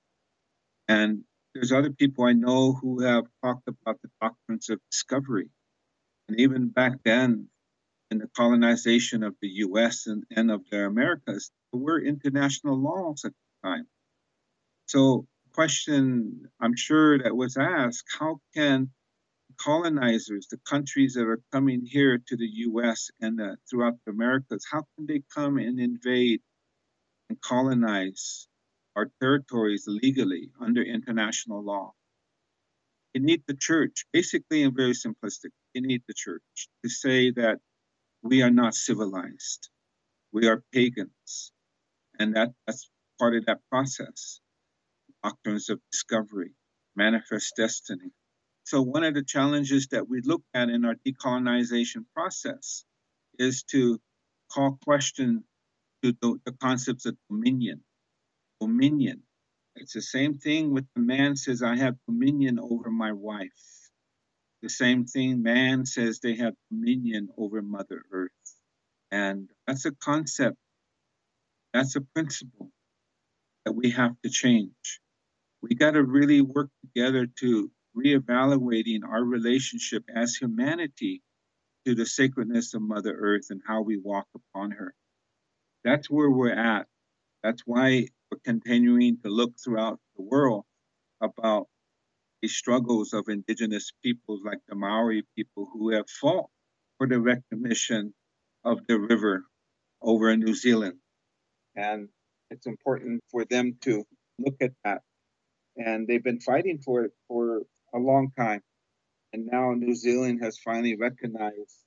And 0.87 1.23
there's 1.53 1.71
other 1.71 1.91
people 1.91 2.25
I 2.25 2.33
know 2.33 2.73
who 2.73 3.01
have 3.01 3.25
talked 3.43 3.67
about 3.67 4.01
the 4.01 4.09
doctrines 4.21 4.69
of 4.69 4.79
discovery. 4.91 5.49
And 6.27 6.39
even 6.39 6.69
back 6.69 6.93
then, 7.03 7.47
in 8.11 8.19
the 8.19 8.27
colonization 8.35 9.23
of 9.23 9.35
the 9.41 9.47
US 9.47 10.05
and, 10.07 10.23
and 10.35 10.51
of 10.51 10.61
the 10.69 10.85
Americas, 10.85 11.51
there 11.71 11.81
were 11.81 11.99
international 11.99 12.77
laws 12.77 13.23
at 13.25 13.31
the 13.31 13.69
time. 13.69 13.87
So, 14.87 15.27
question 15.53 16.49
I'm 16.59 16.75
sure 16.75 17.17
that 17.19 17.35
was 17.35 17.55
asked 17.55 18.05
how 18.19 18.41
can 18.53 18.91
colonizers, 19.57 20.47
the 20.49 20.59
countries 20.69 21.13
that 21.13 21.27
are 21.27 21.41
coming 21.51 21.85
here 21.85 22.19
to 22.27 22.37
the 22.37 22.49
US 22.67 23.09
and 23.21 23.41
uh, 23.41 23.55
throughout 23.69 23.95
the 24.05 24.11
Americas, 24.11 24.65
how 24.71 24.83
can 24.95 25.05
they 25.07 25.21
come 25.33 25.57
and 25.57 25.79
invade 25.79 26.41
and 27.29 27.41
colonize 27.41 28.47
our 28.95 29.11
territories 29.19 29.85
legally 29.87 30.51
under 30.59 30.81
international 30.81 31.63
law. 31.63 31.91
You 33.13 33.21
need 33.21 33.43
the 33.47 33.55
church, 33.55 34.05
basically 34.11 34.63
and 34.63 34.75
very 34.75 34.93
simplistic, 34.93 35.51
you 35.73 35.81
need 35.81 36.03
the 36.07 36.13
church 36.13 36.41
to 36.83 36.89
say 36.89 37.31
that 37.31 37.59
we 38.23 38.41
are 38.41 38.51
not 38.51 38.73
civilized, 38.73 39.69
we 40.31 40.47
are 40.47 40.63
pagans. 40.73 41.51
And 42.19 42.35
that, 42.35 42.51
that's 42.65 42.89
part 43.19 43.35
of 43.35 43.45
that 43.45 43.59
process. 43.69 44.39
Doctrines 45.23 45.69
of 45.69 45.79
discovery, 45.91 46.51
manifest 46.95 47.53
destiny. 47.57 48.11
So, 48.65 48.81
one 48.83 49.05
of 49.05 49.15
the 49.15 49.23
challenges 49.23 49.87
that 49.89 50.09
we 50.09 50.21
look 50.21 50.43
at 50.53 50.69
in 50.69 50.85
our 50.85 50.95
decolonization 51.07 52.05
process 52.15 52.85
is 53.39 53.63
to 53.71 53.99
call 54.51 54.79
question 54.85 55.45
to 56.03 56.13
the, 56.21 56.39
the 56.45 56.53
concepts 56.53 57.05
of 57.07 57.17
dominion 57.29 57.81
dominion. 58.61 59.23
It's 59.75 59.93
the 59.93 60.01
same 60.01 60.37
thing 60.37 60.73
with 60.73 60.85
the 60.95 61.01
man 61.01 61.35
says, 61.35 61.61
I 61.61 61.77
have 61.77 61.95
dominion 62.07 62.59
over 62.59 62.89
my 62.89 63.11
wife. 63.11 63.51
The 64.61 64.69
same 64.69 65.05
thing, 65.05 65.43
man 65.43 65.85
says 65.85 66.19
they 66.19 66.37
have 66.37 66.53
dominion 66.71 67.29
over 67.37 67.61
Mother 67.61 68.03
Earth. 68.11 68.31
And 69.11 69.49
that's 69.67 69.85
a 69.85 69.91
concept, 69.91 70.57
that's 71.73 71.95
a 71.95 72.01
principle 72.01 72.71
that 73.65 73.73
we 73.73 73.91
have 73.91 74.15
to 74.23 74.29
change. 74.29 75.01
We 75.61 75.75
got 75.75 75.91
to 75.91 76.03
really 76.03 76.41
work 76.41 76.69
together 76.81 77.27
to 77.41 77.71
reevaluating 77.95 79.01
our 79.07 79.23
relationship 79.23 80.03
as 80.13 80.35
humanity 80.35 81.21
to 81.85 81.95
the 81.95 82.05
sacredness 82.05 82.73
of 82.73 82.81
Mother 82.81 83.15
Earth 83.17 83.47
and 83.49 83.61
how 83.65 83.81
we 83.81 83.97
walk 83.97 84.27
upon 84.35 84.71
her. 84.71 84.93
That's 85.83 86.09
where 86.09 86.29
we're 86.29 86.53
at. 86.53 86.87
That's 87.43 87.61
why 87.65 88.07
we're 88.31 88.39
continuing 88.43 89.19
to 89.23 89.29
look 89.29 89.53
throughout 89.63 89.99
the 90.17 90.23
world 90.23 90.65
about 91.21 91.67
the 92.41 92.47
struggles 92.47 93.13
of 93.13 93.25
indigenous 93.27 93.91
peoples 94.03 94.41
like 94.43 94.59
the 94.67 94.75
Maori 94.75 95.23
people 95.35 95.67
who 95.71 95.91
have 95.93 96.09
fought 96.09 96.49
for 96.97 97.07
the 97.07 97.19
recognition 97.19 98.13
of 98.63 98.79
the 98.87 98.99
river 98.99 99.45
over 100.01 100.31
in 100.31 100.39
New 100.39 100.55
Zealand. 100.55 100.97
And 101.75 102.09
it's 102.49 102.65
important 102.65 103.23
for 103.31 103.45
them 103.45 103.77
to 103.81 104.05
look 104.39 104.55
at 104.61 104.71
that. 104.83 105.01
And 105.77 106.07
they've 106.07 106.23
been 106.23 106.39
fighting 106.39 106.79
for 106.79 107.03
it 107.05 107.11
for 107.27 107.63
a 107.95 107.99
long 107.99 108.31
time. 108.37 108.61
And 109.33 109.47
now 109.51 109.73
New 109.73 109.95
Zealand 109.95 110.41
has 110.43 110.59
finally 110.59 110.95
recognized 110.97 111.77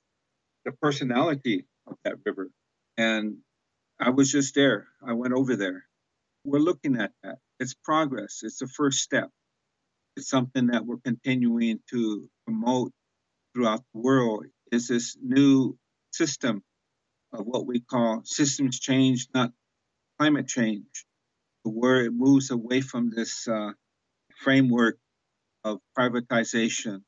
the 0.65 0.71
personality 0.73 1.65
of 1.87 1.97
that 2.05 2.15
river. 2.25 2.49
And 2.97 3.37
I 3.99 4.11
was 4.11 4.31
just 4.31 4.55
there. 4.55 4.87
I 5.05 5.13
went 5.13 5.33
over 5.33 5.55
there 5.55 5.85
we're 6.43 6.59
looking 6.59 6.99
at 6.99 7.11
that. 7.23 7.37
It's 7.59 7.73
progress. 7.73 8.39
It's 8.43 8.59
the 8.59 8.67
first 8.67 8.99
step. 8.99 9.29
It's 10.15 10.29
something 10.29 10.67
that 10.67 10.85
we're 10.85 10.97
continuing 11.03 11.79
to 11.91 12.29
promote 12.45 12.91
throughout 13.53 13.83
the 13.93 13.99
world. 13.99 14.45
Is 14.71 14.87
this 14.87 15.17
new 15.21 15.77
system 16.11 16.63
of 17.33 17.45
what 17.45 17.65
we 17.65 17.79
call 17.79 18.21
systems 18.25 18.79
change, 18.79 19.27
not 19.33 19.51
climate 20.19 20.47
change, 20.47 21.05
where 21.63 22.05
it 22.05 22.13
moves 22.13 22.51
away 22.51 22.81
from 22.81 23.11
this 23.15 23.47
uh, 23.47 23.71
framework 24.43 24.97
of 25.63 25.79
privatization 25.97 27.01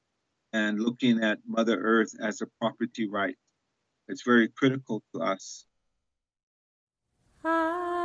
and 0.54 0.80
looking 0.80 1.24
at 1.24 1.40
Mother 1.48 1.80
Earth 1.80 2.12
as 2.22 2.42
a 2.42 2.48
property 2.60 3.08
right. 3.08 3.36
It's 4.08 4.24
very 4.24 4.50
critical 4.50 5.04
to 5.14 5.22
us. 5.22 5.66
when 7.44 8.01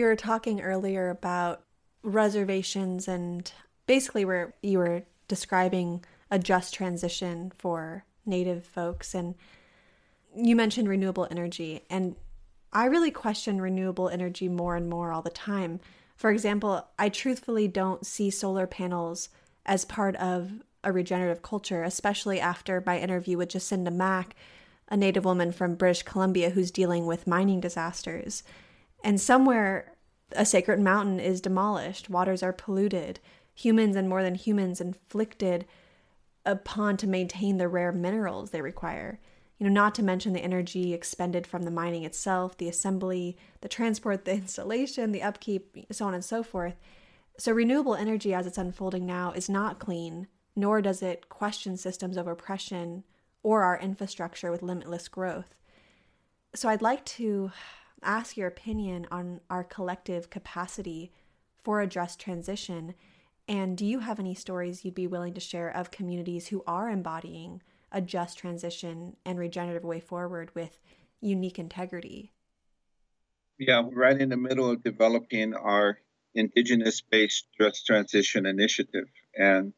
we 0.00 0.06
were 0.08 0.16
talking 0.16 0.62
earlier 0.62 1.10
about 1.10 1.62
reservations 2.02 3.06
and 3.06 3.52
basically 3.86 4.24
where 4.24 4.54
you 4.62 4.78
were 4.78 5.02
describing 5.28 6.02
a 6.30 6.38
just 6.38 6.72
transition 6.72 7.52
for 7.58 8.04
native 8.24 8.64
folks 8.64 9.14
and 9.14 9.34
you 10.34 10.56
mentioned 10.56 10.88
renewable 10.88 11.28
energy 11.30 11.82
and 11.90 12.16
I 12.72 12.86
really 12.86 13.10
question 13.10 13.60
renewable 13.60 14.08
energy 14.08 14.48
more 14.48 14.76
and 14.76 14.88
more 14.88 15.12
all 15.12 15.22
the 15.22 15.28
time. 15.30 15.80
For 16.16 16.30
example, 16.30 16.86
I 16.98 17.08
truthfully 17.08 17.66
don't 17.66 18.06
see 18.06 18.30
solar 18.30 18.66
panels 18.66 19.28
as 19.66 19.84
part 19.84 20.14
of 20.16 20.62
a 20.84 20.92
regenerative 20.92 21.42
culture, 21.42 21.82
especially 21.82 22.40
after 22.40 22.82
my 22.86 22.98
interview 22.98 23.36
with 23.36 23.50
Jacinda 23.50 23.92
Mack, 23.92 24.36
a 24.88 24.96
Native 24.96 25.24
woman 25.24 25.52
from 25.52 25.74
British 25.74 26.04
Columbia 26.04 26.50
who's 26.50 26.70
dealing 26.70 27.06
with 27.06 27.26
mining 27.26 27.60
disasters. 27.60 28.44
And 29.02 29.20
somewhere 29.20 29.92
a 30.32 30.44
sacred 30.44 30.80
mountain 30.80 31.18
is 31.20 31.40
demolished, 31.40 32.10
waters 32.10 32.42
are 32.42 32.52
polluted, 32.52 33.20
humans 33.54 33.96
and 33.96 34.08
more 34.08 34.22
than 34.22 34.34
humans 34.34 34.80
inflicted 34.80 35.66
upon 36.46 36.96
to 36.98 37.06
maintain 37.06 37.58
the 37.58 37.68
rare 37.68 37.92
minerals 37.92 38.50
they 38.50 38.62
require. 38.62 39.20
You 39.58 39.66
know, 39.66 39.72
not 39.72 39.94
to 39.96 40.02
mention 40.02 40.32
the 40.32 40.40
energy 40.40 40.94
expended 40.94 41.46
from 41.46 41.64
the 41.64 41.70
mining 41.70 42.04
itself, 42.04 42.56
the 42.56 42.68
assembly, 42.68 43.36
the 43.60 43.68
transport, 43.68 44.24
the 44.24 44.32
installation, 44.32 45.12
the 45.12 45.22
upkeep, 45.22 45.76
so 45.90 46.06
on 46.06 46.14
and 46.14 46.24
so 46.24 46.42
forth. 46.42 46.74
So, 47.38 47.52
renewable 47.52 47.94
energy 47.94 48.34
as 48.34 48.46
it's 48.46 48.58
unfolding 48.58 49.06
now 49.06 49.32
is 49.32 49.48
not 49.48 49.78
clean, 49.78 50.28
nor 50.56 50.82
does 50.82 51.02
it 51.02 51.28
question 51.28 51.76
systems 51.76 52.16
of 52.16 52.26
oppression 52.26 53.04
or 53.42 53.62
our 53.62 53.78
infrastructure 53.78 54.50
with 54.50 54.62
limitless 54.62 55.08
growth. 55.08 55.54
So, 56.54 56.68
I'd 56.68 56.82
like 56.82 57.04
to 57.06 57.50
ask 58.02 58.36
your 58.36 58.48
opinion 58.48 59.06
on 59.10 59.40
our 59.50 59.64
collective 59.64 60.30
capacity 60.30 61.12
for 61.62 61.80
a 61.80 61.86
just 61.86 62.18
transition. 62.18 62.94
And 63.48 63.76
do 63.76 63.84
you 63.84 64.00
have 64.00 64.20
any 64.20 64.34
stories 64.34 64.84
you'd 64.84 64.94
be 64.94 65.06
willing 65.06 65.34
to 65.34 65.40
share 65.40 65.68
of 65.68 65.90
communities 65.90 66.48
who 66.48 66.62
are 66.66 66.88
embodying 66.88 67.62
a 67.92 68.00
just 68.00 68.38
transition 68.38 69.16
and 69.24 69.38
regenerative 69.38 69.84
way 69.84 70.00
forward 70.00 70.54
with 70.54 70.78
unique 71.20 71.58
integrity? 71.58 72.32
Yeah, 73.58 73.80
we're 73.80 74.02
right 74.02 74.20
in 74.20 74.28
the 74.28 74.36
middle 74.36 74.70
of 74.70 74.82
developing 74.82 75.54
our 75.54 75.98
Indigenous 76.34 77.00
based 77.00 77.48
just 77.60 77.86
transition 77.86 78.46
initiative. 78.46 79.08
And 79.36 79.72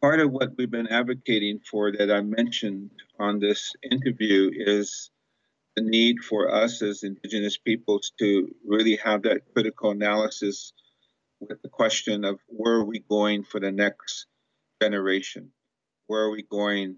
part 0.00 0.20
of 0.20 0.32
what 0.32 0.56
we've 0.56 0.70
been 0.70 0.88
advocating 0.88 1.60
for 1.60 1.92
that 1.92 2.10
I 2.10 2.22
mentioned 2.22 2.90
on 3.18 3.38
this 3.38 3.74
interview 3.82 4.50
is 4.52 5.10
the 5.76 5.82
need 5.82 6.24
for 6.24 6.52
us 6.52 6.80
as 6.80 7.02
Indigenous 7.02 7.58
peoples 7.58 8.10
to 8.18 8.54
really 8.66 8.96
have 8.96 9.22
that 9.22 9.42
critical 9.52 9.90
analysis 9.90 10.72
with 11.38 11.60
the 11.62 11.68
question 11.68 12.24
of 12.24 12.40
where 12.48 12.76
are 12.76 12.84
we 12.84 13.00
going 13.00 13.44
for 13.44 13.60
the 13.60 13.70
next 13.70 14.26
generation? 14.82 15.50
Where 16.06 16.22
are 16.22 16.30
we 16.30 16.42
going 16.42 16.96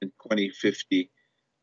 in 0.00 0.08
2050 0.22 1.10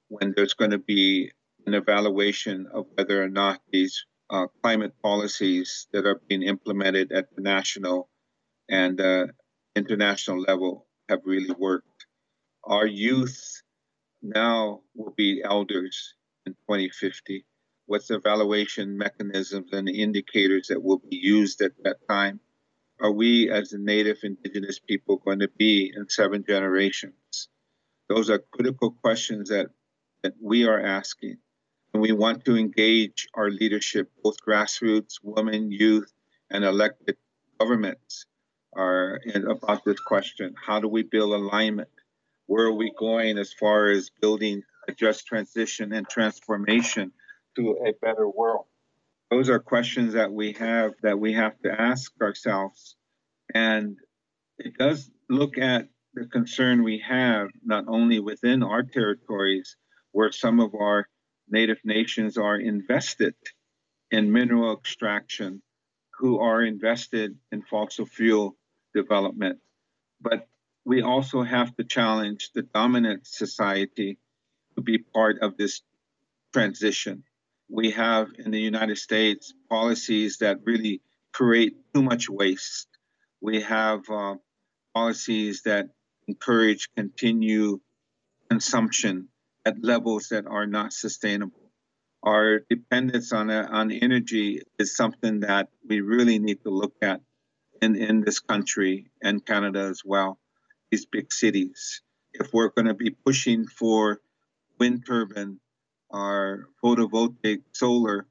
when 0.09 0.33
there's 0.35 0.55
going 0.55 0.71
to 0.71 0.77
be 0.77 1.31
an 1.65 1.73
evaluation 1.73 2.67
of 2.73 2.85
whether 2.95 3.23
or 3.23 3.29
not 3.29 3.61
these 3.71 4.05
uh, 4.29 4.47
climate 4.61 4.93
policies 5.01 5.87
that 5.93 6.05
are 6.05 6.21
being 6.27 6.43
implemented 6.43 7.13
at 7.13 7.33
the 7.33 7.41
national 7.41 8.09
and 8.69 8.99
uh, 8.99 9.27
international 9.75 10.41
level 10.41 10.85
have 11.07 11.21
really 11.23 11.53
worked. 11.57 12.07
Our 12.65 12.85
youth 12.85 13.61
now 14.21 14.81
will 14.93 15.13
be 15.15 15.41
elders 15.43 16.13
in 16.47 16.53
2050. 16.53 17.45
What's 17.85 18.07
the 18.07 18.15
evaluation 18.15 18.97
mechanisms 18.97 19.71
and 19.71 19.87
the 19.87 20.01
indicators 20.01 20.67
that 20.67 20.81
will 20.81 20.97
be 20.97 21.17
used 21.17 21.61
at 21.61 21.71
that 21.83 22.07
time? 22.07 22.39
Are 22.99 23.11
we, 23.11 23.51
as 23.51 23.73
a 23.73 23.77
Native 23.77 24.17
Indigenous 24.23 24.79
people, 24.79 25.17
going 25.17 25.39
to 25.39 25.49
be 25.49 25.93
in 25.95 26.09
seven 26.09 26.43
generations? 26.47 27.49
Those 28.09 28.29
are 28.29 28.39
critical 28.39 28.91
questions 28.91 29.49
that, 29.49 29.67
that 30.23 30.33
we 30.41 30.65
are 30.65 30.79
asking. 30.79 31.37
And 31.93 32.01
we 32.01 32.11
want 32.11 32.45
to 32.45 32.57
engage 32.57 33.27
our 33.33 33.49
leadership, 33.49 34.09
both 34.23 34.37
grassroots, 34.45 35.19
women, 35.21 35.71
youth, 35.71 36.11
and 36.49 36.63
elected 36.63 37.17
governments 37.59 38.25
are 38.75 39.19
in, 39.25 39.47
about 39.47 39.85
this 39.85 39.99
question. 39.99 40.55
How 40.65 40.79
do 40.79 40.87
we 40.87 41.03
build 41.03 41.33
alignment? 41.33 41.89
Where 42.47 42.65
are 42.65 42.73
we 42.73 42.91
going 42.97 43.37
as 43.37 43.53
far 43.53 43.87
as 43.87 44.09
building 44.21 44.63
a 44.87 44.93
just 44.93 45.27
transition 45.27 45.93
and 45.93 46.07
transformation 46.07 47.11
to 47.55 47.77
a 47.85 47.93
better 48.01 48.27
world? 48.27 48.65
Those 49.29 49.49
are 49.49 49.59
questions 49.59 50.13
that 50.13 50.31
we 50.31 50.53
have 50.53 50.93
that 51.03 51.19
we 51.19 51.33
have 51.33 51.59
to 51.63 51.81
ask 51.81 52.11
ourselves. 52.21 52.95
And 53.53 53.97
it 54.57 54.77
does 54.77 55.09
look 55.29 55.57
at 55.57 55.89
the 56.13 56.25
concern 56.25 56.83
we 56.83 57.03
have 57.07 57.49
not 57.63 57.85
only 57.87 58.19
within 58.19 58.63
our 58.63 58.83
territories, 58.83 59.75
where 60.11 60.31
some 60.31 60.59
of 60.59 60.73
our 60.73 61.07
native 61.49 61.79
nations 61.83 62.37
are 62.37 62.57
invested 62.57 63.35
in 64.09 64.31
mineral 64.31 64.75
extraction, 64.77 65.61
who 66.17 66.39
are 66.39 66.63
invested 66.63 67.37
in 67.51 67.61
fossil 67.61 68.05
fuel 68.05 68.55
development, 68.95 69.59
but 70.21 70.47
we 70.85 71.01
also 71.01 71.43
have 71.43 71.75
to 71.75 71.83
challenge 71.83 72.51
the 72.55 72.61
dominant 72.61 73.27
society 73.27 74.17
to 74.77 74.81
be 74.81 74.99
part 74.99 75.39
of 75.41 75.57
this 75.57 75.81
transition. 76.53 77.23
We 77.69 77.91
have 77.91 78.29
in 78.37 78.51
the 78.51 78.61
United 78.61 78.97
States 78.97 79.53
policies 79.69 80.37
that 80.37 80.59
really 80.63 81.01
create 81.33 81.75
too 81.93 82.03
much 82.03 82.29
waste. 82.29 82.87
We 83.41 83.61
have 83.61 84.09
uh, 84.09 84.35
policies 84.93 85.63
that 85.65 85.89
encourage 86.27 86.89
continued 86.95 87.81
consumption 88.49 89.27
at 89.65 89.83
levels 89.83 90.29
that 90.29 90.45
are 90.47 90.67
not 90.67 90.93
sustainable. 90.93 91.71
Our 92.23 92.61
dependence 92.69 93.33
on, 93.33 93.49
uh, 93.49 93.67
on 93.69 93.91
energy 93.91 94.61
is 94.79 94.95
something 94.95 95.41
that 95.41 95.69
we 95.87 96.01
really 96.01 96.39
need 96.39 96.63
to 96.63 96.69
look 96.69 96.95
at 97.01 97.21
in, 97.81 97.95
in 97.95 98.21
this 98.21 98.39
country 98.39 99.11
and 99.21 99.45
Canada 99.45 99.81
as 99.81 100.01
well, 100.05 100.39
these 100.91 101.05
big 101.05 101.33
cities. 101.33 102.01
If 102.33 102.53
we're 102.53 102.69
going 102.69 102.87
to 102.87 102.93
be 102.93 103.11
pushing 103.11 103.67
for 103.67 104.21
wind 104.79 105.05
turbine 105.05 105.59
or 106.09 106.69
photovoltaic 106.83 107.63
solar 107.73 108.27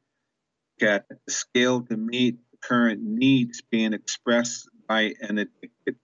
at 0.80 1.08
the 1.08 1.32
scale 1.32 1.82
to 1.82 1.96
meet 1.96 2.38
current 2.62 3.00
needs 3.02 3.62
being 3.70 3.92
expressed 3.92 4.68
by 4.88 5.14
an 5.20 5.38
addicted 5.38 5.96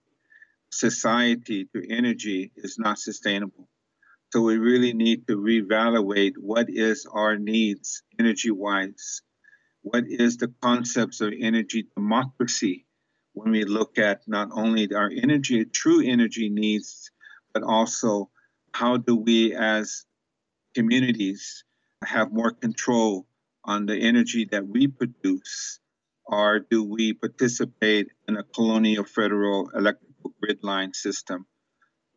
society 0.71 1.67
to 1.73 1.83
energy 1.89 2.51
is 2.55 2.77
not 2.79 2.99
sustainable. 2.99 3.69
So 4.31 4.41
we 4.41 4.57
really 4.57 4.93
need 4.93 5.27
to 5.27 5.37
reevaluate 5.37 6.33
what 6.37 6.69
is 6.69 7.05
our 7.05 7.37
needs 7.37 8.01
energy 8.19 8.49
wise. 8.49 9.21
What 9.81 10.05
is 10.07 10.37
the 10.37 10.51
concepts 10.61 11.21
of 11.21 11.33
energy 11.39 11.87
democracy 11.95 12.87
when 13.33 13.51
we 13.51 13.65
look 13.65 13.99
at 13.99 14.21
not 14.27 14.49
only 14.51 14.91
our 14.93 15.11
energy, 15.11 15.65
true 15.65 16.01
energy 16.03 16.49
needs, 16.49 17.11
but 17.53 17.63
also 17.63 18.29
how 18.73 18.97
do 18.97 19.15
we 19.15 19.53
as 19.53 20.05
communities 20.73 21.63
have 22.03 22.31
more 22.31 22.51
control 22.51 23.25
on 23.63 23.85
the 23.85 23.97
energy 23.97 24.45
that 24.51 24.67
we 24.67 24.87
produce, 24.87 25.79
or 26.25 26.59
do 26.59 26.83
we 26.83 27.13
participate 27.13 28.07
in 28.27 28.37
a 28.37 28.43
colonial 28.43 29.05
federal 29.05 29.69
electrical 29.69 30.33
grid 30.41 30.63
line 30.63 30.93
system? 30.93 31.45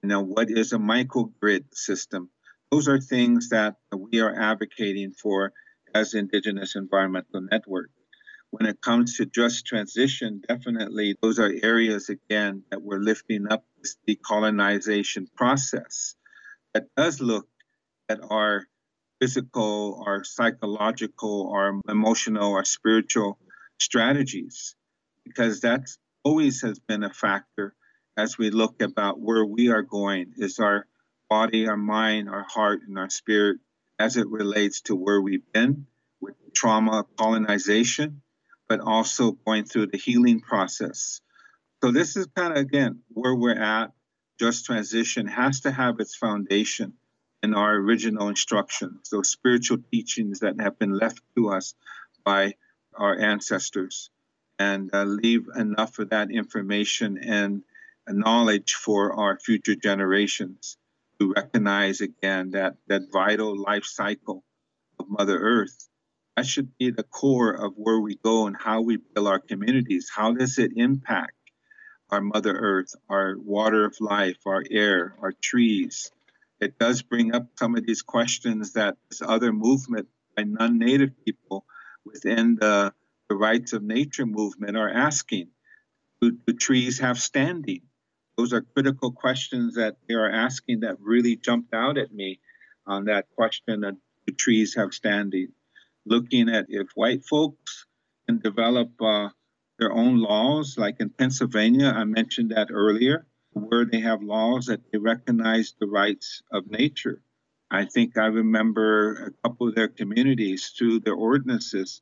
You 0.03 0.09
know, 0.09 0.23
what 0.23 0.51
is 0.51 0.73
a 0.73 0.79
microgrid 0.79 1.75
system? 1.75 2.31
Those 2.71 2.89
are 2.89 3.01
things 3.01 3.51
that 3.51 3.77
we 3.97 4.21
are 4.21 4.35
advocating 4.35 5.13
for 5.13 5.53
as 5.95 6.15
Indigenous 6.15 6.77
Environmental 6.77 7.41
Network. 7.41 7.91
When 8.51 8.67
it 8.67 8.81
comes 8.81 9.17
to 9.17 9.27
just 9.27 9.67
transition, 9.67 10.43
definitely 10.49 11.17
those 11.21 11.39
are 11.39 11.53
areas 11.63 12.09
again 12.09 12.63
that 12.71 12.83
we're 12.83 12.99
lifting 12.99 13.47
up 13.51 13.65
this 13.81 13.97
decolonization 14.09 15.27
process 15.35 16.15
that 16.75 16.87
does 16.97 17.21
look 17.21 17.49
at 18.09 18.21
our 18.31 18.67
physical, 19.21 20.03
our 20.07 20.25
psychological, 20.25 21.51
our 21.53 21.81
emotional, 21.89 22.55
our 22.55 22.65
spiritual 22.65 23.39
strategies, 23.79 24.75
because 25.25 25.61
that's 25.61 25.99
always 26.25 26.63
has 26.63 26.79
been 26.79 27.03
a 27.03 27.13
factor 27.13 27.75
as 28.17 28.39
we 28.39 28.51
look 28.51 28.83
about 28.83 29.21
where 29.21 29.45
we 29.45 29.71
are 29.71 29.83
going 29.83 30.33
is 30.37 30.59
our 30.59 30.87
body, 31.29 31.69
our 31.69 31.77
mind, 31.77 32.29
our 32.29 32.45
heart, 32.49 32.81
and 32.87 32.99
our 32.99 33.11
spirit 33.11 33.59
as 33.99 34.17
it 34.17 34.29
relates 34.29 34.83
to 34.83 34.95
where 34.95 35.21
we've 35.21 35.53
been 35.53 35.87
with 36.21 36.35
trauma, 36.55 37.05
colonization, 37.19 38.23
but 38.69 38.81
also 38.81 39.33
going 39.33 39.65
through 39.65 39.87
the 39.87 39.99
healing 39.99 40.41
process. 40.41 41.21
So 41.83 41.93
this 41.93 42.17
is 42.17 42.27
kind 42.35 42.53
of 42.53 42.59
again 42.59 43.01
where 43.09 43.35
we're 43.35 43.61
at. 43.61 43.93
Just 44.39 44.67
transition 44.67 45.27
has 45.27 45.61
to 45.61 45.71
have 45.71 45.99
its 45.99 46.15
foundation 46.15 46.95
in 47.43 47.55
our 47.55 47.75
original 47.75 48.29
instructions, 48.29 49.11
those 49.11 49.31
spiritual 49.31 49.79
teachings 49.91 50.41
that 50.41 50.61
have 50.61 50.79
been 50.79 50.93
left 50.93 51.21
to 51.37 51.51
us 51.51 51.75
by 52.25 52.55
our 52.95 53.19
ancestors, 53.19 54.11
and 54.59 54.91
uh, 54.95 55.05
leave 55.05 55.47
enough 55.55 55.99
of 55.99 56.11
that 56.11 56.31
information 56.31 57.19
and 57.19 57.63
knowledge 58.09 58.75
for 58.75 59.13
our 59.15 59.39
future 59.39 59.75
generations 59.75 60.79
to 61.21 61.33
recognize 61.35 62.01
again 62.01 62.51
that 62.53 62.77
that 62.87 63.03
vital 63.13 63.57
life 63.61 63.85
cycle 63.85 64.45
of 64.99 65.09
Mother 65.09 65.39
Earth. 65.39 65.89
That 66.37 66.47
should 66.47 66.77
be 66.79 66.91
the 66.91 67.03
core 67.03 67.53
of 67.53 67.73
where 67.77 68.01
we 68.01 68.17
go 68.17 68.47
and 68.47 68.57
how 68.57 68.83
we 68.83 68.99
build 68.99 69.27
our 69.27 69.39
communities. 69.39 70.11
How 70.15 70.33
does 70.33 70.59
it 70.59 70.73
impact 70.77 71.33
our 72.11 72.21
Mother 72.21 72.53
Earth, 72.53 72.95
our 73.09 73.37
water 73.37 73.85
of 73.85 73.97
life, 74.01 74.39
our 74.47 74.63
air, 74.71 75.15
our 75.21 75.33
trees. 75.33 76.11
It 76.61 76.79
does 76.79 77.03
bring 77.03 77.35
up 77.35 77.49
some 77.57 77.77
of 77.77 77.87
these 77.87 78.03
questions 78.03 78.73
that 78.73 78.97
this 79.11 79.23
other 79.23 79.53
movement 79.53 80.09
by 80.37 80.45
non 80.45 80.79
native 80.79 81.11
people 81.25 81.65
within 82.05 82.57
the, 82.57 82.93
the 83.29 83.37
rights 83.37 83.73
of 83.73 83.83
nature 83.83 84.27
movement 84.27 84.77
are 84.77 84.89
asking. 84.89 85.49
Do, 86.21 86.33
do 86.47 86.55
trees 86.55 87.01
have 87.01 87.19
standing? 87.19 87.83
Those 88.39 88.53
are 88.53 88.63
critical 88.63 89.13
questions 89.13 89.75
that 89.75 89.97
they 90.09 90.15
are 90.15 90.31
asking 90.31 90.81
that 90.81 91.01
really 91.01 91.37
jumped 91.37 91.75
out 91.75 91.99
at 91.99 92.13
me 92.13 92.41
on 92.87 93.07
that 93.07 93.27
question 93.35 93.85
of 93.85 93.97
do 94.27 94.35
trees 94.35 94.75
have 94.75 94.93
standing? 94.93 95.49
Looking 96.05 96.49
at 96.49 96.67
if 96.69 96.89
white 96.95 97.25
folks 97.25 97.87
can 98.27 98.39
develop 98.39 98.91
uh, 99.01 99.31
their 99.79 99.93
own 99.93 100.19
laws, 100.19 100.77
like 100.79 100.97
in 101.01 101.11
Pennsylvania, 101.11 101.93
I 101.95 102.05
mentioned 102.05 102.51
that 102.51 102.69
earlier, 102.71 103.27
where 103.57 103.87
they 103.87 104.01
have 104.01 104.23
laws 104.23 104.67
that 104.67 104.81
they 104.93 104.99
recognize 104.99 105.75
the 105.81 105.87
rights 105.87 106.43
of 106.53 106.71
nature. 106.71 107.23
I 107.71 107.87
think 107.87 108.19
I 108.19 108.27
remember 108.27 109.33
a 109.33 109.49
couple 109.49 109.69
of 109.69 109.75
their 109.75 109.89
communities 109.89 110.73
through 110.77 111.01
their 111.01 111.15
ordinances, 111.15 112.01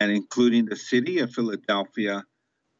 and 0.00 0.10
including 0.10 0.64
the 0.64 0.76
city 0.76 1.18
of 1.18 1.32
Philadelphia, 1.32 2.24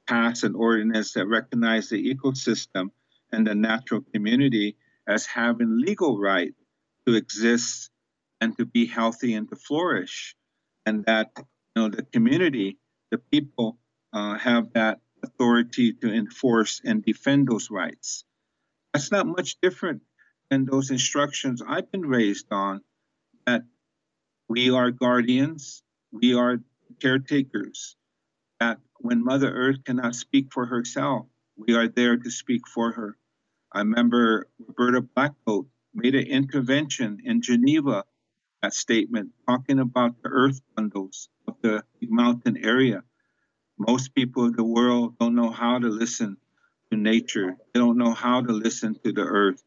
pass 0.09 0.43
an 0.43 0.55
ordinance 0.55 1.13
that 1.13 1.27
recognized 1.27 1.91
the 1.91 2.15
ecosystem 2.15 2.91
and 3.31 3.47
the 3.47 3.55
natural 3.55 4.01
community 4.13 4.77
as 5.07 5.27
having 5.27 5.81
legal 5.81 6.19
right 6.19 6.55
to 7.07 7.15
exist 7.15 7.91
and 8.41 8.57
to 8.57 8.65
be 8.65 8.87
healthy 8.87 9.35
and 9.35 9.49
to 9.51 9.57
flourish, 9.57 10.35
and 10.87 11.05
that 11.05 11.31
you 11.37 11.45
know 11.77 11.89
the 11.89 12.03
community, 12.03 12.79
the 13.11 13.19
people 13.19 13.79
uh, 14.13 14.39
have 14.39 14.73
that 14.73 15.01
authority 15.25 15.93
to 15.93 16.13
enforce 16.13 16.81
and 16.85 17.05
defend 17.05 17.49
those 17.49 17.71
rights. 17.71 18.25
That's 18.93 19.11
not 19.11 19.27
much 19.27 19.61
different 19.61 20.03
than 20.51 20.65
those 20.65 20.91
instructions 20.91 21.63
I've 21.67 21.91
been 21.91 22.07
raised 22.07 22.47
on 22.53 22.83
that 23.47 23.63
we 24.49 24.71
are 24.71 24.91
guardians, 24.91 25.83
we 26.13 26.35
are 26.35 26.59
caretakers, 27.01 27.97
that 28.61 28.79
when 29.01 29.25
Mother 29.25 29.51
Earth 29.53 29.83
cannot 29.85 30.15
speak 30.15 30.53
for 30.53 30.67
herself, 30.67 31.27
we 31.57 31.75
are 31.75 31.89
there 31.89 32.17
to 32.17 32.31
speak 32.31 32.69
for 32.69 32.93
her. 32.93 33.17
I 33.73 33.81
remember 33.81 34.47
Roberta 34.59 35.03
Blackgoat 35.03 35.67
made 35.95 36.15
an 36.15 36.27
intervention 36.27 37.21
in 37.25 37.41
Geneva, 37.41 38.05
that 38.63 38.75
statement, 38.75 39.31
talking 39.49 39.79
about 39.79 40.23
the 40.23 40.29
earth 40.29 40.61
bundles 40.77 41.29
of 41.49 41.57
the 41.63 41.83
mountain 42.01 42.57
area 42.57 43.03
most 43.79 44.15
people 44.15 44.47
of 44.47 44.57
the 44.57 44.65
world 44.65 45.15
don't 45.19 45.35
know 45.35 45.51
how 45.51 45.79
to 45.79 45.89
listen 45.89 46.37
to 46.91 46.97
nature. 46.97 47.57
They 47.73 47.81
don't 47.81 47.99
know 47.99 48.13
how 48.13 48.41
to 48.41 48.53
listen 48.53 48.97
to 49.05 49.13
the 49.13 49.23
earth. 49.23 49.63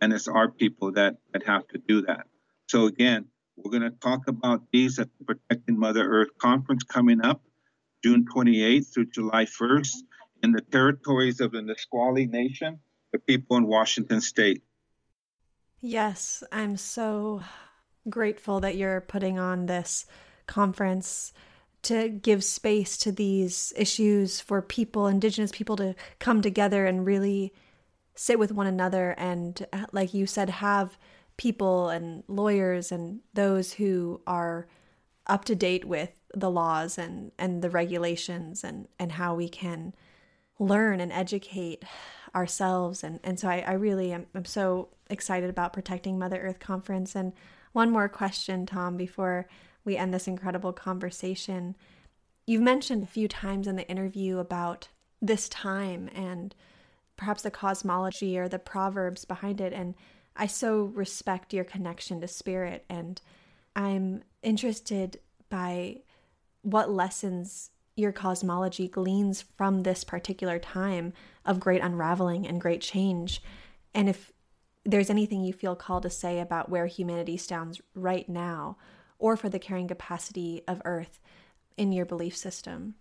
And 0.00 0.12
it's 0.12 0.28
our 0.28 0.50
people 0.50 0.92
that, 0.92 1.16
that 1.32 1.46
have 1.46 1.66
to 1.68 1.78
do 1.78 2.02
that. 2.02 2.26
So 2.66 2.86
again, 2.86 3.26
we're 3.56 3.70
going 3.70 3.90
to 3.90 3.98
talk 3.98 4.28
about 4.28 4.62
these 4.72 4.98
at 4.98 5.08
the 5.18 5.24
Protecting 5.24 5.78
Mother 5.78 6.06
Earth 6.06 6.36
conference 6.38 6.82
coming 6.84 7.24
up 7.24 7.40
June 8.04 8.26
28th 8.26 8.92
through 8.92 9.06
July 9.06 9.46
1st 9.46 9.96
in 10.42 10.52
the 10.52 10.60
territories 10.60 11.40
of 11.40 11.52
the 11.52 11.62
Nisqually 11.62 12.26
Nation, 12.26 12.78
the 13.12 13.18
people 13.18 13.56
in 13.56 13.66
Washington 13.66 14.20
State. 14.20 14.62
Yes, 15.80 16.42
I'm 16.52 16.76
so 16.76 17.42
grateful 18.08 18.60
that 18.60 18.76
you're 18.76 19.00
putting 19.00 19.38
on 19.38 19.66
this 19.66 20.06
conference 20.46 21.32
to 21.82 22.08
give 22.08 22.42
space 22.42 22.96
to 22.98 23.12
these 23.12 23.72
issues 23.76 24.40
for 24.40 24.60
people, 24.62 25.06
Indigenous 25.06 25.52
people, 25.52 25.76
to 25.76 25.94
come 26.18 26.42
together 26.42 26.86
and 26.86 27.06
really 27.06 27.52
sit 28.14 28.38
with 28.38 28.52
one 28.52 28.66
another 28.66 29.14
and, 29.18 29.66
like 29.92 30.14
you 30.14 30.26
said, 30.26 30.48
have 30.48 30.98
people 31.36 31.88
and 31.88 32.24
lawyers 32.28 32.90
and 32.90 33.20
those 33.34 33.74
who 33.74 34.20
are 34.26 34.66
up 35.26 35.44
to 35.44 35.54
date 35.54 35.84
with 35.84 36.10
the 36.34 36.50
laws 36.50 36.98
and, 36.98 37.32
and 37.38 37.62
the 37.62 37.70
regulations 37.70 38.64
and, 38.64 38.88
and 38.98 39.12
how 39.12 39.34
we 39.34 39.48
can 39.48 39.94
learn 40.58 41.00
and 41.00 41.12
educate 41.12 41.84
ourselves. 42.34 43.04
And, 43.04 43.20
and 43.22 43.38
so 43.38 43.48
I, 43.48 43.64
I 43.66 43.72
really 43.72 44.12
am 44.12 44.26
I'm 44.34 44.44
so 44.44 44.88
excited 45.10 45.50
about 45.50 45.72
Protecting 45.72 46.18
Mother 46.18 46.38
Earth 46.38 46.58
Conference. 46.58 47.14
And 47.14 47.32
one 47.72 47.90
more 47.90 48.08
question, 48.08 48.66
Tom, 48.66 48.96
before 48.96 49.46
we 49.86 49.96
end 49.96 50.12
this 50.12 50.28
incredible 50.28 50.74
conversation. 50.74 51.76
You've 52.46 52.62
mentioned 52.62 53.04
a 53.04 53.06
few 53.06 53.28
times 53.28 53.66
in 53.66 53.76
the 53.76 53.88
interview 53.88 54.38
about 54.38 54.88
this 55.22 55.48
time 55.48 56.10
and 56.14 56.54
perhaps 57.16 57.42
the 57.42 57.50
cosmology 57.50 58.36
or 58.38 58.48
the 58.48 58.58
proverbs 58.58 59.24
behind 59.24 59.60
it. 59.60 59.72
And 59.72 59.94
I 60.36 60.46
so 60.46 60.84
respect 60.84 61.54
your 61.54 61.64
connection 61.64 62.20
to 62.20 62.28
spirit. 62.28 62.84
And 62.90 63.22
I'm 63.74 64.22
interested 64.42 65.20
by 65.48 66.00
what 66.62 66.90
lessons 66.90 67.70
your 67.94 68.12
cosmology 68.12 68.88
gleans 68.88 69.42
from 69.56 69.82
this 69.82 70.04
particular 70.04 70.58
time 70.58 71.14
of 71.46 71.60
great 71.60 71.80
unraveling 71.80 72.46
and 72.46 72.60
great 72.60 72.82
change. 72.82 73.42
And 73.94 74.08
if 74.08 74.32
there's 74.84 75.10
anything 75.10 75.42
you 75.42 75.52
feel 75.52 75.74
called 75.74 76.02
to 76.02 76.10
say 76.10 76.38
about 76.40 76.68
where 76.68 76.86
humanity 76.86 77.38
stands 77.38 77.80
right 77.94 78.28
now, 78.28 78.76
or 79.18 79.36
for 79.36 79.48
the 79.48 79.58
carrying 79.58 79.88
capacity 79.88 80.62
of 80.66 80.82
Earth 80.84 81.20
in 81.76 81.92
your 81.92 82.06
belief 82.06 82.36
system? 82.36 82.94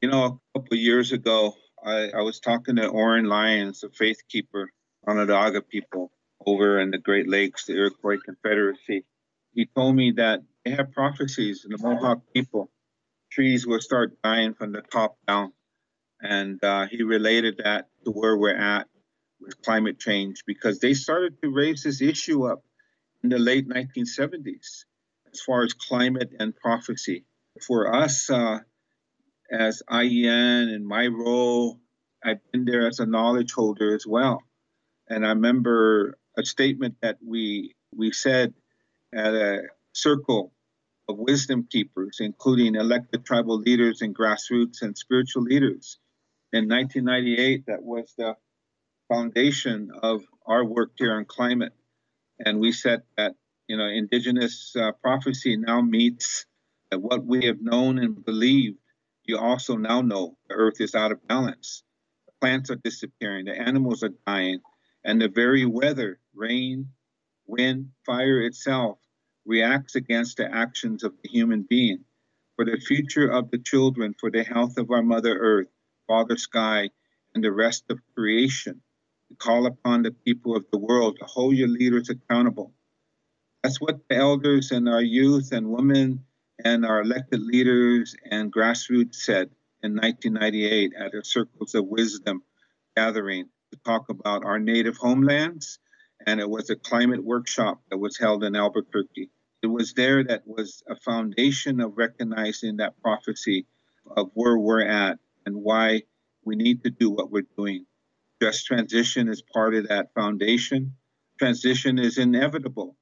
You 0.00 0.10
know, 0.10 0.40
a 0.54 0.58
couple 0.58 0.76
years 0.76 1.12
ago, 1.12 1.54
I, 1.82 2.10
I 2.10 2.22
was 2.22 2.40
talking 2.40 2.76
to 2.76 2.88
Oren 2.88 3.26
Lyons, 3.26 3.84
a 3.84 3.90
faith 3.90 4.22
keeper, 4.28 4.70
Onondaga 5.06 5.62
people 5.62 6.10
over 6.46 6.80
in 6.80 6.90
the 6.90 6.98
Great 6.98 7.28
Lakes, 7.28 7.66
the 7.66 7.74
Iroquois 7.74 8.18
Confederacy. 8.24 9.04
He 9.54 9.66
told 9.74 9.94
me 9.94 10.12
that 10.16 10.40
they 10.64 10.72
have 10.72 10.92
prophecies 10.92 11.64
in 11.64 11.70
the 11.70 11.78
Mohawk 11.78 12.22
people. 12.34 12.70
Trees 13.30 13.66
will 13.66 13.80
start 13.80 14.20
dying 14.22 14.54
from 14.54 14.72
the 14.72 14.82
top 14.82 15.16
down. 15.26 15.52
And 16.20 16.62
uh, 16.62 16.86
he 16.86 17.02
related 17.02 17.60
that 17.64 17.88
to 18.04 18.10
where 18.10 18.36
we're 18.36 18.56
at 18.56 18.86
with 19.40 19.60
climate 19.62 19.98
change 19.98 20.44
because 20.46 20.78
they 20.78 20.94
started 20.94 21.40
to 21.42 21.50
raise 21.50 21.82
this 21.82 22.00
issue 22.00 22.46
up 22.46 22.64
in 23.24 23.30
the 23.30 23.38
late 23.38 23.66
1970s 23.66 24.84
as 25.32 25.40
far 25.40 25.62
as 25.64 25.72
climate 25.72 26.32
and 26.38 26.54
prophecy. 26.54 27.24
For 27.66 27.92
us, 27.92 28.28
uh, 28.28 28.58
as 29.50 29.82
IEN 29.90 30.68
and 30.68 30.86
my 30.86 31.06
role, 31.06 31.80
I've 32.22 32.40
been 32.52 32.66
there 32.66 32.86
as 32.86 33.00
a 33.00 33.06
knowledge 33.06 33.52
holder 33.52 33.94
as 33.94 34.06
well. 34.06 34.42
And 35.08 35.24
I 35.24 35.30
remember 35.30 36.18
a 36.36 36.44
statement 36.44 36.96
that 37.00 37.18
we 37.26 37.74
we 37.96 38.12
said 38.12 38.52
at 39.14 39.34
a 39.34 39.62
circle 39.92 40.52
of 41.08 41.16
wisdom 41.18 41.66
keepers, 41.70 42.18
including 42.20 42.74
elected 42.74 43.24
tribal 43.24 43.58
leaders 43.58 44.02
and 44.02 44.14
grassroots 44.14 44.82
and 44.82 44.98
spiritual 44.98 45.42
leaders. 45.42 45.98
In 46.52 46.68
1998, 46.68 47.66
that 47.66 47.82
was 47.82 48.12
the 48.18 48.36
foundation 49.08 49.92
of 50.02 50.24
our 50.46 50.64
work 50.64 50.92
here 50.98 51.14
on 51.14 51.24
climate 51.24 51.72
and 52.38 52.60
we 52.60 52.72
said 52.72 53.02
that 53.16 53.34
you 53.68 53.76
know 53.76 53.86
indigenous 53.86 54.74
uh, 54.76 54.92
prophecy 54.92 55.56
now 55.56 55.80
meets 55.80 56.46
that 56.90 56.98
what 56.98 57.24
we 57.24 57.46
have 57.46 57.60
known 57.60 57.98
and 57.98 58.24
believed 58.24 58.78
you 59.24 59.38
also 59.38 59.76
now 59.76 60.00
know 60.02 60.36
the 60.48 60.54
earth 60.54 60.80
is 60.80 60.94
out 60.94 61.12
of 61.12 61.26
balance. 61.26 61.82
The 62.26 62.32
plants 62.40 62.70
are 62.70 62.76
disappearing 62.76 63.46
the 63.46 63.58
animals 63.58 64.02
are 64.02 64.12
dying 64.26 64.60
and 65.04 65.20
the 65.20 65.28
very 65.28 65.64
weather 65.64 66.20
rain 66.34 66.88
wind 67.46 67.90
fire 68.04 68.42
itself 68.42 68.98
reacts 69.46 69.94
against 69.94 70.36
the 70.38 70.52
actions 70.52 71.04
of 71.04 71.14
the 71.22 71.28
human 71.28 71.62
being. 71.62 72.04
For 72.56 72.64
the 72.64 72.78
future 72.78 73.28
of 73.28 73.50
the 73.50 73.58
children 73.58 74.14
for 74.18 74.30
the 74.30 74.44
health 74.44 74.78
of 74.78 74.90
our 74.90 75.02
mother 75.02 75.36
earth 75.36 75.68
father 76.06 76.36
sky 76.36 76.90
and 77.34 77.42
the 77.42 77.52
rest 77.52 77.84
of 77.90 77.98
creation 78.14 78.82
call 79.34 79.66
upon 79.66 80.02
the 80.02 80.10
people 80.10 80.56
of 80.56 80.64
the 80.70 80.78
world 80.78 81.16
to 81.18 81.24
hold 81.26 81.54
your 81.54 81.68
leaders 81.68 82.10
accountable. 82.10 82.72
That's 83.62 83.80
what 83.80 84.00
the 84.08 84.16
elders 84.16 84.72
and 84.72 84.88
our 84.88 85.02
youth 85.02 85.52
and 85.52 85.68
women 85.68 86.24
and 86.62 86.84
our 86.84 87.00
elected 87.00 87.40
leaders 87.40 88.14
and 88.30 88.52
grassroots 88.52 89.16
said 89.16 89.50
in 89.82 89.96
1998 89.96 90.92
at 90.98 91.14
a 91.14 91.24
Circles 91.24 91.74
of 91.74 91.86
Wisdom 91.86 92.42
gathering 92.96 93.48
to 93.72 93.78
talk 93.84 94.08
about 94.08 94.44
our 94.44 94.58
native 94.58 94.96
homelands. 94.96 95.78
And 96.26 96.40
it 96.40 96.48
was 96.48 96.70
a 96.70 96.76
climate 96.76 97.24
workshop 97.24 97.80
that 97.90 97.98
was 97.98 98.18
held 98.18 98.44
in 98.44 98.54
Albuquerque. 98.56 99.30
It 99.62 99.66
was 99.66 99.94
there 99.94 100.22
that 100.24 100.46
was 100.46 100.82
a 100.88 100.96
foundation 100.96 101.80
of 101.80 101.96
recognizing 101.96 102.76
that 102.76 103.00
prophecy 103.02 103.66
of 104.16 104.30
where 104.34 104.58
we're 104.58 104.86
at 104.86 105.18
and 105.46 105.56
why 105.56 106.02
we 106.44 106.56
need 106.56 106.84
to 106.84 106.90
do 106.90 107.10
what 107.10 107.30
we're 107.30 107.46
doing. 107.56 107.86
Just 108.44 108.66
transition 108.66 109.28
is 109.28 109.42
part 109.42 109.74
of 109.74 109.88
that 109.88 110.12
foundation. 110.14 110.96
Transition 111.38 111.98
is 111.98 112.18
inevitable. 112.18 112.94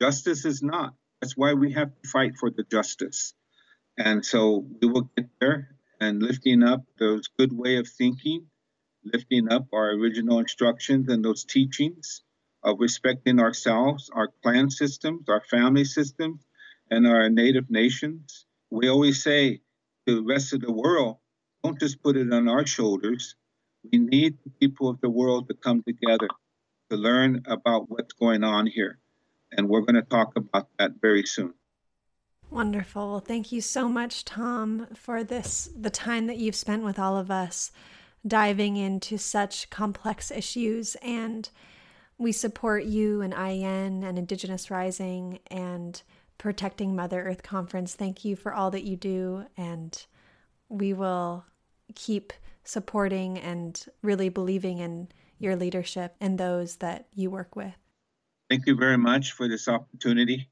Justice 0.00 0.46
is 0.46 0.62
not. 0.62 0.94
That's 1.20 1.36
why 1.36 1.52
we 1.52 1.72
have 1.72 1.90
to 2.00 2.08
fight 2.08 2.38
for 2.38 2.50
the 2.50 2.64
justice. 2.64 3.34
And 3.98 4.24
so 4.24 4.66
we 4.80 4.88
will 4.88 5.10
get 5.14 5.28
there 5.40 5.76
and 6.00 6.22
lifting 6.22 6.62
up 6.62 6.84
those 6.98 7.28
good 7.38 7.52
way 7.52 7.76
of 7.76 7.86
thinking 7.86 8.46
lifting 9.04 9.52
up 9.52 9.66
our 9.74 9.90
original 9.90 10.38
instructions 10.38 11.08
and 11.10 11.24
those 11.24 11.44
teachings 11.44 12.22
of 12.62 12.80
respecting 12.80 13.40
ourselves, 13.40 14.10
our 14.14 14.28
clan 14.42 14.70
systems, 14.70 15.28
our 15.28 15.42
family 15.50 15.84
systems, 15.84 16.42
and 16.90 17.06
our 17.06 17.28
native 17.28 17.70
nations. 17.70 18.46
We 18.70 18.88
always 18.88 19.22
say 19.22 19.60
to 20.06 20.14
the 20.16 20.22
rest 20.22 20.52
of 20.54 20.60
the 20.62 20.72
world, 20.72 21.18
don't 21.62 21.78
just 21.78 22.02
put 22.02 22.16
it 22.16 22.32
on 22.32 22.48
our 22.48 22.66
shoulders. 22.66 23.36
We 23.92 23.98
need 23.98 24.38
the 24.44 24.50
people 24.60 24.88
of 24.88 25.00
the 25.00 25.10
world 25.10 25.48
to 25.48 25.54
come 25.54 25.82
together 25.82 26.28
to 26.90 26.96
learn 26.96 27.42
about 27.46 27.88
what's 27.88 28.12
going 28.12 28.44
on 28.44 28.66
here. 28.66 28.98
And 29.52 29.68
we're 29.68 29.80
going 29.80 29.94
to 29.94 30.02
talk 30.02 30.32
about 30.36 30.68
that 30.78 30.92
very 31.00 31.24
soon. 31.24 31.54
Wonderful. 32.50 33.20
Thank 33.20 33.52
you 33.52 33.60
so 33.60 33.88
much, 33.88 34.24
Tom, 34.24 34.86
for 34.94 35.22
this 35.22 35.68
the 35.76 35.90
time 35.90 36.26
that 36.26 36.38
you've 36.38 36.54
spent 36.54 36.82
with 36.82 36.98
all 36.98 37.16
of 37.16 37.30
us 37.30 37.70
diving 38.26 38.76
into 38.76 39.18
such 39.18 39.70
complex 39.70 40.30
issues 40.30 40.96
and 41.02 41.50
we 42.16 42.32
support 42.32 42.84
you 42.84 43.20
and 43.20 43.32
IEN 43.32 44.02
and 44.02 44.18
Indigenous 44.18 44.70
Rising 44.70 45.38
and 45.50 46.02
Protecting 46.36 46.96
Mother 46.96 47.22
Earth 47.22 47.42
Conference. 47.42 47.94
Thank 47.94 48.24
you 48.24 48.34
for 48.34 48.52
all 48.52 48.70
that 48.72 48.84
you 48.84 48.96
do 48.96 49.44
and 49.56 50.04
we 50.68 50.92
will 50.92 51.44
keep 51.94 52.32
supporting 52.68 53.38
and 53.38 53.86
really 54.02 54.28
believing 54.28 54.78
in 54.78 55.08
your 55.38 55.56
leadership 55.56 56.14
and 56.20 56.36
those 56.36 56.76
that 56.76 57.06
you 57.14 57.30
work 57.30 57.56
with. 57.56 57.74
Thank 58.50 58.66
you 58.66 58.76
very 58.76 58.98
much 58.98 59.32
for 59.32 59.48
this 59.48 59.68
opportunity. 59.68 60.50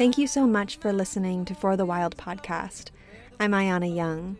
Thank 0.00 0.16
you 0.16 0.26
so 0.26 0.46
much 0.46 0.78
for 0.78 0.94
listening 0.94 1.44
to 1.44 1.54
For 1.54 1.76
the 1.76 1.84
Wild 1.84 2.16
podcast. 2.16 2.88
I'm 3.38 3.50
Ayana 3.50 3.94
Young, 3.94 4.38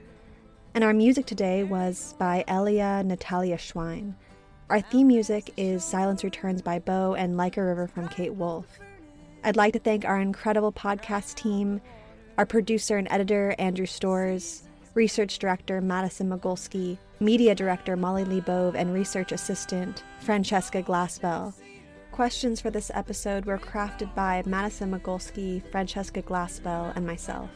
and 0.75 0.83
our 0.83 0.95
music 0.95 1.27
today 1.27 1.65
was 1.65 2.15
by 2.19 2.45
Elia 2.49 3.05
Natalia 3.05 3.59
Schwein. 3.59 4.15
Our 4.71 4.81
theme 4.81 5.09
music 5.09 5.53
is 5.59 5.85
Silence 5.85 6.25
Returns 6.25 6.63
by 6.63 6.79
Bo 6.79 7.13
and 7.13 7.37
Like 7.37 7.59
a 7.59 7.63
River 7.63 7.87
from 7.87 8.09
Kate 8.09 8.33
Wolf. 8.33 8.79
I'd 9.45 9.59
like 9.59 9.75
to 9.75 9.79
thank 9.79 10.07
our 10.07 10.19
incredible 10.19 10.73
podcast 10.73 11.35
team, 11.35 11.83
our 12.39 12.47
producer 12.47 12.97
and 12.97 13.07
editor, 13.11 13.55
Andrew 13.59 13.85
Stores, 13.85 14.63
research 14.95 15.39
director, 15.39 15.83
Madison 15.83 16.31
Mogolski, 16.31 16.97
media 17.21 17.55
director, 17.55 17.97
Molly 17.97 18.25
Lee 18.25 18.41
Bove, 18.41 18.75
and 18.75 18.95
research 18.95 19.31
assistant, 19.31 20.05
Francesca 20.21 20.83
Glassbell. 20.83 21.53
Questions 22.13 22.61
for 22.61 22.71
this 22.71 22.91
episode 22.93 23.47
were 23.47 23.59
crafted 23.59 24.15
by 24.15 24.43
Madison 24.45 24.91
Mogolski, 24.91 25.63
Francesca 25.71 26.23
Glassbell, 26.23 26.95
and 26.95 27.07
myself. 27.07 27.51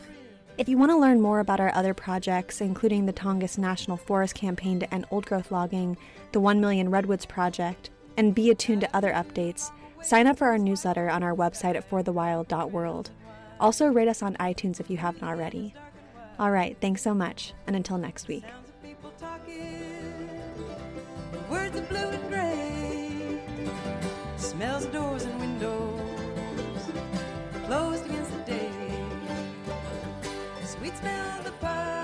If 0.57 0.69
you 0.69 0.79
want 0.79 0.93
to 0.93 0.97
learn 0.97 1.21
more 1.21 1.41
about 1.41 1.61
our 1.61 1.75
other 1.75 1.93
projects, 1.93 2.61
including 2.61 3.05
the 3.07 3.13
Tongass 3.13 3.59
National 3.59 3.97
Forest 3.97 4.37
Campaign 4.37 4.79
to 4.81 4.95
End 4.95 5.05
Old 5.11 5.27
Growth 5.27 5.51
Logging, 5.51 5.97
the 6.33 6.41
1 6.41 6.61
Million 6.61 6.91
Redwoods 6.91 7.27
Project, 7.27 7.91
and 8.17 8.35
be 8.35 8.51
attuned 8.51 8.83
to 8.83 8.97
other 8.97 9.13
updates, 9.13 9.73
sign 10.01 10.29
up 10.29 10.39
for 10.39 10.47
our 10.47 10.59
newsletter 10.59 11.11
on 11.11 11.23
our 11.25 11.35
website 11.35 11.75
at 11.75 11.91
forthewild.world. 11.91 13.11
Also, 13.59 13.89
rate 13.89 14.09
us 14.09 14.23
on 14.23 14.37
iTunes 14.37 14.79
if 14.79 14.89
you 14.89 14.97
haven't 14.97 15.25
already. 15.25 15.75
All 16.39 16.53
right, 16.53 16.77
thanks 16.81 17.03
so 17.03 17.15
much, 17.15 17.53
and 17.67 17.75
until 17.75 17.99
next 17.99 18.29
week 18.29 18.45
smells 24.45 24.85
of 24.85 24.93
doors 24.93 25.25
and 25.25 25.41
windows 25.41 26.01
closed 27.65 28.05
against 28.05 28.31
the 28.31 28.53
day. 28.53 28.71
Sweet 30.65 30.95
smell 30.99 31.47
of 31.47 31.61
pie. 31.61 32.04